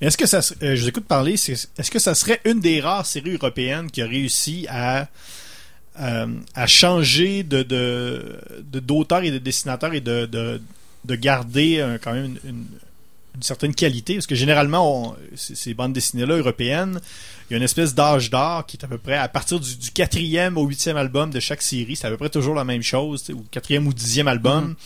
Est-ce 0.00 0.16
que 0.16 0.26
ça, 0.26 0.40
euh, 0.62 0.76
je 0.76 0.82
vous 0.82 0.88
écoute 0.88 1.06
parler, 1.06 1.34
est-ce 1.34 1.90
que 1.90 1.98
ça 1.98 2.14
serait 2.14 2.40
une 2.44 2.60
des 2.60 2.80
rares 2.80 3.06
séries 3.06 3.34
européennes 3.34 3.90
qui 3.90 4.02
a 4.02 4.06
réussi 4.06 4.66
à 4.68 5.08
euh, 6.00 6.26
changer 6.66 7.42
d'auteur 7.44 9.22
et 9.22 9.30
de 9.30 9.38
dessinateur 9.38 9.94
et 9.94 10.00
de, 10.00 10.26
de, 10.26 10.60
de 11.04 11.14
garder 11.14 11.80
un- 11.80 11.98
quand 11.98 12.12
même 12.12 12.36
une, 12.44 12.66
certaine 13.40 13.74
qualité? 13.74 14.14
Parce 14.14 14.26
que 14.26 14.34
généralement 14.34 15.16
ces, 15.34 15.74
bandes 15.74 15.92
dessinées 15.92 16.26
là 16.26 16.36
européennes 16.36 17.00
il 17.48 17.52
y 17.52 17.54
a 17.54 17.56
une 17.58 17.64
espèce 17.64 17.94
d'âge 17.94 18.30
d'or 18.30 18.64
qui 18.64 18.76
est 18.76 18.84
à 18.84 18.88
peu 18.88 18.98
près 18.98 19.16
à 19.16 19.28
partir 19.28 19.58
du, 19.60 19.90
quatrième 19.92 20.56
au 20.56 20.64
huitième 20.66 20.96
album 20.96 21.30
de 21.30 21.40
chaque 21.40 21.62
série 21.62 21.96
c'est 21.96 22.06
à 22.06 22.10
peu 22.10 22.16
près 22.16 22.30
toujours 22.30 22.54
la 22.54 22.64
même 22.64 22.82
chose 22.82 23.24
ou 23.30 23.44
quatrième 23.50 23.86
ou 23.86 23.92
dixième 23.92 24.28
album 24.28 24.76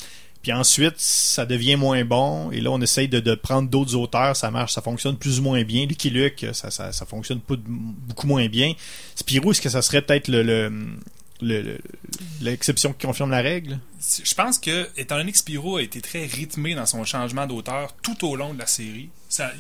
ensuite, 0.53 0.94
ça 0.99 1.46
devient 1.46 1.76
moins 1.76 2.05
bon. 2.05 2.51
Et 2.51 2.61
là, 2.61 2.70
on 2.70 2.80
essaye 2.80 3.09
de, 3.09 3.34
prendre 3.34 3.68
d'autres 3.68 3.94
auteurs. 3.94 4.36
Ça 4.36 4.51
marche, 4.51 4.72
ça 4.72 4.82
fonctionne 4.82 5.16
plus 5.16 5.38
ou 5.38 5.42
moins 5.42 5.62
bien. 5.64 5.86
Lucky 5.86 6.11
Luke, 6.11 6.46
ça, 6.53 6.70
ça, 6.70 6.92
fonctionne 7.07 7.40
beaucoup 7.49 8.26
moins 8.26 8.46
bien. 8.49 8.72
Spirou, 9.14 9.51
est-ce 9.53 9.61
que 9.61 9.68
ça 9.68 9.82
serait 9.82 10.03
peut-être 10.03 10.28
le, 10.28 10.42
le, 10.42 10.72
le- 11.40 11.62
le- 11.62 11.78
l'exception 12.40 12.92
qui 12.92 13.07
confirme 13.07 13.30
la 13.30 13.40
règle? 13.42 13.78
Je 14.24 14.34
pense 14.34 14.59
que, 14.59 14.88
étant 14.96 15.16
donné 15.16 15.32
que 15.32 15.38
Spirou 15.38 15.76
a 15.76 15.82
été 15.82 16.01
très 16.01 16.26
rythmé 16.26 16.74
dans 16.74 16.86
son 16.86 17.05
changement 17.05 17.46
d'auteur 17.46 17.94
tout 18.03 18.26
au 18.26 18.36
long 18.36 18.55
de 18.55 18.59
la 18.59 18.66
série, 18.66 19.11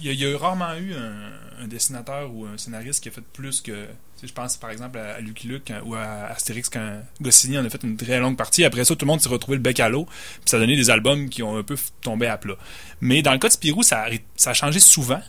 il 0.02 0.12
y, 0.12 0.16
y 0.16 0.26
a 0.26 0.38
rarement 0.38 0.74
eu 0.76 0.94
un 0.94 1.66
dessinateur 1.68 2.32
ou 2.34 2.46
un 2.46 2.56
scénariste 2.56 3.02
qui 3.02 3.08
a 3.08 3.12
fait 3.12 3.24
plus 3.32 3.60
que. 3.60 3.86
Je 4.22 4.32
pense 4.32 4.56
par 4.56 4.70
exemple 4.70 4.98
à, 4.98 5.20
Lucky 5.20 5.46
Luke 5.46 5.70
hein, 5.70 5.80
ou 5.84 5.94
à 5.94 6.26
Astérix 6.30 6.68
quand 6.68 7.00
Goscinny 7.20 7.56
en 7.58 7.64
a 7.64 7.70
fait 7.70 7.82
une 7.84 7.96
très 7.96 8.18
longue 8.18 8.36
partie. 8.36 8.64
Après 8.64 8.84
ça, 8.84 8.96
tout 8.96 9.04
le 9.04 9.10
monde 9.10 9.20
s'est 9.20 9.28
retrouvé 9.28 9.56
le 9.56 9.62
bec 9.62 9.78
à 9.80 9.88
l'eau. 9.88 10.04
Puis 10.06 10.42
ça 10.46 10.56
a 10.56 10.60
donné 10.60 10.76
des 10.76 10.90
albums 10.90 11.28
qui 11.28 11.42
ont 11.42 11.56
un 11.56 11.62
peu 11.62 11.76
tombé 12.00 12.26
à 12.26 12.36
plat. 12.36 12.54
Mais 13.00 13.22
dans 13.22 13.32
le 13.32 13.38
cas 13.38 13.48
de 13.48 13.52
Spirou, 13.52 13.82
ça 13.82 14.00
a, 14.02 14.04
ry- 14.06 14.22
ça 14.36 14.50
a 14.50 14.54
changé 14.54 14.80
souvent. 14.80 15.20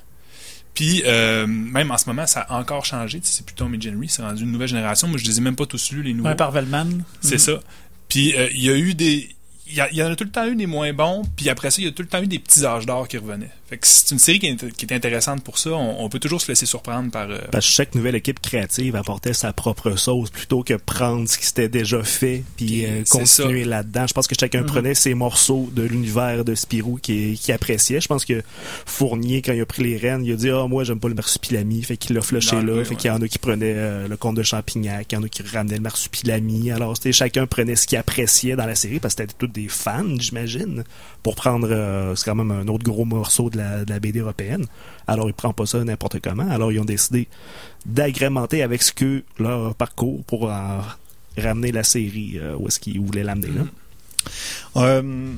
Puis 0.74 1.04
euh, 1.06 1.46
même 1.48 1.92
en 1.92 1.98
ce 1.98 2.08
moment, 2.08 2.26
ça 2.26 2.42
a 2.42 2.58
encore 2.60 2.86
changé. 2.86 3.20
C'est 3.24 3.44
et 3.50 3.82
Jerry, 3.82 4.08
c'est 4.10 4.22
rendu 4.22 4.44
une 4.44 4.52
nouvelle 4.52 4.68
génération. 4.70 5.08
Moi, 5.08 5.18
je 5.18 5.26
les 5.26 5.38
ai 5.38 5.42
même 5.42 5.56
pas 5.56 5.66
tous 5.66 5.92
lus, 5.92 6.04
les 6.04 6.14
nouveaux. 6.14 6.30
Un 6.30 6.36
par 6.36 6.52
Velman. 6.52 7.04
C'est 7.22 7.34
Mhm. 7.36 7.40
ça. 7.40 7.60
Puis 8.08 8.36
euh, 8.36 8.48
il 8.54 8.64
y 8.64 8.70
a 8.70 8.76
eu 8.78 8.94
des. 8.96 9.30
Il 9.68 9.74
y, 9.92 9.98
y 9.98 10.02
en 10.04 10.10
a 10.12 10.16
tout 10.16 10.24
le 10.24 10.32
temps 10.32 10.48
eu 10.48 10.56
des 10.56 10.66
moins 10.66 10.92
bons, 10.94 11.22
puis 11.36 11.48
après 11.50 11.70
ça, 11.70 11.80
il 11.80 11.86
y 11.86 11.88
a 11.88 11.92
tout 11.92 12.02
le 12.02 12.08
temps 12.08 12.24
eu 12.24 12.28
des 12.28 12.40
petits 12.40 12.66
âges 12.66 12.88
d'or 12.88 13.08
qui 13.08 13.18
revenaient. 13.20 13.52
Fait 13.70 13.78
que 13.78 13.86
c'est 13.88 14.12
une 14.12 14.20
série 14.20 14.40
qui 14.40 14.48
est, 14.48 14.72
qui 14.76 14.86
est 14.86 14.94
intéressante 14.94 15.44
pour 15.44 15.58
ça. 15.60 15.70
On, 15.72 16.04
on 16.04 16.10
peut 16.10 16.18
toujours 16.20 16.42
se 16.42 16.48
laisser 16.48 16.66
surprendre 16.66 17.12
par. 17.12 17.30
euh, 17.30 17.38
Parce 17.52 17.66
que 17.68 17.72
chaque 17.72 17.94
nouvelle 17.96 18.16
équipe 18.16 18.40
créative 18.40 18.96
apportait 18.96 19.34
sa 19.34 19.54
propre 19.54 19.96
sauce 19.96 20.32
plutôt 20.32 20.64
que 20.64 20.74
prendre 20.74 21.30
ce 21.30 21.38
qui 21.38 21.46
s'était 21.46 21.70
déjà 21.70 22.02
fait 22.04 22.44
puis 22.58 22.86
euh, 22.86 23.04
continuer 23.10 23.64
là-dedans. 23.66 24.08
Je 24.08 24.14
pense 24.14 24.28
que 24.28 24.36
chacun 24.40 24.62
Mhm. 24.62 24.66
prenait 24.66 24.96
ses 24.96 25.14
morceaux 25.14 25.70
de 25.74 25.84
l'univers 25.84 26.44
de 26.44 26.56
Spirou 26.56 26.98
qui, 27.02 27.38
qui 27.40 27.52
appréciait. 27.52 28.02
Je 28.02 28.08
pense 28.08 28.26
que 28.26 28.42
Fournier, 28.86 29.42
quand 29.42 29.54
il 29.54 29.62
a 29.62 29.66
pris 29.66 29.84
les 29.84 29.98
rênes, 29.98 30.26
il 30.26 30.34
a 30.34 30.36
dit 30.36 30.50
«Ah, 30.52 30.66
moi, 30.68 30.84
j'aime 30.84 31.00
pas 31.00 31.08
le 31.10 31.14
marsupilami.» 31.16 31.84
Fait 31.84 31.98
qu'il 31.98 32.16
l'a 32.16 32.22
flushé 32.22 32.56
là. 32.62 32.84
fait 32.84 32.90
ouais. 32.90 32.96
qu'il 32.96 33.08
y 33.10 33.12
en 33.12 33.22
a 33.22 33.28
qui 33.28 33.38
prenaient 33.38 33.74
euh, 33.76 34.08
le 34.08 34.18
conte 34.18 34.36
de 34.36 34.44
Champignac, 34.44 35.08
il 35.12 35.16
y 35.16 35.18
en 35.18 35.24
a 35.24 35.30
qui 35.30 35.44
ramenaient 35.44 35.76
le 35.78 35.82
marsupilami. 35.82 36.72
Alors, 36.72 36.96
c'était 36.98 37.12
chacun 37.12 37.46
prenait 37.46 37.76
ce 37.76 37.86
qu'il 37.88 37.98
appréciait 37.98 38.56
dans 38.56 38.66
la 38.66 38.76
série 38.76 39.00
parce 39.00 39.14
que 39.16 39.22
c'était 39.24 39.34
tous 39.38 39.48
des 39.48 39.68
fans, 39.68 40.16
j'imagine, 40.18 40.84
pour 41.24 41.36
prendre... 41.36 41.68
euh, 41.72 42.16
c'est 42.16 42.26
quand 42.26 42.36
même 42.36 42.52
un 42.52 42.68
autre 42.68 42.84
gros 42.84 43.06
morceau 43.06 43.50
de 43.50 43.58
de 43.86 43.90
la 43.90 44.00
BD 44.00 44.20
européenne. 44.20 44.66
Alors, 45.08 45.30
il 45.30 45.34
prend 45.34 45.54
pas 45.54 45.66
ça 45.66 45.84
n'importe 45.84 46.20
comment. 46.20 46.50
Alors, 46.50 46.72
ils 46.72 46.80
ont 46.80 46.86
décidé 46.86 47.28
d'agrémenter 47.86 48.64
avec 48.64 48.82
ce 48.82 48.92
que 48.92 49.24
leur 49.38 49.76
parcours 49.76 50.24
pour 50.26 50.50
en 50.50 50.82
ramener 51.38 51.72
la 51.72 51.84
série 51.84 52.38
euh, 52.38 52.56
où 52.58 52.68
est-ce 52.68 52.80
qu'ils 52.80 53.00
voulaient 53.00 53.24
l'amener. 53.24 53.50
Euh, 54.76 55.34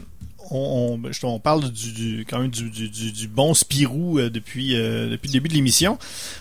on, 0.49 0.99
on, 1.23 1.39
parle 1.39 1.71
du, 1.71 2.25
quand 2.29 2.39
même 2.39 2.49
du, 2.51 3.27
bon 3.27 3.53
Spirou 3.53 4.19
euh, 4.19 4.29
depuis, 4.29 4.75
euh, 4.75 5.09
le 5.09 5.17
début 5.17 5.47
de 5.47 5.53
l'émission. 5.53 5.97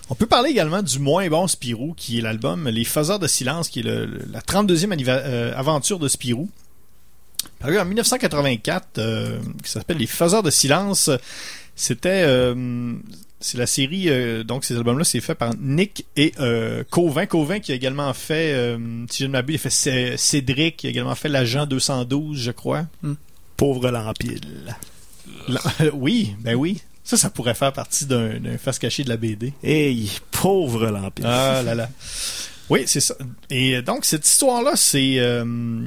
On 0.08 0.14
peut 0.14 0.26
parler 0.26 0.50
également 0.50 0.82
du 0.82 0.98
moins 0.98 1.28
bon 1.28 1.46
Spirou, 1.46 1.94
qui 1.96 2.18
est 2.18 2.22
l'album 2.22 2.68
Les 2.68 2.84
Faiseurs 2.84 3.18
de 3.18 3.26
Silence, 3.28 3.68
qui 3.68 3.80
est 3.80 3.84
la 3.84 4.40
32e 4.40 4.88
anniva- 4.92 5.22
euh, 5.24 5.52
aventure 5.56 5.98
de 5.98 6.08
Spirou. 6.08 6.48
Paru 7.60 7.78
en 7.78 7.84
1984, 7.84 8.98
euh, 8.98 9.38
qui 9.62 9.70
s'appelle 9.70 9.98
Les 9.98 10.06
Faiseurs 10.06 10.42
de 10.42 10.50
Silence. 10.50 11.10
C'était... 11.80 12.24
euh, 12.26 12.92
c'est 13.42 13.56
la 13.56 13.66
série, 13.66 14.10
euh, 14.10 14.44
donc 14.44 14.66
ces 14.66 14.76
albums-là, 14.76 15.02
c'est 15.02 15.20
fait 15.22 15.34
par 15.34 15.54
Nick 15.58 16.04
et 16.14 16.34
euh, 16.40 16.84
Covin. 16.90 17.24
Covin 17.24 17.58
qui 17.58 17.72
a 17.72 17.74
également 17.74 18.12
fait, 18.12 18.52
euh, 18.52 18.76
si 19.08 19.22
je 19.22 19.28
ne 19.28 19.32
m'abuse, 19.32 19.54
il 19.54 19.58
a 19.58 19.62
fait 19.62 19.70
Cé- 19.70 20.16
Cédric, 20.18 20.76
qui 20.76 20.86
a 20.88 20.90
également 20.90 21.14
fait 21.14 21.30
l'agent 21.30 21.64
212, 21.64 22.38
je 22.38 22.50
crois. 22.50 22.84
Pauvre 23.56 23.90
Lampile. 23.90 24.76
La- 25.48 25.60
oui, 25.94 26.34
ben 26.40 26.54
oui. 26.54 26.82
Ça, 27.02 27.16
ça 27.16 27.30
pourrait 27.30 27.54
faire 27.54 27.72
partie 27.72 28.04
d'un 28.04 28.58
face 28.62 28.78
caché 28.78 29.04
de 29.04 29.08
la 29.08 29.16
BD. 29.16 29.54
Hey, 29.64 30.10
pauvre 30.32 30.88
Lampile. 30.88 31.24
Ah 31.26 31.62
là 31.64 31.74
là. 31.74 31.88
Oui, 32.68 32.82
c'est 32.86 33.00
ça. 33.00 33.14
Et 33.48 33.80
donc, 33.80 34.04
cette 34.04 34.28
histoire-là, 34.28 34.72
c'est... 34.76 35.14
euh, 35.18 35.80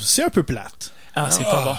c'est 0.00 0.22
un 0.22 0.30
peu 0.30 0.44
plate. 0.44 0.92
Ah, 1.16 1.28
c'est 1.32 1.42
pas 1.42 1.64
bon. 1.64 1.74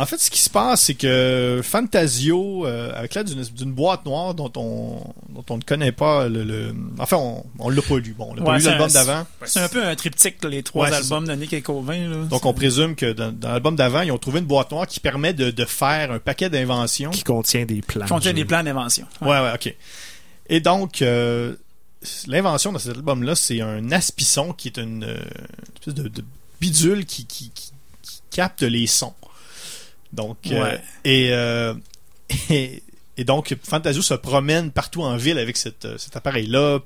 En 0.00 0.06
fait, 0.06 0.18
ce 0.18 0.30
qui 0.30 0.38
se 0.40 0.48
passe, 0.48 0.82
c'est 0.82 0.94
que 0.94 1.60
Fantasio, 1.64 2.64
euh, 2.66 2.92
avec 2.94 3.14
l'aide 3.14 3.28
d'une 3.28 3.72
boîte 3.72 4.06
noire 4.06 4.32
dont 4.34 4.52
on, 4.56 5.02
dont 5.30 5.44
on 5.50 5.56
ne 5.56 5.62
connaît 5.62 5.92
pas 5.92 6.28
le... 6.28 6.44
le- 6.44 6.74
Enfin, 6.98 7.16
on, 7.16 7.44
on 7.58 7.68
l'a 7.68 7.82
pas 7.82 7.96
lu. 7.98 8.14
Bon, 8.16 8.28
on 8.30 8.34
l'a 8.34 8.42
pas 8.44 8.56
lu 8.56 8.62
c'est 8.62 8.70
l'album 8.70 8.88
un- 8.88 8.92
d'avant. 8.92 9.26
C'est 9.44 9.60
un 9.60 9.68
peu 9.68 9.84
un 9.84 9.96
triptyque, 9.96 10.42
les 10.44 10.62
trois 10.62 10.88
Ouais, 10.88 10.94
albums 10.94 11.26
de 11.26 11.32
Nick 11.34 11.52
et 11.52 11.62
Covin. 11.62 12.08
Là. 12.08 12.24
Donc, 12.26 12.46
on 12.46 12.54
présume 12.54 12.94
que 12.94 13.12
dans, 13.12 13.32
dans 13.32 13.48
l'album 13.50 13.74
d'avant, 13.76 14.02
ils 14.02 14.12
ont 14.12 14.18
trouvé 14.18 14.38
une 14.38 14.46
boîte 14.46 14.70
noire 14.70 14.86
qui 14.86 15.00
permet 15.00 15.32
de, 15.34 15.50
de 15.50 15.64
faire 15.64 16.12
un 16.12 16.18
paquet 16.20 16.48
d'inventions. 16.48 17.10
Qui 17.10 17.24
contient 17.24 17.64
des 17.66 17.82
plans. 17.82 18.04
Qui 18.06 18.12
contient 18.12 18.32
des 18.32 18.44
plans 18.44 18.62
d'invention. 18.62 19.06
Ouais. 19.20 19.28
Ouais, 19.28 19.40
ouais, 19.40 19.52
ok. 19.54 19.74
Et 20.48 20.60
donc, 20.60 21.02
euh, 21.02 21.54
l'invention 22.26 22.72
de 22.72 22.78
cet 22.78 22.96
album-là, 22.96 23.34
c'est 23.34 23.60
un 23.60 23.90
aspisson 23.92 24.52
qui 24.52 24.68
est 24.68 24.78
une, 24.78 25.04
euh, 25.04 25.16
une 25.16 25.74
espèce 25.80 25.94
de, 25.94 26.08
de 26.08 26.24
bidule 26.60 27.04
qui, 27.04 27.24
qui, 27.26 27.50
qui- 27.50 27.72
qui 28.02 28.20
capte 28.30 28.62
les 28.62 28.86
sons. 28.86 29.12
Donc, 30.12 30.38
euh, 30.46 30.62
Ouais. 30.62 30.80
et, 31.04 31.28
euh, 31.32 31.74
et, 32.50 32.82
et 33.16 33.24
donc, 33.24 33.54
Fantasio 33.62 34.02
se 34.02 34.14
promène 34.14 34.70
partout 34.70 35.02
en 35.02 35.16
ville 35.16 35.38
avec 35.38 35.56
cette, 35.56 35.84
euh, 35.84 35.98
cet 35.98 36.16
appareil-là 36.16 36.80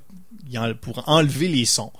il 0.50 0.74
pour 0.80 1.08
enlever 1.08 1.48
les 1.48 1.64
sons. 1.64 1.92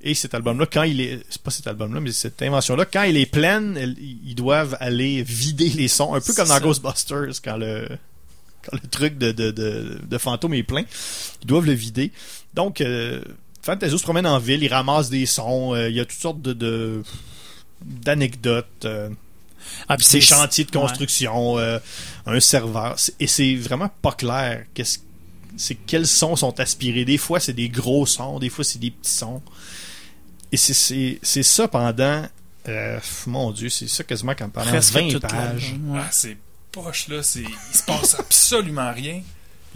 Et 0.00 0.14
cet 0.14 0.32
album-là, 0.34 0.66
quand 0.70 0.84
il 0.84 1.00
est, 1.00 1.20
c'est 1.28 1.42
pas 1.42 1.50
cet 1.50 1.66
album-là, 1.66 2.00
mais 2.00 2.12
cette 2.12 2.40
invention-là, 2.42 2.84
quand 2.84 3.02
elle 3.02 3.16
est 3.16 3.26
pleine, 3.26 3.96
ils 3.98 4.34
doivent 4.36 4.76
aller 4.78 5.22
vider 5.24 5.70
les 5.70 5.88
sons, 5.88 6.14
un 6.14 6.20
peu 6.20 6.32
comme 6.34 6.46
dans 6.46 6.54
Ça. 6.54 6.60
Ghostbusters, 6.60 7.42
quand 7.42 7.56
le, 7.56 7.88
quand 8.62 8.78
le 8.80 8.88
truc 8.88 9.18
de, 9.18 9.32
de, 9.32 9.50
de, 9.50 9.98
de 10.08 10.18
fantôme 10.18 10.54
est 10.54 10.62
plein, 10.62 10.84
ils 11.42 11.46
doivent 11.48 11.66
le 11.66 11.72
vider. 11.72 12.12
Donc, 12.54 12.80
euh, 12.80 13.20
Fantasio 13.62 13.98
se 13.98 14.04
promène 14.04 14.26
en 14.26 14.38
ville, 14.38 14.62
il 14.62 14.72
ramasse 14.72 15.10
des 15.10 15.26
sons, 15.26 15.74
euh, 15.74 15.88
il 15.88 15.96
y 15.96 16.00
a 16.00 16.04
toutes 16.04 16.20
sortes 16.20 16.42
de, 16.42 16.52
de 16.52 17.02
d'anecdotes, 17.84 18.84
euh, 18.84 19.08
Ah, 19.88 19.96
puis 19.96 20.06
des 20.06 20.10
c'est 20.10 20.20
chantiers 20.20 20.64
de 20.64 20.76
ouais. 20.76 20.82
construction, 20.82 21.58
euh, 21.58 21.78
un 22.26 22.40
serveur, 22.40 22.96
et 23.20 23.26
c'est 23.26 23.54
vraiment 23.56 23.90
pas 24.02 24.12
clair. 24.12 24.64
Qu'est-ce, 24.74 24.98
c'est 25.56 25.74
quels 25.74 26.06
sons 26.06 26.36
sont 26.36 26.58
aspirés. 26.60 27.04
Des 27.04 27.18
fois, 27.18 27.40
c'est 27.40 27.52
des 27.52 27.68
gros 27.68 28.06
sons, 28.06 28.38
des 28.38 28.48
fois, 28.48 28.64
c'est 28.64 28.78
des 28.78 28.90
petits 28.90 29.10
sons. 29.10 29.42
Et 30.52 30.56
c'est, 30.56 30.74
c'est, 30.74 31.18
c'est 31.22 31.42
ça 31.42 31.68
pendant, 31.68 32.26
euh, 32.68 33.00
mon 33.26 33.50
Dieu, 33.50 33.68
c'est 33.68 33.88
ça 33.88 34.04
quasiment 34.04 34.34
comme 34.34 34.50
pendant 34.50 34.68
Presque 34.68 34.94
20 34.94 35.08
toute 35.10 35.22
pages. 35.22 35.74
ouais. 35.86 36.00
Ah, 36.02 36.08
c'est 36.10 36.36
poche, 36.72 37.08
là. 37.08 37.22
C'est... 37.22 37.40
Il 37.42 37.76
se 37.76 37.82
passe 37.82 38.14
absolument 38.18 38.92
rien. 38.92 39.22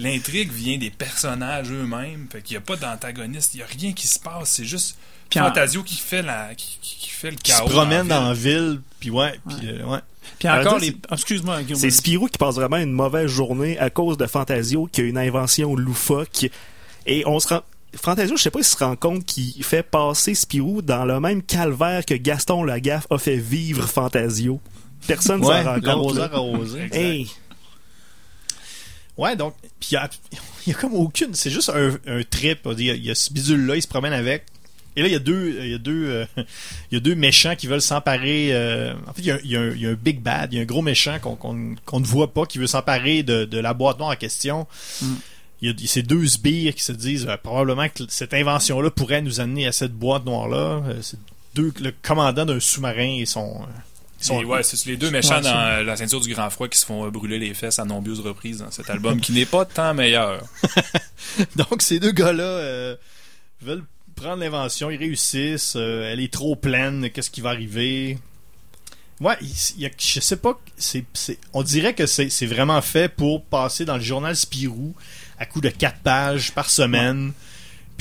L'intrigue 0.03 0.51
vient 0.53 0.79
des 0.79 0.91
personnages 0.91 1.71
eux-mêmes. 1.71 2.27
Fait 2.31 2.43
qu'il 2.43 2.55
n'y 2.55 2.59
a 2.59 2.61
pas 2.61 2.77
d'antagoniste. 2.77 3.55
Il 3.55 3.59
n'y 3.59 3.63
a 3.63 3.67
rien 3.67 3.93
qui 3.93 4.07
se 4.07 4.19
passe. 4.19 4.51
C'est 4.51 4.65
juste 4.65 4.97
Fantasio 5.33 5.83
qui 5.83 5.97
fait, 5.97 6.23
la... 6.23 6.55
qui, 6.55 6.79
qui- 6.83 6.97
qui 6.99 7.09
fait 7.11 7.31
le 7.31 7.37
Qui 7.37 7.53
se 7.53 7.59
chaos. 7.59 7.69
promène 7.69 8.07
dans 8.09 8.29
la 8.29 8.35
ville, 8.35 8.81
puis 9.01 9.11
ouais, 9.11 9.39
puis 9.49 9.69
euh, 9.69 9.85
ouais. 9.87 9.99
Puis 10.39 10.49
encore 10.49 10.79
les. 10.79 10.97
Excuse-moi, 11.11 11.63
Guillaume. 11.63 11.81
C'est 11.81 11.91
Spirou 11.91 12.27
qui 12.29 12.37
passe 12.39 12.57
vraiment 12.57 12.77
une 12.77 12.93
mauvaise 12.93 13.29
journée 13.29 13.79
à 13.79 13.91
cause 13.91 14.17
de 14.19 14.27
Fantasio 14.27 14.89
qui 14.93 15.01
a 15.01 15.05
une 15.05 15.19
invention 15.19 15.75
loufoque. 15.75 16.49
Et 17.07 17.25
on 17.27 17.41
se 17.41 17.49
rend... 17.49 17.61
Fantasio, 17.95 18.37
je 18.37 18.43
sais 18.43 18.51
pas 18.51 18.63
s'il 18.63 18.79
se 18.79 18.85
rend 18.85 18.97
compte 18.97 19.25
qu'il 19.27 19.63
fait 19.65 19.83
passer 19.83 20.35
Spirou 20.35 20.81
dans 20.83 21.05
le 21.05 21.19
même 21.21 21.43
calvaire 21.43 22.05
que 22.07 22.15
Gaston 22.15 22.63
Lagaffe 22.65 23.07
a 23.11 23.19
fait 23.19 23.37
vivre 23.37 23.87
Fantasio. 23.87 24.61
Personne 25.07 25.41
ne 25.41 25.47
Ouais, 25.47 25.63
s'en 25.65 25.75
rend 25.75 25.81
compte. 25.81 26.19
arrosé. 26.19 26.89
Hey, 26.93 27.29
Ouais, 29.19 29.37
donc, 29.37 29.55
puis 29.79 29.91
il 29.93 29.99
y 30.67 30.71
y 30.71 30.73
a 30.73 30.75
comme 30.77 30.95
aucune. 30.95 31.35
C'est 31.35 31.51
juste 31.51 31.71
un, 31.71 31.99
un 32.07 32.23
trip. 32.23 32.61
Il 32.79 32.85
y 32.85 32.91
a, 32.91 32.95
il 32.95 33.05
y 33.05 33.11
a 33.11 33.15
ce 33.15 33.33
bidule-là, 33.33 33.77
il 33.77 33.83
se 33.83 33.89
promène 33.89 34.13
avec. 34.13 34.45
Et 34.95 35.01
là, 35.03 35.09
il 35.09 35.13
y 35.13 35.17
a 35.17 35.21
deux, 35.21 35.57
il 35.61 35.71
y 35.71 35.75
a 35.75 35.79
deux, 35.79 36.05
euh, 36.07 36.27
il 36.37 36.45
y 36.93 36.97
a 36.97 37.01
deux 37.01 37.15
méchants 37.15 37.57
qui 37.57 37.67
veulent 37.67 37.81
s'emparer. 37.83 38.51
euh, 38.53 38.93
en 39.07 39.13
fait, 39.15 39.23
il 39.23 39.27
y, 39.27 39.31
a, 39.31 39.39
il 39.43 39.51
y 39.51 39.57
a 39.57 39.61
un, 39.61 39.71
il 39.71 39.81
y 39.81 39.87
a 39.87 39.91
un 39.91 39.95
big 39.95 40.21
bad, 40.21 40.53
il 40.53 40.57
y 40.57 40.59
a 40.59 40.63
un 40.63 40.67
gros 40.67 40.83
méchant 40.83 41.19
qu'on 41.19 41.55
ne 41.55 42.05
voit 42.07 42.33
pas 42.33 42.45
qui 42.47 42.59
veut 42.59 42.67
s'emparer 42.67 43.23
de, 43.23 43.45
de 43.45 43.59
la 43.59 43.73
boîte 43.75 43.99
noire 43.99 44.11
en 44.11 44.17
question. 44.17 44.67
Il 45.63 45.69
y 45.81 45.85
a 45.85 45.89
ces 45.89 46.03
deux 46.03 46.27
sbires 46.27 46.75
qui 46.75 46.83
se 46.83 46.93
disent 46.93 47.27
euh, 47.29 47.37
probablement 47.37 47.89
que 47.89 48.03
cette 48.09 48.35
invention-là 48.35 48.91
pourrait 48.91 49.23
nous 49.23 49.41
amener 49.41 49.67
à 49.67 49.73
cette 49.73 49.93
boîte 49.93 50.25
noire-là. 50.27 50.83
Euh, 50.87 50.99
c'est 51.01 51.19
deux, 51.55 51.73
le 51.81 51.93
commandant 52.03 52.45
d'un 52.45 52.61
sous-marin 52.61 53.17
et 53.21 53.27
son. 53.27 53.61
Sont- 54.27 54.43
ouais, 54.45 54.63
c'est 54.63 54.85
les 54.87 54.97
deux 54.97 55.11
méchants 55.11 55.37
Ouais, 55.37 55.43
dans 55.43 55.85
la 55.87 55.97
ceinture 55.97 56.21
du 56.21 56.33
grand 56.33 56.51
froid 56.51 56.69
qui 56.69 56.79
se 56.79 56.87
font 56.87 57.07
euh, 57.07 57.11
brûler 57.11 57.39
les 57.39 57.55
fesses 57.55 57.79
à 57.79 57.85
nombreuses 57.85 58.21
reprises 58.21 58.59
dans 58.59 58.71
cet 58.71 58.91
album 58.91 59.21
qui 59.21 59.33
n'est 59.33 59.47
pas 59.47 59.65
tant 59.65 59.95
meilleur. 59.95 60.43
Donc 61.57 61.83
ces 61.83 61.99
deux 62.01 62.13
gars-là 62.13 62.43
euh, 62.43 62.97
veulent 63.61 63.85
prendre 64.15 64.37
l'invention, 64.43 64.91
ils 64.91 64.97
réussissent, 64.99 65.75
euh, 65.77 66.11
elle 66.13 66.21
est 66.21 66.33
trop 66.33 66.57
pleine, 66.57 67.11
qu'est-ce 67.11 67.31
qui 67.31 67.41
va 67.41 67.51
arriver? 67.51 68.19
Ouais, 69.21 69.37
il, 69.41 69.81
y 69.83 69.87
a, 69.87 69.91
je 69.99 70.21
sais 70.21 70.37
pas, 70.37 70.59
c'est, 70.77 71.05
on 71.53 71.63
dirait 71.63 71.95
que 71.95 72.07
c'est, 72.07 72.29
c'est 72.29 72.47
vraiment 72.47 72.83
fait 72.83 73.09
pour 73.09 73.45
passer 73.45 73.85
dans 73.85 73.97
le 73.97 74.03
journal 74.03 74.35
Spirou 74.37 74.95
à 75.39 75.47
coup 75.47 75.61
de 75.61 75.69
quatre 75.69 75.99
pages 76.01 76.53
par 76.53 76.71
semaine. 76.71 77.33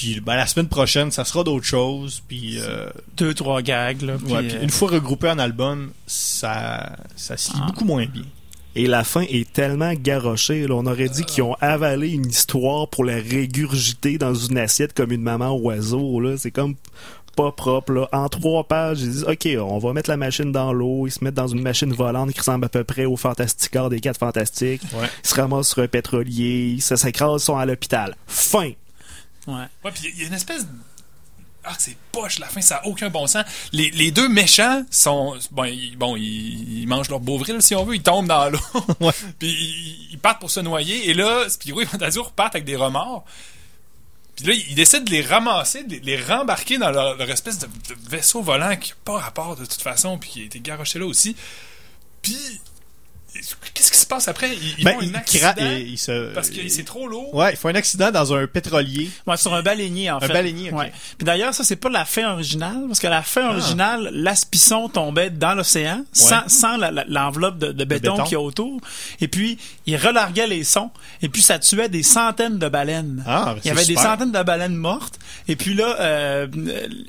Puis 0.02 0.20
ben, 0.20 0.36
la 0.36 0.47
semaine 0.47 0.68
prochaine, 0.68 1.12
ça 1.12 1.26
sera 1.26 1.43
d'autres 1.43 1.66
choses. 1.66 2.24
Puis, 2.28 2.58
euh, 2.60 2.89
Deux, 3.18 3.36
trois 3.36 3.62
gags, 3.62 4.02
là. 4.02 4.14
puis, 4.18 4.34
ouais, 4.34 4.47
puis 4.47 4.58
euh, 4.58 4.64
une 4.64 4.72
fois 4.72 4.89
regroupé 4.89 5.30
en 5.30 5.38
album, 5.38 5.91
ça, 6.08 6.95
ça 7.16 7.38
se 7.38 7.52
lit 7.54 7.60
Ah. 7.62 7.68
beaucoup 7.68 7.86
moins 7.86 8.08
bien. 8.08 8.24
Et 8.76 8.88
la 8.88 9.04
fin 9.04 9.22
est 9.30 9.52
tellement 9.54 9.93
garochée. 9.93 10.66
là. 10.66 10.74
on 10.76 10.88
aurait 10.88 11.10
dit 11.10 11.24
qu'ils 11.24 11.43
ont 11.43 11.54
avalé 11.62 12.10
une 12.10 12.26
histoire 12.30 12.88
pour 12.88 13.04
la 13.06 13.16
régurgiter 13.18 14.18
dans 14.18 14.34
une 14.34 14.58
assiette 14.58 14.93
comme 14.93 15.12
une 15.12 15.22
maman 15.22 15.52
oiseau. 15.56 16.20
Là. 16.20 16.36
C'est 16.38 16.49
comme 16.52 16.74
pas 17.36 17.52
propre. 17.52 17.91
Là. 17.93 18.10
En 18.12 18.28
trois 18.28 18.64
pages, 18.64 19.02
ils 19.02 19.12
disent 19.12 19.26
OK, 19.26 19.47
on 19.60 19.78
va 19.78 19.93
mettre 19.93 20.10
la 20.10 20.18
machine 20.18 20.52
dans 20.52 20.74
l'eau. 20.74 21.06
Ils 21.06 21.12
se 21.12 21.24
mettent 21.24 21.36
dans 21.36 21.47
une 21.47 21.62
machine 21.62 21.93
volante 21.93 22.32
qui 22.32 22.39
ressemble 22.39 22.66
à 22.66 22.70
peu 22.70 22.84
près 22.84 23.06
au 23.06 23.18
Fantasticard 23.18 23.89
des 23.91 23.99
quatre 23.99 24.18
fantastiques. 24.18 24.82
Ouais. 24.93 25.08
Ils 25.24 25.28
se 25.30 25.36
ramassent 25.36 25.70
sur 25.70 25.84
un 25.84 25.88
pétrolier. 25.88 26.78
Ça 26.80 26.97
s'écrase, 26.97 27.41
ils 27.43 27.45
sont 27.45 27.58
à 27.58 27.66
l'hôpital. 27.68 28.16
Fin. 28.26 28.72
Ouais. 29.48 29.66
Ouais, 29.84 29.92
puis 29.92 30.12
il 30.14 30.22
y 30.22 30.24
a 30.24 30.28
une 30.28 30.34
espèce 30.34 30.66
de... 30.66 30.72
Ah, 31.64 31.76
c'est 31.78 31.96
poche, 32.12 32.39
la 32.39 32.48
fin, 32.48 32.62
ça 32.62 32.78
a 32.78 32.88
aucun 32.88 33.10
bon 33.12 33.28
sens. 33.28 33.46
Les, 33.72 33.92
les 33.92 34.10
deux 34.10 34.28
méchants 34.28 34.84
sont... 34.89 35.38
Bon, 35.52 35.66
ils, 35.66 35.96
bon, 35.96 36.16
ils, 36.16 36.82
ils 36.82 36.88
mangent 36.88 37.10
leur 37.10 37.20
beauvril, 37.20 37.62
si 37.62 37.76
on 37.76 37.84
veut, 37.84 37.96
ils 37.96 38.02
tombent 38.02 38.28
dans 38.28 38.50
l'eau. 38.50 38.60
Ouais. 39.00 39.12
puis 39.38 39.50
ils, 39.50 40.08
ils 40.14 40.20
partent 40.20 40.39
pour 40.39 40.50
se 40.50 40.60
noyer, 40.60 41.10
et 41.10 41.14
là, 41.14 41.48
Spirou 41.50 41.82
et 41.82 41.86
Fantasio 41.86 42.24
repartent 42.24 42.56
avec 42.56 42.66
des 42.66 42.76
remords. 42.76 43.26
Puis 44.36 44.46
là, 44.46 44.54
ils 44.54 44.74
décident 44.74 45.04
de 45.04 45.12
les 45.12 45.22
ramasser, 45.22 45.84
de 45.84 45.92
les, 45.92 46.00
les 46.00 46.24
rembarquer 46.24 46.80
dans 46.80 46.89
leur, 46.89 47.16
leur 47.16 47.30
espèce 47.30 47.60
de, 47.60 47.68
de 47.68 48.10
vaisseau 48.10 48.42
volant 48.42 48.76
qui 48.76 48.92
n'a 48.92 48.96
pas 49.06 49.20
rapport 49.20 49.56
de 49.56 49.66
toute 49.66 49.82
façon, 49.82 50.18
puis 50.18 50.30
qui 50.30 50.42
a 50.42 50.46
été 50.46 50.60
garoché 50.60 50.98
là 50.98 51.06
aussi. 51.06 51.36
Puis... 52.24 52.60
Qu'est-ce 53.74 53.92
qui 53.92 53.98
se 53.98 54.06
passe 54.06 54.28
après? 54.28 54.50
Ils, 54.54 54.76
ils 54.80 54.84
Ben, 54.84 54.94
font 54.94 55.00
un 55.00 55.04
il 55.06 55.16
accident 55.16 55.54
et 55.60 55.82
il 55.82 55.98
se- 55.98 56.34
parce 56.34 56.50
que 56.50 56.68
c'est 56.68 56.84
trop 56.84 57.08
lourd. 57.08 57.34
Ouais, 57.34 57.52
il 57.52 57.58
faut 57.58 57.70
un 57.70 57.76
accident 57.76 58.12
dans 58.12 58.34
un 58.34 58.46
pétrolier. 58.46 59.10
Ouais, 59.26 59.38
sur 59.38 59.54
un 59.54 59.62
baleinier, 59.62 60.12
en 60.12 60.18
Un 60.18 60.20
fait. 60.20 60.34
baleinier, 60.34 60.72
ok. 60.72 60.80
Ouais. 60.80 60.92
Puis 61.18 61.26
d'ailleurs, 61.26 61.54
ça, 61.54 61.64
c'est 61.64 61.78
pas 61.78 61.90
la 61.90 62.04
fin 62.06 62.34
originale, 62.34 62.84
parce 62.88 63.00
que 63.00 63.08
la 63.08 63.22
fin 63.22 63.50
originale, 63.50 64.10
l'aspisson 64.14 64.90
tombait 64.90 65.30
dans 65.30 65.54
l'océan, 65.56 66.04
sans, 66.12 66.48
sans 66.48 66.78
l'enveloppe 67.08 67.58
de, 67.58 67.72
de 67.72 67.84
béton, 67.86 68.12
béton. 68.14 68.24
qu'il 68.26 68.34
y 68.34 68.36
a 68.36 68.42
autour. 68.42 68.80
Et 69.22 69.28
puis, 69.28 69.58
il 69.86 69.96
relarguait 69.96 70.48
les 70.48 70.64
sons, 70.64 70.92
et 71.22 71.30
puis 71.30 71.42
ça 71.42 71.58
tuait 71.58 71.90
des 71.90 72.04
centaines 72.04 72.60
de 72.60 72.68
baleines. 72.68 73.24
Ah, 73.26 73.56
il 73.64 73.68
y 73.68 73.72
avait 73.72 73.86
des 73.86 73.96
centaines 73.96 74.32
de 74.34 74.44
baleines 74.44 74.76
mortes. 74.76 75.18
Et 75.48 75.56
puis 75.56 75.74
là, 75.74 75.96
euh, 76.00 76.48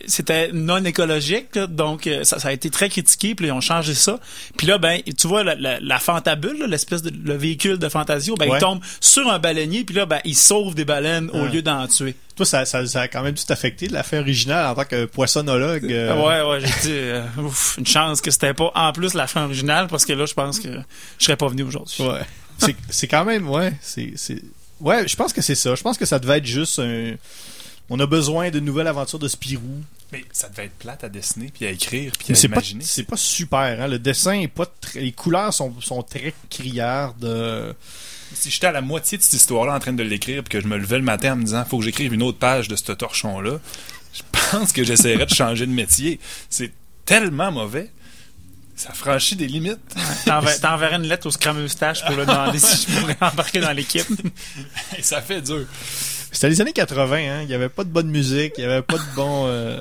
c'était 0.07 0.51
non 0.53 0.85
écologique, 0.85 1.55
là, 1.57 1.67
donc 1.67 2.07
euh, 2.07 2.25
ça, 2.25 2.39
ça 2.39 2.49
a 2.49 2.53
été 2.53 2.71
très 2.71 2.89
critiqué, 2.89 3.35
puis 3.35 3.47
ils 3.47 3.53
ont 3.53 3.61
changé 3.61 3.95
ça. 3.95 4.19
Puis 4.57 4.67
là, 4.67 4.79
ben, 4.79 5.01
tu 5.19 5.27
vois, 5.27 5.43
la, 5.45 5.55
la, 5.55 5.81
la 5.81 5.99
fantabule, 6.15 6.65
l'espèce 6.69 7.03
de 7.03 7.11
le 7.25 7.37
véhicule 7.37 7.79
de 7.79 7.89
Fantasio, 7.89 8.35
ben, 8.37 8.49
Ouais. 8.49 8.59
il 8.59 8.61
tombe 8.61 8.81
sur 9.01 9.29
un 9.31 9.39
baleinier, 9.39 9.85
puis 9.85 9.95
là, 9.95 10.07
ben, 10.07 10.21
il 10.25 10.37
sauve 10.37 10.75
des 10.75 10.85
baleines 10.85 11.31
au 11.33 11.47
lieu 11.47 11.63
d'en 11.63 11.87
tuer. 11.87 12.15
Toi, 12.37 12.47
ça, 12.47 12.65
ça, 12.65 12.85
ça 12.87 13.03
a 13.03 13.09
quand 13.09 13.23
même 13.23 13.35
tout 13.35 13.45
affecté 13.51 13.89
la 13.89 14.03
fin 14.03 14.19
originale 14.21 14.67
en 14.67 14.75
tant 14.75 14.85
que 14.85 15.05
poissonnologue. 15.07 15.91
euh, 15.93 16.15
Ouais, 16.17 16.51
ouais, 16.51 16.61
j'ai 16.67 16.89
dit, 16.89 16.93
euh, 16.99 17.23
ouf, 17.39 17.77
une 17.79 17.87
chance 17.87 18.21
que 18.21 18.31
c'était 18.31 18.55
pas 18.55 18.71
en 18.75 18.93
plus 18.93 19.15
la 19.15 19.27
fin 19.27 19.45
originale, 19.45 19.87
parce 19.89 20.05
que 20.05 20.13
là, 20.13 20.27
je 20.27 20.35
pense 20.35 20.59
que 20.59 20.69
je 21.19 21.25
serais 21.25 21.37
pas 21.37 21.49
venu 21.49 21.63
aujourd'hui. 21.63 22.03
Ouais. 22.03 22.21
C'est, 22.91 23.09
quand 23.09 23.25
même, 23.25 23.49
ouais, 23.51 23.73
c'est, 23.81 24.13
c'est, 24.17 24.41
ouais, 24.81 25.07
je 25.09 25.17
pense 25.17 25.33
que 25.33 25.43
c'est 25.43 25.55
ça. 25.57 25.75
Je 25.75 25.83
pense 25.83 25.99
que 25.99 26.07
ça 26.07 26.19
devait 26.19 26.39
être 26.39 26.47
juste 26.47 26.79
un, 26.79 27.15
on 27.91 27.99
a 28.01 28.07
besoin 28.07 28.51
d'une 28.51 28.65
nouvelle 28.65 28.87
aventure 28.87 29.19
de 29.19 29.29
Spirou. 29.29 29.83
Mais 30.13 30.25
ça 30.33 30.49
devait 30.51 30.67
être 30.67 30.75
plate 30.79 31.05
à 31.05 31.09
dessiner, 31.09 31.51
puis 31.53 31.67
à 31.67 31.71
écrire, 31.71 32.13
puis 32.19 32.27
Mais 32.29 32.35
à 32.35 32.39
c'est 32.39 32.49
pas, 32.49 32.57
imaginer. 32.57 32.85
c'est 32.85 33.05
pas 33.05 33.17
super, 33.17 33.81
hein. 33.81 33.89
Le 33.89 33.99
dessin 33.99 34.35
est 34.41 34.49
pas 34.49 34.67
les 34.95 35.13
couleurs 35.13 35.53
sont, 35.55 35.75
sont 35.81 36.03
très 36.03 36.35
criardes. 36.51 37.25
euh, 37.25 37.73
Si 38.35 38.51
j'étais 38.51 38.67
à 38.67 38.73
la 38.73 38.83
moitié 38.83 39.17
de 39.19 39.23
cette 39.23 39.33
histoire-là 39.33 39.75
en 39.75 39.79
train 39.81 39.93
de 39.95 40.03
l'écrire, 40.03 40.43
puis 40.45 40.51
que 40.51 40.61
je 40.61 40.69
me 40.69 40.77
levais 40.77 40.99
le 40.99 41.05
matin 41.05 41.33
en 41.33 41.37
me 41.37 41.45
disant 41.45 41.65
faut 41.65 41.79
que 41.79 41.85
j'écrive 41.85 42.13
une 42.13 42.23
autre 42.23 42.39
page 42.39 42.69
de 42.69 42.77
ce 42.77 42.93
torchon-là, 42.93 43.59
je 44.13 44.23
pense 44.51 44.73
que 44.73 44.85
j'essaierais 44.85 45.25
de 45.27 45.35
changer 45.35 45.65
de 45.67 45.73
métier. 45.73 46.21
C'est 46.51 46.73
tellement 47.07 47.51
mauvais. 47.51 47.91
Ça 48.77 48.93
franchit 48.93 49.37
des 49.37 49.47
limites. 49.47 49.79
T'enver- 50.27 50.59
T'enverrais 50.61 50.97
une 50.97 51.03
lettre 51.07 51.27
au 51.27 51.31
Scrum 51.31 51.59
Eustache 51.65 52.05
pour 52.05 52.17
lui 52.17 52.27
demander 52.27 52.59
si 52.59 52.87
je 52.91 52.99
pourrais 53.01 53.17
embarquer 53.21 53.61
dans 53.61 53.73
l'équipe. 53.73 54.07
Ça 55.03 55.21
fait 55.23 55.41
dur. 55.43 55.67
C'était 56.33 56.49
les 56.49 56.61
années 56.63 56.73
80, 56.73 57.17
hein. 57.17 57.43
Il 57.43 57.51
y 57.51 57.55
avait 57.55 57.69
pas 57.69 57.85
de 57.85 57.91
bonne 57.91 58.09
musique, 58.09 58.55
il 58.57 58.63
y 58.63 58.65
avait 58.65 58.81
pas 58.83 58.97
de 58.97 59.03
bon, 59.15 59.45
euh, 59.47 59.79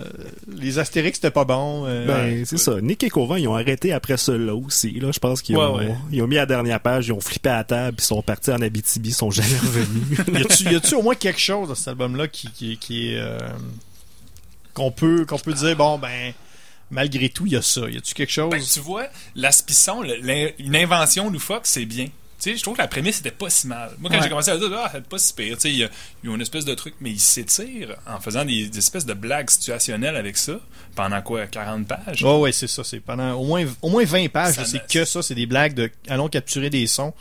les 0.58 0.78
Astérix 0.80 1.16
c'était 1.16 1.32
pas 1.32 1.46
bon. 1.46 1.86
euh, 1.88 2.06
Ben, 2.06 2.46
c'est 2.46 2.58
ça. 2.58 2.80
Nick 2.82 3.04
et 3.04 3.10
Covan, 3.10 3.38
ils 3.38 3.48
ont 3.48 3.56
arrêté 3.56 3.94
après 3.94 4.18
cela 4.18 4.54
aussi. 4.54 4.92
Là, 5.00 5.12
je 5.14 5.20
pense 5.20 5.42
qu'ils 5.42 5.56
Ouais, 5.56 5.64
ont, 5.64 5.78
ouais. 5.78 5.96
ils 6.12 6.22
ont 6.22 6.28
mis 6.28 6.36
la 6.36 6.46
dernière 6.46 6.82
page, 6.82 7.08
ils 7.08 7.14
ont 7.14 7.22
flippé 7.22 7.50
à 7.50 7.58
la 7.58 7.64
table, 7.64 7.98
ils 8.00 8.04
sont 8.04 8.22
partis 8.22 8.52
en 8.52 8.62
Abitibi, 8.62 9.10
ils 9.10 9.14
sont 9.14 9.32
jamais 9.32 9.58
revenus. 9.60 10.20
y 10.28 10.38
a-tu, 10.38 10.64
y 10.72 10.76
a-tu 10.76 10.96
au 10.96 11.02
moins 11.02 11.16
quelque 11.16 11.40
chose 11.40 11.70
dans 11.70 11.76
cet 11.76 11.88
album-là 11.88 12.28
qui, 12.28 12.52
qui, 12.52 12.78
qui 12.78 13.14
est, 13.14 13.18
euh, 13.20 13.38
qu'on 14.74 14.92
peut, 14.92 15.26
qu'on 15.26 15.40
peut 15.40 15.54
dire, 15.54 15.76
bon, 15.78 15.98
ben, 16.00 16.34
malgré 16.92 17.30
tout, 17.30 17.46
il 17.46 17.54
y 17.54 17.56
a 17.58 17.62
ça. 17.62 17.90
Y 17.90 17.98
a-tu 17.98 18.14
quelque 18.14 18.32
chose? 18.34 18.52
Ben, 18.52 18.62
tu 18.62 18.80
vois, 18.82 19.06
l'aspisson, 19.36 20.04
une 20.04 20.76
invention 20.76 21.30
loufoque, 21.30 21.64
c'est 21.66 21.86
bien. 21.86 22.08
Tu 22.42 22.50
sais, 22.52 22.58
je 22.58 22.64
trouve 22.64 22.76
que 22.76 22.82
la 22.82 22.88
prémisse 22.88 23.20
était 23.20 23.30
pas 23.32 23.50
si 23.50 23.68
mal. 23.68 23.92
Moi, 24.00 24.10
quand 24.10 24.18
Ouais. 24.18 24.24
j'ai 24.24 24.30
commencé 24.30 24.50
à 24.50 24.58
dire, 24.58 24.68
ah, 24.76 24.90
c'est 24.92 25.04
pas 25.08 25.18
si 25.20 25.34
pire. 25.34 25.56
Tu 25.56 25.62
sais, 25.62 25.70
il 25.70 25.78
y 25.78 25.84
a, 25.84 25.90
il 26.24 26.30
y 26.30 26.32
a 26.32 26.36
une 26.36 26.42
espèce 26.42 26.66
de 26.66 26.74
truc, 26.74 26.96
mais 27.00 27.12
il 27.12 27.20
s'étire 27.20 27.96
en 28.08 28.20
faisant 28.20 28.44
des, 28.46 28.68
des 28.68 28.78
espèces 28.80 29.06
de 29.06 29.14
blagues 29.14 29.50
situationnelles 29.50 30.16
avec 30.16 30.38
ça. 30.38 30.60
Pendant 30.96 31.22
quoi, 31.22 31.46
40 31.48 31.88
pages? 31.88 32.24
Oh 32.26 32.40
ouais, 32.40 32.52
c'est 32.52 32.68
ça. 32.68 32.84
C'est 32.84 33.00
pendant 33.00 33.34
au 33.34 33.46
moins, 33.46 33.66
au 33.82 33.90
moins 33.90 34.04
20 34.04 34.30
pages. 34.30 34.56
C'est 34.66 34.86
que 34.88 35.06
ça. 35.06 35.22
C'est 35.22 35.36
des 35.36 35.46
blagues 35.46 35.74
de 35.76 35.92
allons 36.10 36.28
capturer 36.30 36.70
des 36.72 36.88
sons 36.88 37.14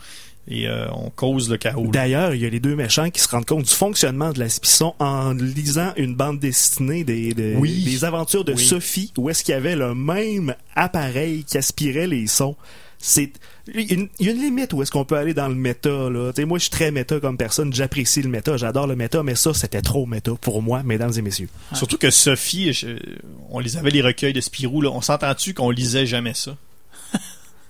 et 0.47 0.67
euh, 0.67 0.87
on 0.93 1.11
cause 1.11 1.51
le 1.51 1.57
chaos. 1.57 1.85
D'ailleurs, 1.91 2.33
il 2.33 2.41
y 2.41 2.45
a 2.47 2.49
les 2.49 2.59
deux 2.59 2.75
méchants 2.75 3.11
qui 3.11 3.21
se 3.21 3.27
rendent 3.27 3.45
compte 3.45 3.65
du 3.65 3.71
fonctionnement 3.73 4.31
de 4.33 4.39
la 4.39 4.49
Spisson 4.49 4.95
en 4.97 5.33
lisant 5.33 5.93
une 5.97 6.15
bande 6.15 6.39
dessinée 6.39 7.03
des, 7.03 7.33
des, 7.35 7.55
Oui. 7.57 7.83
des 7.83 8.03
aventures 8.05 8.43
de 8.43 8.53
Oui. 8.53 8.65
Sophie, 8.65 9.13
où 9.19 9.29
est-ce 9.29 9.43
qu'il 9.43 9.53
y 9.53 9.55
avait 9.57 9.75
le 9.75 9.93
même 9.93 10.55
appareil 10.75 11.43
qui 11.43 11.59
aspirait 11.59 12.07
les 12.07 12.25
sons. 12.25 12.55
C'est 13.03 13.31
il 13.73 13.91
y 13.91 14.27
a 14.27 14.31
une- 14.31 14.39
limite 14.41 14.73
où 14.73 14.81
est-ce 14.81 14.91
qu'on 14.91 15.05
peut 15.05 15.15
aller 15.17 15.33
dans 15.33 15.47
le 15.47 15.55
méta 15.55 15.89
là. 15.89 16.31
Moi, 16.45 16.57
je 16.57 16.63
suis 16.63 16.69
très 16.71 16.91
méta 16.91 17.19
comme 17.19 17.37
personne. 17.37 17.73
J'apprécie 17.73 18.21
le 18.21 18.29
méta, 18.29 18.57
j'adore 18.57 18.85
le 18.87 18.95
méta, 18.95 19.23
mais 19.23 19.35
ça, 19.35 19.53
c'était 19.53 19.81
trop 19.81 20.05
méta 20.05 20.33
pour 20.39 20.61
moi, 20.61 20.83
mesdames 20.83 21.11
et 21.17 21.21
messieurs. 21.21 21.49
Surtout 21.73 21.97
que 21.97 22.09
Sophie, 22.11 22.73
je- 22.73 22.97
on 23.49 23.59
les 23.59 23.77
avait 23.77 23.89
les 23.91 24.01
recueils 24.01 24.33
de 24.33 24.41
Spirou. 24.41 24.81
Là. 24.81 24.89
On 24.91 25.01
s'entend-tu 25.01 25.53
qu'on 25.53 25.69
lisait 25.71 26.05
jamais 26.05 26.33
ça? 26.33 26.55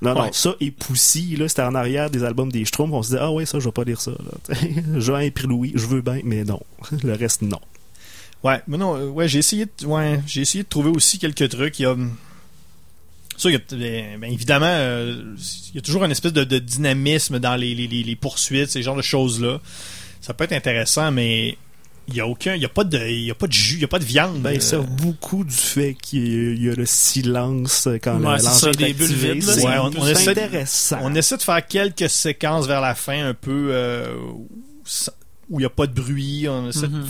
Non, 0.03 0.13
Ouais. 0.15 0.25
non, 0.27 0.29
ça 0.33 0.55
et 0.59 0.71
Poussy, 0.71 1.35
là, 1.35 1.47
c'était 1.47 1.61
en 1.61 1.75
arrière 1.75 2.09
des 2.09 2.23
albums 2.23 2.51
des 2.51 2.65
Schtroumpfs. 2.65 2.91
On 2.91 3.03
se 3.03 3.09
dit, 3.11 3.17
ah 3.19 3.31
ouais, 3.31 3.45
ça, 3.45 3.59
je 3.59 3.65
vais 3.65 3.71
pas 3.71 3.83
lire 3.83 4.01
ça. 4.01 4.09
Là. 4.11 4.55
Jean 4.99 5.19
et 5.19 5.31
Louis, 5.43 5.73
je 5.75 5.85
veux 5.85 6.01
bien, 6.01 6.21
mais 6.23 6.43
non. 6.43 6.59
Le 7.03 7.13
reste, 7.13 7.43
non. 7.43 7.59
Ouais, 8.43 8.61
mais 8.67 8.77
non, 8.79 8.95
euh, 8.97 9.07
ouais, 9.09 9.27
j'ai 9.27 9.37
essayé 9.37 9.65
de, 9.65 9.85
ouais, 9.85 10.19
j'ai 10.25 10.41
essayé 10.41 10.63
de 10.63 10.69
trouver 10.69 10.89
aussi 10.89 11.19
quelques 11.19 11.49
trucs. 11.49 11.77
Il 11.79 11.83
y 11.83 11.85
a, 11.85 11.95
ça, 13.41 13.49
il 13.49 13.53
y 13.53 13.55
a, 13.55 13.59
ben, 13.77 14.19
ben, 14.19 14.31
évidemment, 14.31 14.65
euh, 14.67 15.35
il 15.69 15.75
y 15.75 15.77
a 15.77 15.81
toujours 15.81 16.03
une 16.03 16.11
espèce 16.11 16.33
de, 16.33 16.43
de 16.43 16.59
dynamisme 16.59 17.39
dans 17.39 17.55
les, 17.55 17.73
les, 17.75 17.87
les, 17.87 18.03
les 18.03 18.15
poursuites, 18.15 18.69
ces 18.69 18.83
genres 18.83 18.95
de 18.97 19.01
choses-là. 19.01 19.59
Ça 20.21 20.33
peut 20.33 20.43
être 20.43 20.53
intéressant, 20.53 21.11
mais 21.11 21.57
il 22.07 22.15
y 22.15 22.19
a 22.19 22.27
aucun, 22.27 22.55
il 22.55 22.61
y 22.61 22.65
a 22.65 22.69
pas 22.69 22.83
de, 22.83 22.97
il 23.07 23.23
y 23.25 23.31
a 23.31 23.35
pas 23.35 23.47
de 23.47 23.53
jus, 23.53 23.75
il 23.75 23.81
y 23.81 23.85
a 23.85 23.87
pas 23.87 23.99
de 23.99 24.03
viande. 24.05 24.41
Ben, 24.41 24.49
Euh, 24.49 24.53
ils 24.55 24.61
servent 24.61 24.89
beaucoup 24.89 25.43
du 25.43 25.55
fait 25.55 25.95
qu'il 26.01 26.61
y 26.63 26.69
a 26.69 26.73
le 26.75 26.85
silence 26.85 27.87
quand 28.03 28.19
Ouais, 28.19 28.37
c'est 28.39 28.59
ça, 28.59 28.71
des 28.71 28.93
bulles 28.93 29.07
vides, 29.35 29.43
là, 29.47 29.53
on- 29.83 30.07
essaie 30.07 30.25
intéressant. 30.31 30.97
On 31.01 31.15
essaie 31.15 31.37
de 31.37 31.41
faire 31.43 31.65
quelques 31.65 32.09
séquences 32.09 32.67
vers 32.67 32.81
la 32.81 32.95
fin 32.95 33.25
un 33.27 33.33
peu 33.33 33.69
euh, 33.71 34.15
où 34.19 34.47
ça- 34.85 35.13
il 35.49 35.57
n'y 35.57 35.65
a 35.65 35.69
pas 35.69 35.87
de 35.87 35.93
bruit. 35.93 36.47
On 36.49 36.69
essaie 36.69 36.87
de- 36.87 36.95
Mhm. 36.97 37.07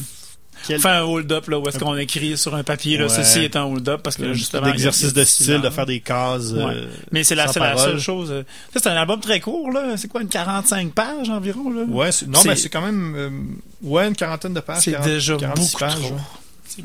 Quel 0.68 0.78
Enfin, 0.78 1.00
un 1.00 1.04
hold-up, 1.04 1.48
là, 1.48 1.60
où 1.60 1.68
est-ce 1.68 1.80
qu'on 1.80 1.96
écrit 1.98 2.38
sur 2.38 2.56
un 2.56 2.64
papier, 2.64 2.98
là, 2.98 3.06
Ouais. 3.06 3.10
ceci 3.10 3.40
est 3.40 3.56
un 3.56 3.64
hold-up, 3.64 4.02
parce 4.04 4.16
que 4.16 4.24
là, 4.24 4.34
justement. 4.34 4.68
a 4.68 4.72
de 4.74 5.24
style, 5.24 5.62
de 5.62 5.70
faire 5.70 5.86
des 5.86 6.00
cases. 6.00 6.52
Ouais. 6.52 6.62
euh, 6.64 6.88
Mais 7.12 7.24
c'est 7.24 7.36
la, 7.36 7.48
seule 7.48 8.00
chose. 8.00 8.30
euh. 8.32 8.44
Ça, 8.74 8.80
c'est 8.84 8.90
un 8.90 8.96
album 8.96 9.20
très 9.20 9.40
court, 9.40 9.72
là. 9.72 9.96
C'est 9.98 10.08
quoi, 10.08 10.22
une 10.22 10.28
45 10.30 10.94
pages 10.94 11.30
environ, 11.30 11.70
là? 11.72 11.84
Ouais, 11.88 12.10
non, 12.28 12.40
mais 12.46 12.56
c'est 12.56 12.70
quand 12.70 12.82
même 12.82 13.14
euh, 13.16 13.30
ouais, 13.84 14.08
une 14.08 14.16
quarantaine 14.16 14.54
de 14.54 14.60
pages. 14.60 14.84
C'est 14.84 14.92
40, 14.92 15.08
déjà 15.08 15.36
46 15.38 15.72
beaucoup 15.72 15.80
pages, 15.80 15.96
trop. 15.96 16.16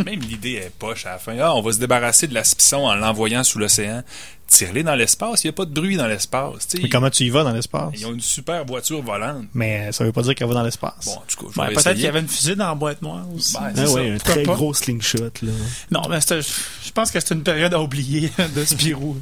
Même 0.04 0.20
l'idée 0.20 0.52
est 0.54 0.70
poche 0.78 1.06
à 1.06 1.10
la 1.10 1.18
fin. 1.18 1.36
Ah, 1.40 1.54
on 1.54 1.62
va 1.62 1.72
se 1.72 1.78
débarrasser 1.78 2.26
de 2.26 2.34
la 2.34 2.44
spisson 2.44 2.78
en 2.78 2.94
l'envoyant 2.94 3.44
sous 3.44 3.58
l'océan. 3.58 4.02
Tire-les 4.48 4.84
dans 4.84 4.94
l'espace. 4.94 5.42
Il 5.42 5.48
n'y 5.48 5.50
a 5.50 5.52
pas 5.54 5.64
de 5.64 5.72
bruit 5.74 5.96
dans 5.96 6.06
l'espace. 6.06 6.68
Mais 6.80 6.88
comment 6.88 7.10
tu 7.10 7.24
y 7.24 7.30
vas 7.30 7.42
dans 7.42 7.52
l'espace? 7.52 7.90
Ils 7.96 8.06
ont 8.06 8.12
une 8.14 8.20
super 8.20 8.64
voiture 8.64 9.02
volante. 9.02 9.46
Mais 9.54 9.90
ça 9.90 10.04
veut 10.04 10.12
pas 10.12 10.22
dire 10.22 10.34
qu'elle 10.36 10.46
va 10.46 10.54
dans 10.54 10.62
l'espace. 10.62 11.04
Bon, 11.04 11.12
en 11.14 11.22
tout 11.26 11.50
cas, 11.50 11.66
vais 11.66 11.74
peut-être 11.74 11.92
qu'il 11.94 12.02
y 12.02 12.06
avait 12.06 12.20
une 12.20 12.28
fusée 12.28 12.54
dans 12.54 12.68
la 12.68 12.74
boîte 12.76 13.02
noire 13.02 13.26
aussi. 13.34 13.54
Ben, 13.54 13.60
Ah 13.64 13.70
c'est 13.74 13.86
ça. 13.86 13.92
ouais, 13.94 14.10
un 14.12 14.18
très 14.18 14.42
pas? 14.44 14.54
gros 14.54 14.72
slingshot, 14.72 15.30
là. 15.42 15.52
Non, 15.90 16.02
mais 16.08 16.18
je 16.20 16.90
pense 16.92 17.10
que 17.10 17.18
c'est 17.18 17.34
une 17.34 17.42
période 17.42 17.74
à 17.74 17.80
oublier 17.80 18.30
de 18.54 18.64
Spirou. 18.64 19.16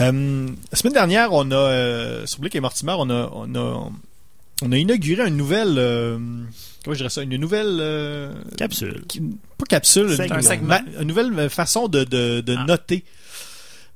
Euh, 0.00 0.48
la 0.70 0.78
semaine 0.78 0.92
dernière, 0.92 1.32
on 1.32 1.50
a 1.50 1.54
euh, 1.56 2.26
sur 2.26 2.40
Blake 2.40 2.54
et 2.54 2.60
Mortimer, 2.60 2.94
on 2.98 3.08
a 3.10 3.30
on 3.32 3.54
a 3.54 3.90
on 4.62 4.72
a 4.72 4.76
inauguré 4.76 5.26
une 5.26 5.36
nouvelle 5.36 5.74
euh, 5.78 6.18
comment 6.84 6.94
je 6.94 6.98
dirais 6.98 7.10
ça, 7.10 7.22
une 7.22 7.36
nouvelle 7.36 7.78
euh, 7.80 8.32
Capsule. 8.56 9.02
qui- 9.08 9.20
pas 9.58 9.66
capsule, 9.68 10.10
Segment. 10.10 10.24
une, 10.26 10.32
Un 10.32 10.42
segment. 10.42 10.68
ma- 10.68 11.00
une 11.02 11.08
nouvelle 11.08 11.50
façon 11.50 11.88
de, 11.88 12.04
de, 12.04 12.40
de 12.40 12.56
Ah. 12.58 12.64
noter 12.66 13.04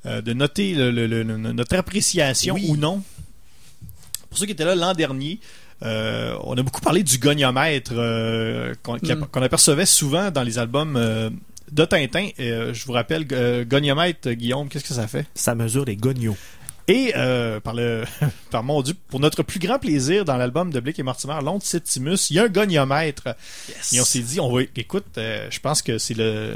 euh, 0.04 0.20
de 0.20 0.32
noter 0.32 0.74
le- 0.74 0.90
le- 0.90 1.06
le- 1.06 1.22
le- 1.22 1.36
notre 1.38 1.76
appréciation 1.76 2.54
Oui. 2.54 2.66
ou 2.68 2.76
non. 2.76 3.02
Pour 4.28 4.38
ceux 4.38 4.46
qui 4.46 4.52
étaient 4.52 4.64
là 4.64 4.74
l'an 4.74 4.94
dernier, 4.94 5.38
euh, 5.82 6.34
on 6.42 6.56
a 6.56 6.62
beaucoup 6.62 6.80
parlé 6.80 7.02
du 7.04 7.18
goniomètre 7.18 7.92
euh, 7.94 8.74
qu'on 8.82 8.96
Mm. 8.96 9.26
qu'on 9.30 9.42
apercevait 9.42 9.86
souvent 9.86 10.30
dans 10.30 10.42
les 10.42 10.58
albums 10.58 10.96
euh, 10.96 11.30
de 11.70 11.84
Tintin. 11.84 12.28
Et, 12.38 12.50
euh, 12.50 12.74
je 12.74 12.84
vous 12.84 12.92
rappelle, 12.92 13.26
euh, 13.32 13.64
goniomètre, 13.64 14.30
Guillaume, 14.32 14.68
qu'est-ce 14.68 14.84
que 14.84 14.94
ça 14.94 15.06
fait? 15.06 15.26
Ça 15.34 15.54
mesure 15.54 15.84
les 15.84 15.96
gognos. 15.96 16.36
Et 16.88 17.12
euh, 17.16 17.60
par 17.60 17.74
le 17.74 18.04
par 18.50 18.64
mon 18.64 18.82
Dieu, 18.82 18.94
pour 19.08 19.20
notre 19.20 19.42
plus 19.42 19.60
grand 19.60 19.78
plaisir 19.78 20.24
dans 20.24 20.36
l'album 20.36 20.70
de 20.72 20.80
Blake 20.80 20.98
et 20.98 21.02
Mortimer, 21.02 21.38
Londres 21.42 21.62
Septimus, 21.62 22.16
il 22.30 22.36
y 22.36 22.38
a 22.38 22.44
un 22.44 22.48
goniomètre. 22.48 23.28
Et 23.92 24.00
on 24.00 24.04
s'est 24.04 24.20
dit, 24.20 24.40
on 24.40 24.52
va 24.52 24.62
écoute, 24.76 25.04
euh, 25.16 25.46
je 25.50 25.60
pense 25.60 25.80
que 25.82 25.98
c'est 25.98 26.14
le 26.14 26.54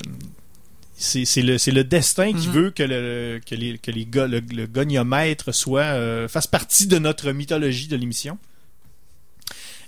c'est 0.99 1.25
le 1.43 1.59
c'est 1.59 1.71
le 1.71 1.85
destin 1.85 2.33
qui 2.33 2.49
Mhm. 2.49 2.53
veut 2.55 2.71
que 2.71 2.83
le 2.83 3.41
que 3.47 3.55
les 3.55 3.79
que 3.79 3.91
les 3.91 4.05
go- 4.07 4.27
le, 4.27 4.41
le 4.41 4.67
goniomètre 4.67 5.55
soit 5.55 5.83
euh, 5.83 6.27
fasse 6.27 6.47
partie 6.47 6.87
de 6.87 6.99
notre 6.99 7.31
mythologie 7.33 7.87
de 7.87 7.97
l'émission. 7.97 8.39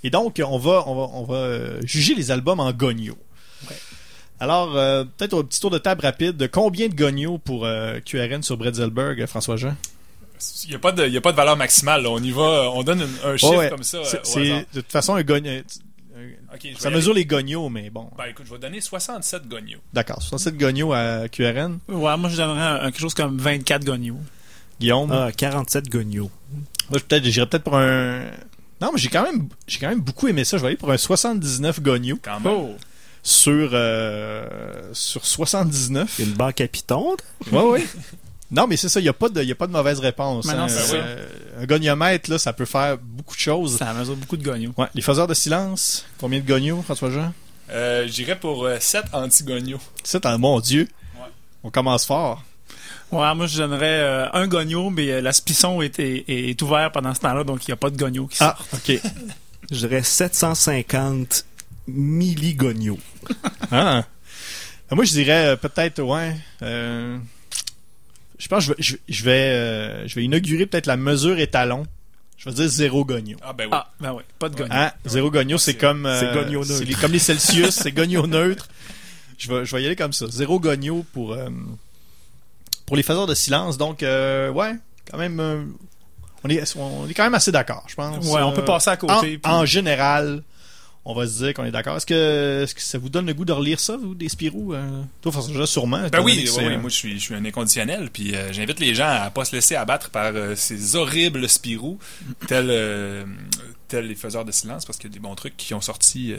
Et 0.05 0.11
donc 0.11 0.41
on 0.47 0.59
va 0.59 0.85
on 0.87 0.95
va 0.95 1.11
on 1.15 1.25
va 1.25 1.81
juger 1.85 2.15
les 2.15 2.31
albums 2.31 2.61
en 2.61 2.73
gonio. 2.73 3.19
Alors 4.39 4.73
peut-être 5.17 5.37
un 5.37 5.43
petit 5.43 5.61
tour 5.61 5.71
de 5.71 5.79
table 5.79 6.03
rapide 6.03 6.37
de 6.37 6.47
combien 6.47 6.87
de 6.89 6.95
gonio 6.95 7.39
pour 7.39 7.67
QRN 8.05 8.43
sur 8.45 8.57
Bretzelberg, 8.57 9.27
François 9.27 9.57
Jean 9.57 9.75
Il 10.65 10.71
n'y 10.71 10.75
a, 10.77 10.79
pas 10.79 10.93
de- 10.93 11.07
il 11.07 11.13
y 11.13 11.17
a 11.17 11.21
pas 11.21 11.33
de 11.33 11.37
valeur 11.37 11.57
maximale. 11.57 12.03
là. 12.03 12.11
On 12.11 12.23
y 12.23 12.31
va, 12.31 12.71
on 12.73 12.83
donne 12.83 13.07
un 13.25 13.37
chiffre 13.37 13.57
ouais. 13.57 13.69
comme 13.71 13.83
ça. 13.83 13.99
C'est- 14.05 14.53
euh, 14.53 14.61
de 14.75 14.81
toute 14.81 14.93
façon 14.93 15.15
un 15.15 15.23
vais 16.75 16.81
Ça 16.81 16.91
mesure 16.91 17.13
aller. 17.13 17.21
les 17.21 17.27
gonios, 17.27 17.69
mais 17.69 17.91
bon. 17.91 18.11
Ben 18.17 18.25
écoute, 18.31 18.47
je 18.47 18.53
vais 18.53 18.59
donner 18.59 18.81
67 18.81 19.47
gognos. 19.49 19.79
D'accord. 19.93 20.21
67 20.23 20.57
gonios 20.57 20.93
à 20.93 21.29
QRN. 21.29 21.79
Ouais, 21.89 22.17
moi, 22.17 22.29
je 22.31 22.37
donnerais 22.37 22.61
un- 22.61 22.91
quelque 22.91 23.01
chose 23.01 23.15
comme 23.15 23.39
24 23.39 23.85
gognos. 23.85 24.17
Guillaume? 24.81 25.11
Ah, 25.13 25.31
47 25.37 25.89
gognos. 25.89 26.31
Moi, 26.91 26.99
je- 26.99 26.99
peut-être, 27.05 27.25
j'irais 27.25 27.47
peut-être 27.47 27.65
pour 27.65 27.77
un. 27.77 28.23
Non, 28.81 28.91
mais 28.93 28.99
j'ai 28.99 29.09
quand 29.09 29.25
même, 29.25 29.49
j'ai 29.67 29.79
quand 29.79 29.89
même 29.89 30.01
beaucoup 30.01 30.29
aimé 30.29 30.45
ça. 30.45 30.57
Je 30.57 30.63
vais 30.63 30.69
aller 30.69 30.77
pour 30.77 30.91
un 30.91 30.97
79 30.97 31.81
gonios 31.83 32.19
Quand 32.23 32.41
même. 32.41 32.53
Oh! 32.53 32.77
sur 33.23 33.71
euh, 33.73 34.49
sur 34.95 35.27
79. 35.27 36.19
Une 36.21 36.33
banque 36.33 36.61
à 36.61 36.69
piton. 36.69 37.17
Ouais, 37.53 37.61
ouais. 37.63 37.87
Non, 38.51 38.67
mais 38.67 38.77
c'est 38.77 38.89
ça. 38.89 38.99
Il 39.01 39.05
y 39.07 39.09
a 39.09 39.13
pas 39.13 39.29
de, 39.29 39.43
y 39.43 39.53
a 39.53 39.55
pas 39.55 39.67
de 39.67 39.73
mauvaise 39.73 39.99
réponse. 40.01 40.47
Mais 40.47 40.55
non, 40.55 40.63
hein. 40.63 40.69
c'est 40.69 40.97
Euh, 40.97 41.27
Un 41.61 41.67
goniomètre 41.67 42.31
là, 42.31 42.39
ça 42.39 42.53
peut 42.53 42.65
faire 42.65 42.97
beaucoup 42.99 43.35
de 43.35 43.41
choses. 43.41 43.77
Ça 43.77 43.93
mesure 43.93 44.17
beaucoup 44.17 44.37
de 44.39 44.43
gognos. 44.45 44.73
Ouais. 44.77 44.87
Les 44.95 45.03
faiseurs 45.03 45.27
de 45.27 45.35
silence. 45.35 46.07
Combien 46.19 46.41
de 46.41 46.47
gonios, 46.47 46.81
François 46.83 47.11
Jean? 47.11 47.33
Euh, 47.71 48.07
J'irais 48.09 48.39
pour 48.39 48.67
7 48.81 49.05
anti-gognos. 49.13 49.81
C'est 50.03 50.25
un 50.25 50.39
mon 50.39 50.61
Dieu. 50.61 50.89
Ouais. 51.17 51.27
On 51.63 51.71
commence 51.71 52.07
fort. 52.07 52.43
Ouais, 53.11 53.35
moi, 53.35 53.47
je 53.47 53.59
donnerais 53.59 54.01
euh, 54.01 54.27
un 54.33 54.47
gogno, 54.49 54.91
mais 54.91 55.11
euh, 55.11 55.21
la 55.23 55.33
spisson 55.33 55.81
est, 55.83 55.99
est, 55.99 56.25
est 56.29 56.63
ouvert 56.63 56.93
pendant 56.93 57.15
ce 57.15 57.21
temps-là, 57.21 57.43
donc 57.45 57.67
il 57.67 57.71
n'y 57.71 57.73
a 57.73 57.77
pas 57.77 57.89
de 57.91 57.97
gogno 57.97 58.27
qui 58.27 58.37
Ah, 58.41 58.57
sort. 58.59 58.79
ok. 58.81 59.01
Je 59.71 59.77
dirais 59.87 60.03
750 60.03 61.45
milligognos. 61.87 62.99
Ah. 63.71 63.99
Euh, 64.91 64.97
Moi, 64.97 65.05
je 65.05 65.13
dirais 65.13 65.49
euh, 65.49 65.57
peut-être, 65.57 66.01
ouais. 66.03 66.35
Euh, 68.39 68.43
je 68.43 68.49
pense 68.49 68.67
que 68.69 68.75
je 68.79 68.93
vais, 68.95 69.01
je, 69.09 69.15
je 69.15 69.25
vais, 69.25 69.31
euh, 69.51 70.09
je 70.09 70.15
vais 70.15 70.25
inaugurer 70.25 70.67
peut-être 70.67 70.87
la 70.87 70.97
mesure 70.97 71.39
étalon. 71.39 71.87
Je 72.37 72.49
vais 72.49 72.55
dire 72.55 72.69
zéro 72.69 73.05
gogno. 73.05 73.37
Ah 73.43 73.53
ben 73.53 73.65
oui. 73.65 73.71
Ah, 73.73 73.91
ben 74.01 74.13
ouais, 74.13 74.23
pas 74.39 74.49
de 74.49 74.55
gogno. 74.57 74.73
Hein? 74.73 74.93
Zéro 75.07 75.31
gogno, 75.31 75.59
c'est 75.59 75.75
comme. 75.75 76.07
euh, 76.07 76.21
c'est 76.21 76.33
gogno 76.33 76.61
neutre. 76.61 76.73
c'est 76.79 76.85
les- 76.85 76.95
comme 76.95 77.11
les 77.13 77.19
Celsius, 77.19 77.71
c'est 77.83 77.91
gogno 77.93 78.27
neutre. 78.29 78.69
Je 79.39 79.53
vais, 79.53 79.65
je 79.65 79.75
vais 79.75 79.83
y 79.83 79.87
aller 79.87 79.97
comme 79.97 80.13
ça. 80.13 80.27
Zéro 80.29 80.61
gogno 80.61 81.05
pour, 81.13 81.33
euh, 81.33 81.49
pour 82.87 82.97
les 82.97 83.03
faiseurs 83.03 83.27
de 83.27 83.35
silence. 83.35 83.77
Donc, 83.77 84.03
euh, 84.03 84.51
ouais, 84.51 84.73
quand 85.11 85.19
même. 85.19 85.41
euh, 85.41 85.65
on, 86.45 86.49
est, 86.51 86.77
on 86.77 87.09
est 87.09 87.15
quand 87.15 87.25
même 87.25 87.35
assez 87.35 87.51
d'accord, 87.51 87.85
je 87.89 87.95
pense. 87.97 88.25
Ouais, 88.27 88.41
on 88.43 88.53
peut 88.53 88.61
Euh, 88.61 88.65
passer 88.65 88.91
à 88.91 88.97
côté. 88.97 89.13
en, 89.13 89.21
puis- 89.21 89.41
en 89.43 89.65
général, 89.65 90.43
on 91.09 91.15
va 91.15 91.27
se 91.27 91.43
dire 91.43 91.55
qu'on 91.55 91.65
est 91.65 91.71
d'accord. 91.71 91.97
Est-ce 91.97 92.05
que, 92.07 92.67
ça 92.77 92.99
vous 92.99 93.09
donne 93.09 93.27
le 93.27 93.33
goût 93.33 93.47
de 93.47 93.53
relire 93.53 93.81
ça, 93.81 93.97
vous, 93.97 94.15
des 94.15 94.29
Spirou? 94.29 94.75
Euh, 94.75 95.03
toi, 95.23 95.33
Jean, 95.51 95.65
sûrement. 95.65 96.07
Ben 96.13 96.21
oui, 96.21 96.47
moi 96.81 96.91
je 96.91 96.95
suis, 96.95 97.19
je 97.19 97.25
suis 97.25 97.35
un 97.35 97.45
inconditionnel, 97.47 98.11
puis 98.13 98.37
euh, 98.37 98.53
j'invite 98.53 98.79
les 98.79 98.95
gens 98.95 99.09
à 99.09 99.31
pas 99.31 99.47
se 99.47 99.57
laisser 99.57 99.75
abattre 99.75 100.11
par 100.11 100.33
euh, 100.35 100.55
ces 100.55 100.97
horribles 100.97 101.49
Spirou, 101.49 101.99
tels, 102.47 102.69
euh, 102.69 103.25
tels 103.89 104.07
les 104.07 104.15
faiseurs 104.15 104.45
de 104.45 104.53
silence, 104.53 104.85
parce 104.85 104.99
qu'il 104.99 105.09
y 105.09 105.13
a 105.13 105.15
des 105.15 105.21
bons 105.21 105.35
trucs 105.35 105.57
qui 105.57 105.73
ont 105.73 105.81
sorti 105.81 106.35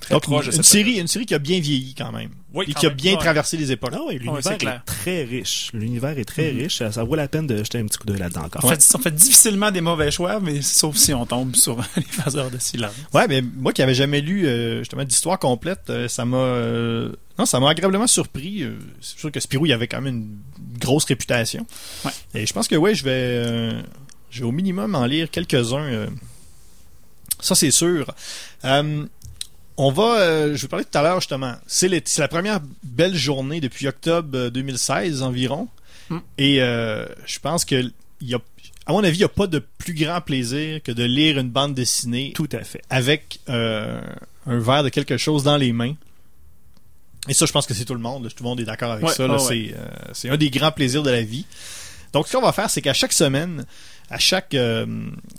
très 0.00 0.14
Donc, 0.14 0.26
une, 0.28 0.62
série, 0.62 0.98
une 0.98 1.06
série 1.06 1.26
qui 1.26 1.34
a 1.34 1.38
bien 1.38 1.60
vieilli 1.60 1.94
quand 1.94 2.10
même. 2.12 2.30
Oui, 2.52 2.64
et 2.68 2.72
quand 2.72 2.80
qui 2.80 2.86
a 2.86 2.90
bien 2.90 3.12
Ouais. 3.12 3.18
traversé 3.18 3.56
les 3.56 3.70
époques. 3.70 3.92
Ah 3.94 4.00
oui, 4.08 4.14
Ouais, 4.14 4.18
l'univers 4.18 4.52
est 4.74 4.84
très 4.84 5.22
riche. 5.24 5.70
L'univers 5.72 6.18
est 6.18 6.24
très 6.24 6.50
riche. 6.50 6.78
Ça, 6.78 6.90
ça 6.90 7.04
vaut 7.04 7.14
la 7.14 7.28
peine 7.28 7.46
de 7.46 7.58
jeter 7.58 7.78
un 7.78 7.86
petit 7.86 7.98
coup 7.98 8.06
d'œil 8.06 8.18
là-dedans 8.18 8.42
encore. 8.46 8.64
On, 8.64 8.68
fait, 8.68 8.94
on 8.94 8.98
fait 8.98 9.14
difficilement 9.14 9.70
des 9.70 9.80
mauvais 9.80 10.10
choix, 10.10 10.40
mais 10.40 10.60
sauf 10.62 10.96
si 10.96 11.14
on 11.14 11.26
tombe 11.26 11.54
sur 11.54 11.76
les 11.96 12.02
faiseurs 12.02 12.50
de 12.50 12.58
silence. 12.58 12.92
Ouais, 13.14 13.28
mais 13.28 13.40
moi 13.42 13.72
qui 13.72 13.82
avais 13.82 13.94
jamais 13.94 14.20
lu 14.20 14.46
euh, 14.46 14.78
justement 14.80 15.04
d'histoire 15.04 15.38
complète, 15.38 15.90
euh, 15.90 16.08
ça 16.08 16.24
m'a 16.24 16.38
euh, 16.38 17.12
non, 17.38 17.46
ça 17.46 17.60
m'a 17.60 17.70
agréablement 17.70 18.06
surpris. 18.08 18.64
Euh, 18.64 18.76
c'est 19.00 19.18
sûr 19.18 19.30
que 19.30 19.38
Spirou 19.38 19.66
il 19.66 19.72
avait 19.72 19.86
quand 19.86 20.00
même 20.00 20.14
une 20.16 20.78
grosse 20.80 21.04
réputation. 21.04 21.64
Ouais. 22.04 22.10
Et 22.34 22.46
je 22.46 22.52
pense 22.52 22.66
que 22.66 22.74
ouais, 22.74 22.94
je 22.96 23.04
vais 23.04 23.10
euh, 23.12 23.80
je 24.30 24.40
vais 24.40 24.46
au 24.46 24.52
minimum 24.52 24.94
en 24.96 25.06
lire 25.06 25.30
quelques-uns. 25.30 25.84
euh, 25.84 26.06
ça 27.40 27.54
c'est 27.54 27.70
sûr. 27.70 28.12
Euh, 28.64 29.06
on 29.82 29.90
va, 29.92 30.20
euh, 30.20 30.56
je 30.56 30.62
vais 30.62 30.68
parler 30.68 30.84
tout 30.84 30.96
à 30.98 31.02
l'heure 31.02 31.20
justement. 31.20 31.54
C'est 31.66 31.88
la 32.18 32.28
première 32.28 32.60
belle 32.82 33.14
journée 33.14 33.60
depuis 33.60 33.88
octobre 33.88 34.28
euh, 34.36 34.50
2016 34.50 35.22
environ. 35.22 35.68
Mm. 36.10 36.18
Et 36.38 36.62
euh, 36.62 37.06
je 37.24 37.38
pense 37.38 37.64
que 37.64 37.90
y 38.20 38.34
a, 38.34 38.38
à 38.86 38.92
mon 38.92 39.02
avis, 39.04 39.16
il 39.16 39.20
n'y 39.20 39.24
a 39.24 39.28
pas 39.28 39.46
de 39.46 39.58
plus 39.78 39.94
grand 39.94 40.20
plaisir 40.20 40.82
que 40.82 40.92
de 40.92 41.04
lire 41.04 41.38
une 41.38 41.48
bande 41.48 41.74
dessinée 41.74 42.32
Tout 42.34 42.48
à 42.52 42.62
fait. 42.62 42.82
avec 42.90 43.40
euh, 43.48 44.00
un 44.46 44.58
verre 44.58 44.82
de 44.82 44.88
quelque 44.90 45.16
chose 45.16 45.44
dans 45.44 45.56
les 45.56 45.72
mains. 45.72 45.94
Et 47.28 47.34
ça, 47.34 47.46
je 47.46 47.52
pense 47.52 47.66
que 47.66 47.74
c'est 47.74 47.84
tout 47.84 47.94
le 47.94 48.00
monde. 48.00 48.24
là. 48.24 48.30
Tout 48.30 48.42
le 48.42 48.48
monde 48.48 48.60
est 48.60 48.64
d'accord 48.64 48.92
avec 48.92 49.04
Ouais, 49.06 49.12
ça. 49.14 49.26
ouais, 49.26 49.74
euh, 49.76 49.86
c'est 50.12 50.28
un 50.30 50.36
des 50.36 50.50
grands 50.50 50.72
plaisirs 50.72 51.02
de 51.02 51.10
la 51.10 51.22
vie. 51.22 51.46
Donc, 52.12 52.26
ce 52.28 52.36
qu'on 52.36 52.42
va 52.42 52.52
faire, 52.52 52.68
c'est 52.68 52.82
qu'à 52.82 52.94
chaque 52.94 53.12
semaine, 53.12 53.64
à 54.10 54.18
chaque, 54.18 54.54
euh, 54.54 54.86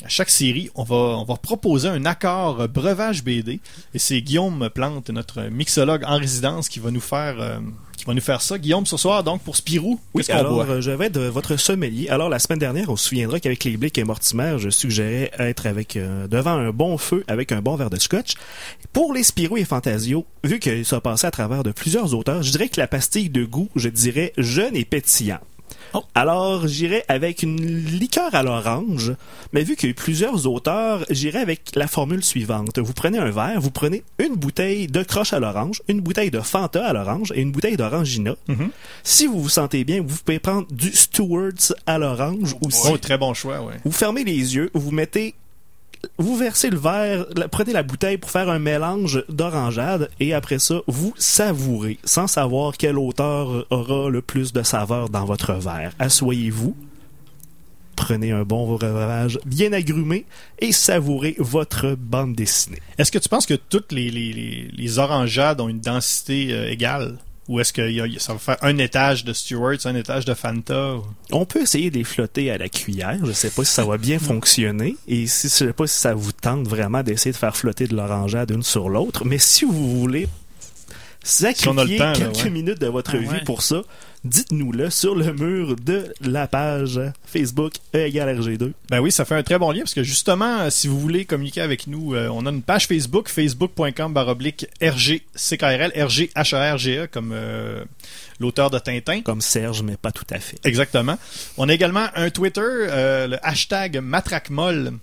à 0.03 0.07
chaque 0.09 0.30
série, 0.30 0.69
on 0.76 0.84
va, 0.84 0.95
on 0.95 1.24
va 1.26 1.36
proposer 1.36 1.89
un 1.89 2.05
accord 2.05 2.61
euh, 2.61 2.67
breuvage 2.67 3.24
BD. 3.24 3.59
Et 3.93 3.99
c'est 3.99 4.22
Guillaume 4.22 4.69
Plante, 4.74 5.09
notre 5.09 5.41
mixologue 5.43 6.03
en 6.05 6.17
résidence, 6.17 6.69
qui 6.69 6.80
va 6.80 6.89
nous 6.91 7.01
faire, 7.01 7.36
euh, 7.41 7.59
qui 7.97 8.05
va 8.05 8.13
nous 8.13 8.22
faire 8.22 8.41
ça. 8.41 8.57
Guillaume, 8.57 8.86
ce 8.86 8.95
soir, 8.97 9.24
donc, 9.24 9.41
pour 9.43 9.55
Spirou, 9.57 9.99
Oui, 10.13 10.24
qu'est-ce 10.24 10.32
qu'on 10.32 10.39
alors 10.39 10.65
boit? 10.65 10.80
je 10.82 10.91
vais 10.91 11.07
être 11.07 11.19
votre 11.19 11.57
sommelier. 11.57 12.07
Alors 12.09 12.30
la 12.30 12.39
semaine 12.39 12.59
dernière, 12.59 12.89
on 12.89 12.95
se 12.95 13.09
souviendra 13.09 13.39
qu'avec 13.39 13.63
les 13.65 13.76
Blick 13.78 13.97
et 13.97 14.03
Mortimer, 14.05 14.55
je 14.57 14.69
suggérais 14.69 15.32
être 15.38 15.65
avec 15.67 15.97
euh, 15.97 16.28
devant 16.28 16.51
un 16.53 16.72
bon 16.72 16.97
feu 16.97 17.24
avec 17.28 17.51
un 17.51 17.61
bon 17.61 17.76
verre 17.76 17.89
de 17.89 17.99
scotch. 17.99 18.36
Pour 18.93 19.13
les 19.13 19.24
Spirou 19.24 19.57
et 19.57 19.65
Fantasio, 19.65 20.26
vu 20.43 20.59
que 20.59 20.84
ça 20.84 20.95
a 20.95 21.01
passé 21.01 21.28
à 21.28 21.32
travers 21.32 21.63
de 21.63 21.72
plusieurs 21.72 22.13
auteurs, 22.15 22.41
je 22.41 22.51
dirais 22.51 22.69
que 22.69 22.80
la 22.80 22.88
pastille 22.88 23.30
de 23.30 23.43
goût, 23.43 23.69
je 23.76 23.89
dirais 23.89 24.32
jeune 24.38 24.76
et 24.76 24.86
pétillant. 24.86 25.39
Oh. 25.93 26.03
Alors, 26.15 26.67
j'irai 26.67 27.03
avec 27.07 27.43
une 27.43 27.57
liqueur 27.85 28.33
à 28.33 28.43
l'orange, 28.43 29.13
mais 29.53 29.63
vu 29.63 29.75
qu'il 29.75 29.87
y 29.87 29.89
a 29.89 29.91
eu 29.91 29.95
plusieurs 29.95 30.47
auteurs, 30.47 31.05
j'irai 31.09 31.39
avec 31.39 31.71
la 31.75 31.87
formule 31.87 32.23
suivante. 32.23 32.79
Vous 32.79 32.93
prenez 32.93 33.17
un 33.17 33.29
verre, 33.29 33.59
vous 33.59 33.71
prenez 33.71 34.03
une 34.19 34.35
bouteille 34.35 34.87
de 34.87 35.03
croche 35.03 35.33
à 35.33 35.39
l'orange, 35.39 35.81
une 35.87 36.01
bouteille 36.01 36.31
de 36.31 36.39
Fanta 36.39 36.85
à 36.85 36.93
l'orange 36.93 37.31
et 37.35 37.41
une 37.41 37.51
bouteille 37.51 37.77
d'Orangina. 37.77 38.35
Mhm. 38.47 38.69
Si 39.03 39.27
vous 39.27 39.41
vous 39.41 39.49
sentez 39.49 39.83
bien, 39.83 40.01
vous 40.05 40.17
pouvez 40.23 40.39
prendre 40.39 40.67
du 40.71 40.91
Stewart's 40.93 41.73
à 41.85 41.97
l'orange 41.97 42.55
aussi. 42.61 42.87
Oh, 42.91 42.97
très 42.97 43.17
bon 43.17 43.33
choix, 43.33 43.61
ouais. 43.61 43.75
Vous 43.83 43.91
fermez 43.91 44.23
les 44.23 44.55
yeux, 44.55 44.69
vous 44.73 44.91
mettez 44.91 45.35
vous 46.17 46.35
versez 46.35 46.69
le 46.69 46.77
verre, 46.77 47.25
prenez 47.51 47.73
la 47.73 47.83
bouteille 47.83 48.17
pour 48.17 48.29
faire 48.29 48.49
un 48.49 48.59
mélange 48.59 49.23
d'orangeade 49.29 50.09
et 50.19 50.33
après 50.33 50.59
ça, 50.59 50.81
vous 50.87 51.13
savourez 51.17 51.99
sans 52.03 52.27
savoir 52.27 52.77
quelle 52.77 52.97
hauteur 52.97 53.65
aura 53.69 54.09
le 54.09 54.21
plus 54.21 54.53
de 54.53 54.63
saveur 54.63 55.09
dans 55.09 55.25
votre 55.25 55.53
verre. 55.53 55.93
Assoyez-vous, 55.99 56.75
prenez 57.95 58.31
un 58.31 58.43
bon 58.43 58.65
breuvage 58.67 59.39
bien 59.45 59.73
agrumé 59.73 60.25
et 60.59 60.71
savourez 60.71 61.35
votre 61.39 61.95
bande 61.95 62.35
dessinée. 62.35 62.81
Est-ce 62.97 63.11
que 63.11 63.19
tu 63.19 63.29
penses 63.29 63.45
que 63.45 63.53
toutes 63.53 63.91
les, 63.91 64.09
les 64.09 64.99
orangeades 64.99 65.61
ont 65.61 65.69
une 65.69 65.81
densité 65.81 66.51
euh, 66.51 66.69
égale? 66.69 67.17
Ou 67.47 67.59
est-ce 67.59 67.73
que 67.73 67.81
y 67.89 67.99
a- 67.99 68.19
ça 68.19 68.33
va 68.33 68.39
faire 68.39 68.57
un 68.61 68.77
étage 68.77 69.25
de 69.25 69.33
Stewart's, 69.33 69.85
un 69.85 69.95
étage 69.95 70.25
de 70.25 70.33
Fanta? 70.33 70.95
ou- 70.95 71.03
On 71.31 71.45
peut 71.45 71.61
essayer 71.61 71.89
de 71.89 71.97
les 71.97 72.03
flotter 72.03 72.51
à 72.51 72.57
la 72.57 72.69
cuillère. 72.69 73.17
Je 73.25 73.31
sais 73.31 73.49
pas 73.49 73.63
si 73.65 73.73
ça 73.73 73.83
va 73.83 73.97
bien 73.97 74.19
fonctionner. 74.19 74.95
Et 75.07 75.27
si, 75.27 75.47
je 75.47 75.53
sais 75.53 75.73
pas 75.73 75.87
si 75.87 75.97
ça 75.99 76.13
vous 76.13 76.31
tente 76.31 76.67
vraiment 76.67 77.01
d'essayer 77.03 77.31
de 77.31 77.37
faire 77.37 77.57
flotter 77.57 77.87
de 77.87 77.95
l'orangeade 77.95 78.51
une 78.51 78.63
sur 78.63 78.89
l'autre. 78.89 79.25
Mais 79.25 79.37
si 79.39 79.65
vous 79.65 79.99
voulez 79.99 80.27
sacrifier 81.23 81.71
on 81.71 81.77
a 81.77 81.83
le 81.83 81.97
temps, 81.97 82.03
là, 82.05 82.13
quelques 82.13 82.43
ouais. 82.45 82.49
minutes 82.49 82.79
de 82.81 82.87
votre 82.87 83.11
Ah 83.15 83.17
vie 83.19 83.27
ouais. 83.27 83.43
pour 83.43 83.61
ça, 83.61 83.81
dites-nous-le 84.24 84.89
sur 84.89 85.15
le 85.15 85.34
mur 85.34 85.76
de 85.76 86.13
la 86.22 86.47
page 86.47 86.99
Facebook 87.26 87.74
E 87.95 87.99
égale 87.99 88.39
RG2. 88.39 88.72
Ben 88.89 88.99
oui, 88.99 89.11
ça 89.11 89.26
fait 89.26 89.36
un 89.36 89.43
très 89.43 89.57
bon 89.57 89.72
lien 89.72 89.80
parce 89.80 89.93
que 89.93 90.03
justement, 90.03 90.59
euh, 90.59 90.69
si 90.69 90.88
vous 90.88 90.99
voulez 90.99 91.26
communiquer 91.26 91.61
avec 91.61 91.88
nous, 91.88 92.13
euh, 92.13 92.30
on 92.32 92.45
a 92.45 92.51
une 92.51 92.61
page 92.61 92.88
Facebook, 92.88 93.30
facebook.com 93.30 94.13
baroblique 94.13 94.67
RGCKRL, 94.82 95.91
RGHERGE 95.95 97.07
comme 97.11 97.32
euh, 97.34 97.84
l'auteur 98.39 98.69
de 98.69 98.80
Tintin. 98.80 99.22
Comme 99.22 99.41
Serge, 99.41 99.82
mais 99.84 99.97
pas 99.97 100.11
tout 100.11 100.28
à 100.30 100.39
fait. 100.39 100.57
Exactement. 100.65 101.17
On 101.57 101.69
a 101.69 101.74
également 101.74 102.07
un 102.15 102.30
Twitter, 102.30 102.61
euh, 102.61 103.28
le 103.28 103.45
hashtag 103.45 103.97
MatraqueMolle. 103.97 104.93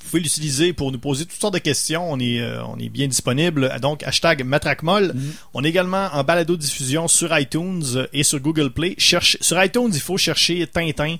Vous 0.00 0.08
pouvez 0.10 0.22
l'utiliser 0.22 0.72
pour 0.72 0.92
nous 0.92 0.98
poser 0.98 1.24
toutes 1.26 1.40
sortes 1.40 1.54
de 1.54 1.58
questions. 1.58 2.10
On 2.10 2.18
est, 2.18 2.40
euh, 2.40 2.62
on 2.66 2.78
est 2.78 2.88
bien 2.88 3.06
disponible. 3.08 3.72
Donc, 3.80 4.02
hashtag 4.02 4.44
MatraqueMolle. 4.44 5.14
On 5.54 5.64
est 5.64 5.68
également 5.68 6.08
en 6.12 6.22
balado-diffusion 6.24 7.08
sur 7.08 7.36
iTunes 7.38 8.06
et 8.12 8.22
sur 8.22 8.40
Google 8.40 8.70
Play. 8.70 8.94
Cherche, 8.98 9.36
sur 9.40 9.62
iTunes, 9.62 9.90
il 9.92 10.00
faut 10.00 10.16
chercher 10.18 10.66
Tintin. 10.66 11.16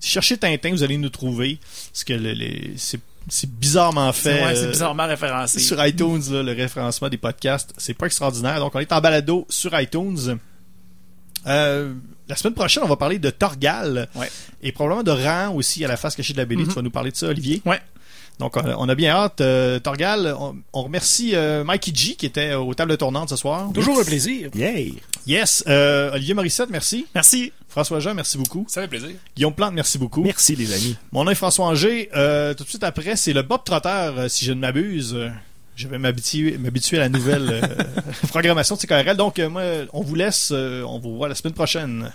Cherchez 0.00 0.36
Tintin, 0.38 0.70
vous 0.70 0.82
allez 0.82 0.96
nous 0.98 1.08
trouver. 1.10 1.58
Parce 1.92 2.04
que 2.04 2.12
le- 2.14 2.72
c'est 2.76 3.00
c'est 3.28 3.50
bizarrement 3.50 4.10
fait. 4.14 4.38
C'est 4.38 4.44
ouais, 4.44 4.54
c'est 4.56 4.64
euh, 4.64 4.70
bizarrement 4.70 5.06
référencé. 5.06 5.60
sur 5.60 5.84
iTunes, 5.86 6.22
là, 6.32 6.42
le 6.42 6.52
référencement 6.52 7.08
des 7.10 7.18
podcasts, 7.18 7.72
c'est 7.76 7.92
pas 7.94 8.06
extraordinaire. 8.06 8.58
Donc, 8.60 8.74
on 8.74 8.80
est 8.80 8.90
en 8.92 9.00
balado 9.00 9.46
sur 9.50 9.78
iTunes. 9.78 10.38
Euh, 11.46 11.92
la 12.28 12.36
semaine 12.36 12.54
prochaine, 12.54 12.82
on 12.84 12.88
va 12.88 12.96
parler 12.96 13.18
de 13.18 13.30
Torgal 13.30 14.08
Ouais. 14.14 14.30
et 14.62 14.72
probablement 14.72 15.02
de 15.02 15.10
Ran 15.10 15.54
aussi 15.54 15.84
à 15.84 15.88
la 15.88 15.96
face 15.96 16.14
cachée 16.16 16.32
de 16.32 16.38
la 16.38 16.44
BD. 16.44 16.64
Tu 16.64 16.70
vas 16.70 16.82
nous 16.82 16.90
parler 16.90 17.10
de 17.10 17.16
ça, 17.16 17.26
Olivier? 17.28 17.60
Ouais. 17.64 17.80
Donc, 18.40 18.56
on 18.56 18.60
a, 18.60 18.74
on 18.76 18.88
a 18.88 18.94
bien 18.96 19.12
hâte. 19.14 19.40
Euh, 19.40 19.78
Torgal, 19.78 20.34
on, 20.38 20.56
on 20.72 20.82
remercie 20.82 21.36
euh, 21.36 21.62
Mikey 21.62 21.92
G 21.94 22.14
qui 22.16 22.26
était 22.26 22.54
aux 22.54 22.74
tables 22.74 22.96
tournantes 22.96 23.28
ce 23.28 23.36
soir. 23.36 23.70
Toujours 23.72 24.00
un 24.00 24.04
plaisir. 24.04 24.50
Yay! 24.54 24.94
Yes. 25.26 25.62
Euh, 25.68 26.12
Olivier 26.14 26.34
Morissette, 26.34 26.70
merci. 26.70 27.06
Merci. 27.14 27.52
François 27.68 28.00
Jean, 28.00 28.14
merci 28.14 28.36
beaucoup. 28.38 28.64
Ça 28.68 28.80
fait 28.82 28.88
plaisir. 28.88 29.10
Guillaume 29.36 29.54
Plante, 29.54 29.74
merci 29.74 29.96
beaucoup. 29.98 30.22
Merci 30.22 30.56
les 30.56 30.72
amis. 30.72 30.96
Mon 31.12 31.22
nom 31.24 31.30
est 31.30 31.36
François 31.36 31.66
Anger. 31.66 32.08
Euh, 32.16 32.52
tout 32.54 32.64
de 32.64 32.68
suite 32.68 32.82
après, 32.82 33.14
c'est 33.14 33.32
le 33.32 33.42
Bob 33.42 33.60
Trotter, 33.64 33.88
euh, 33.88 34.28
si 34.28 34.44
je 34.44 34.52
ne 34.52 34.58
m'abuse. 34.60 35.16
Je 35.76 35.86
vais 35.88 35.98
m'habituer, 35.98 36.58
m'habituer 36.58 36.96
à 36.98 37.00
la 37.00 37.08
nouvelle 37.08 37.48
euh, 37.50 37.60
programmation 38.28 38.74
de 38.76 38.80
CKRL. 38.80 39.16
Donc, 39.16 39.38
euh, 39.38 39.48
moi, 39.48 39.62
on 39.92 40.02
vous 40.02 40.14
laisse. 40.14 40.50
euh, 40.52 40.82
on 40.82 40.98
vous 40.98 41.16
voit 41.16 41.28
la 41.28 41.34
semaine 41.34 41.54
prochaine. 41.54 42.10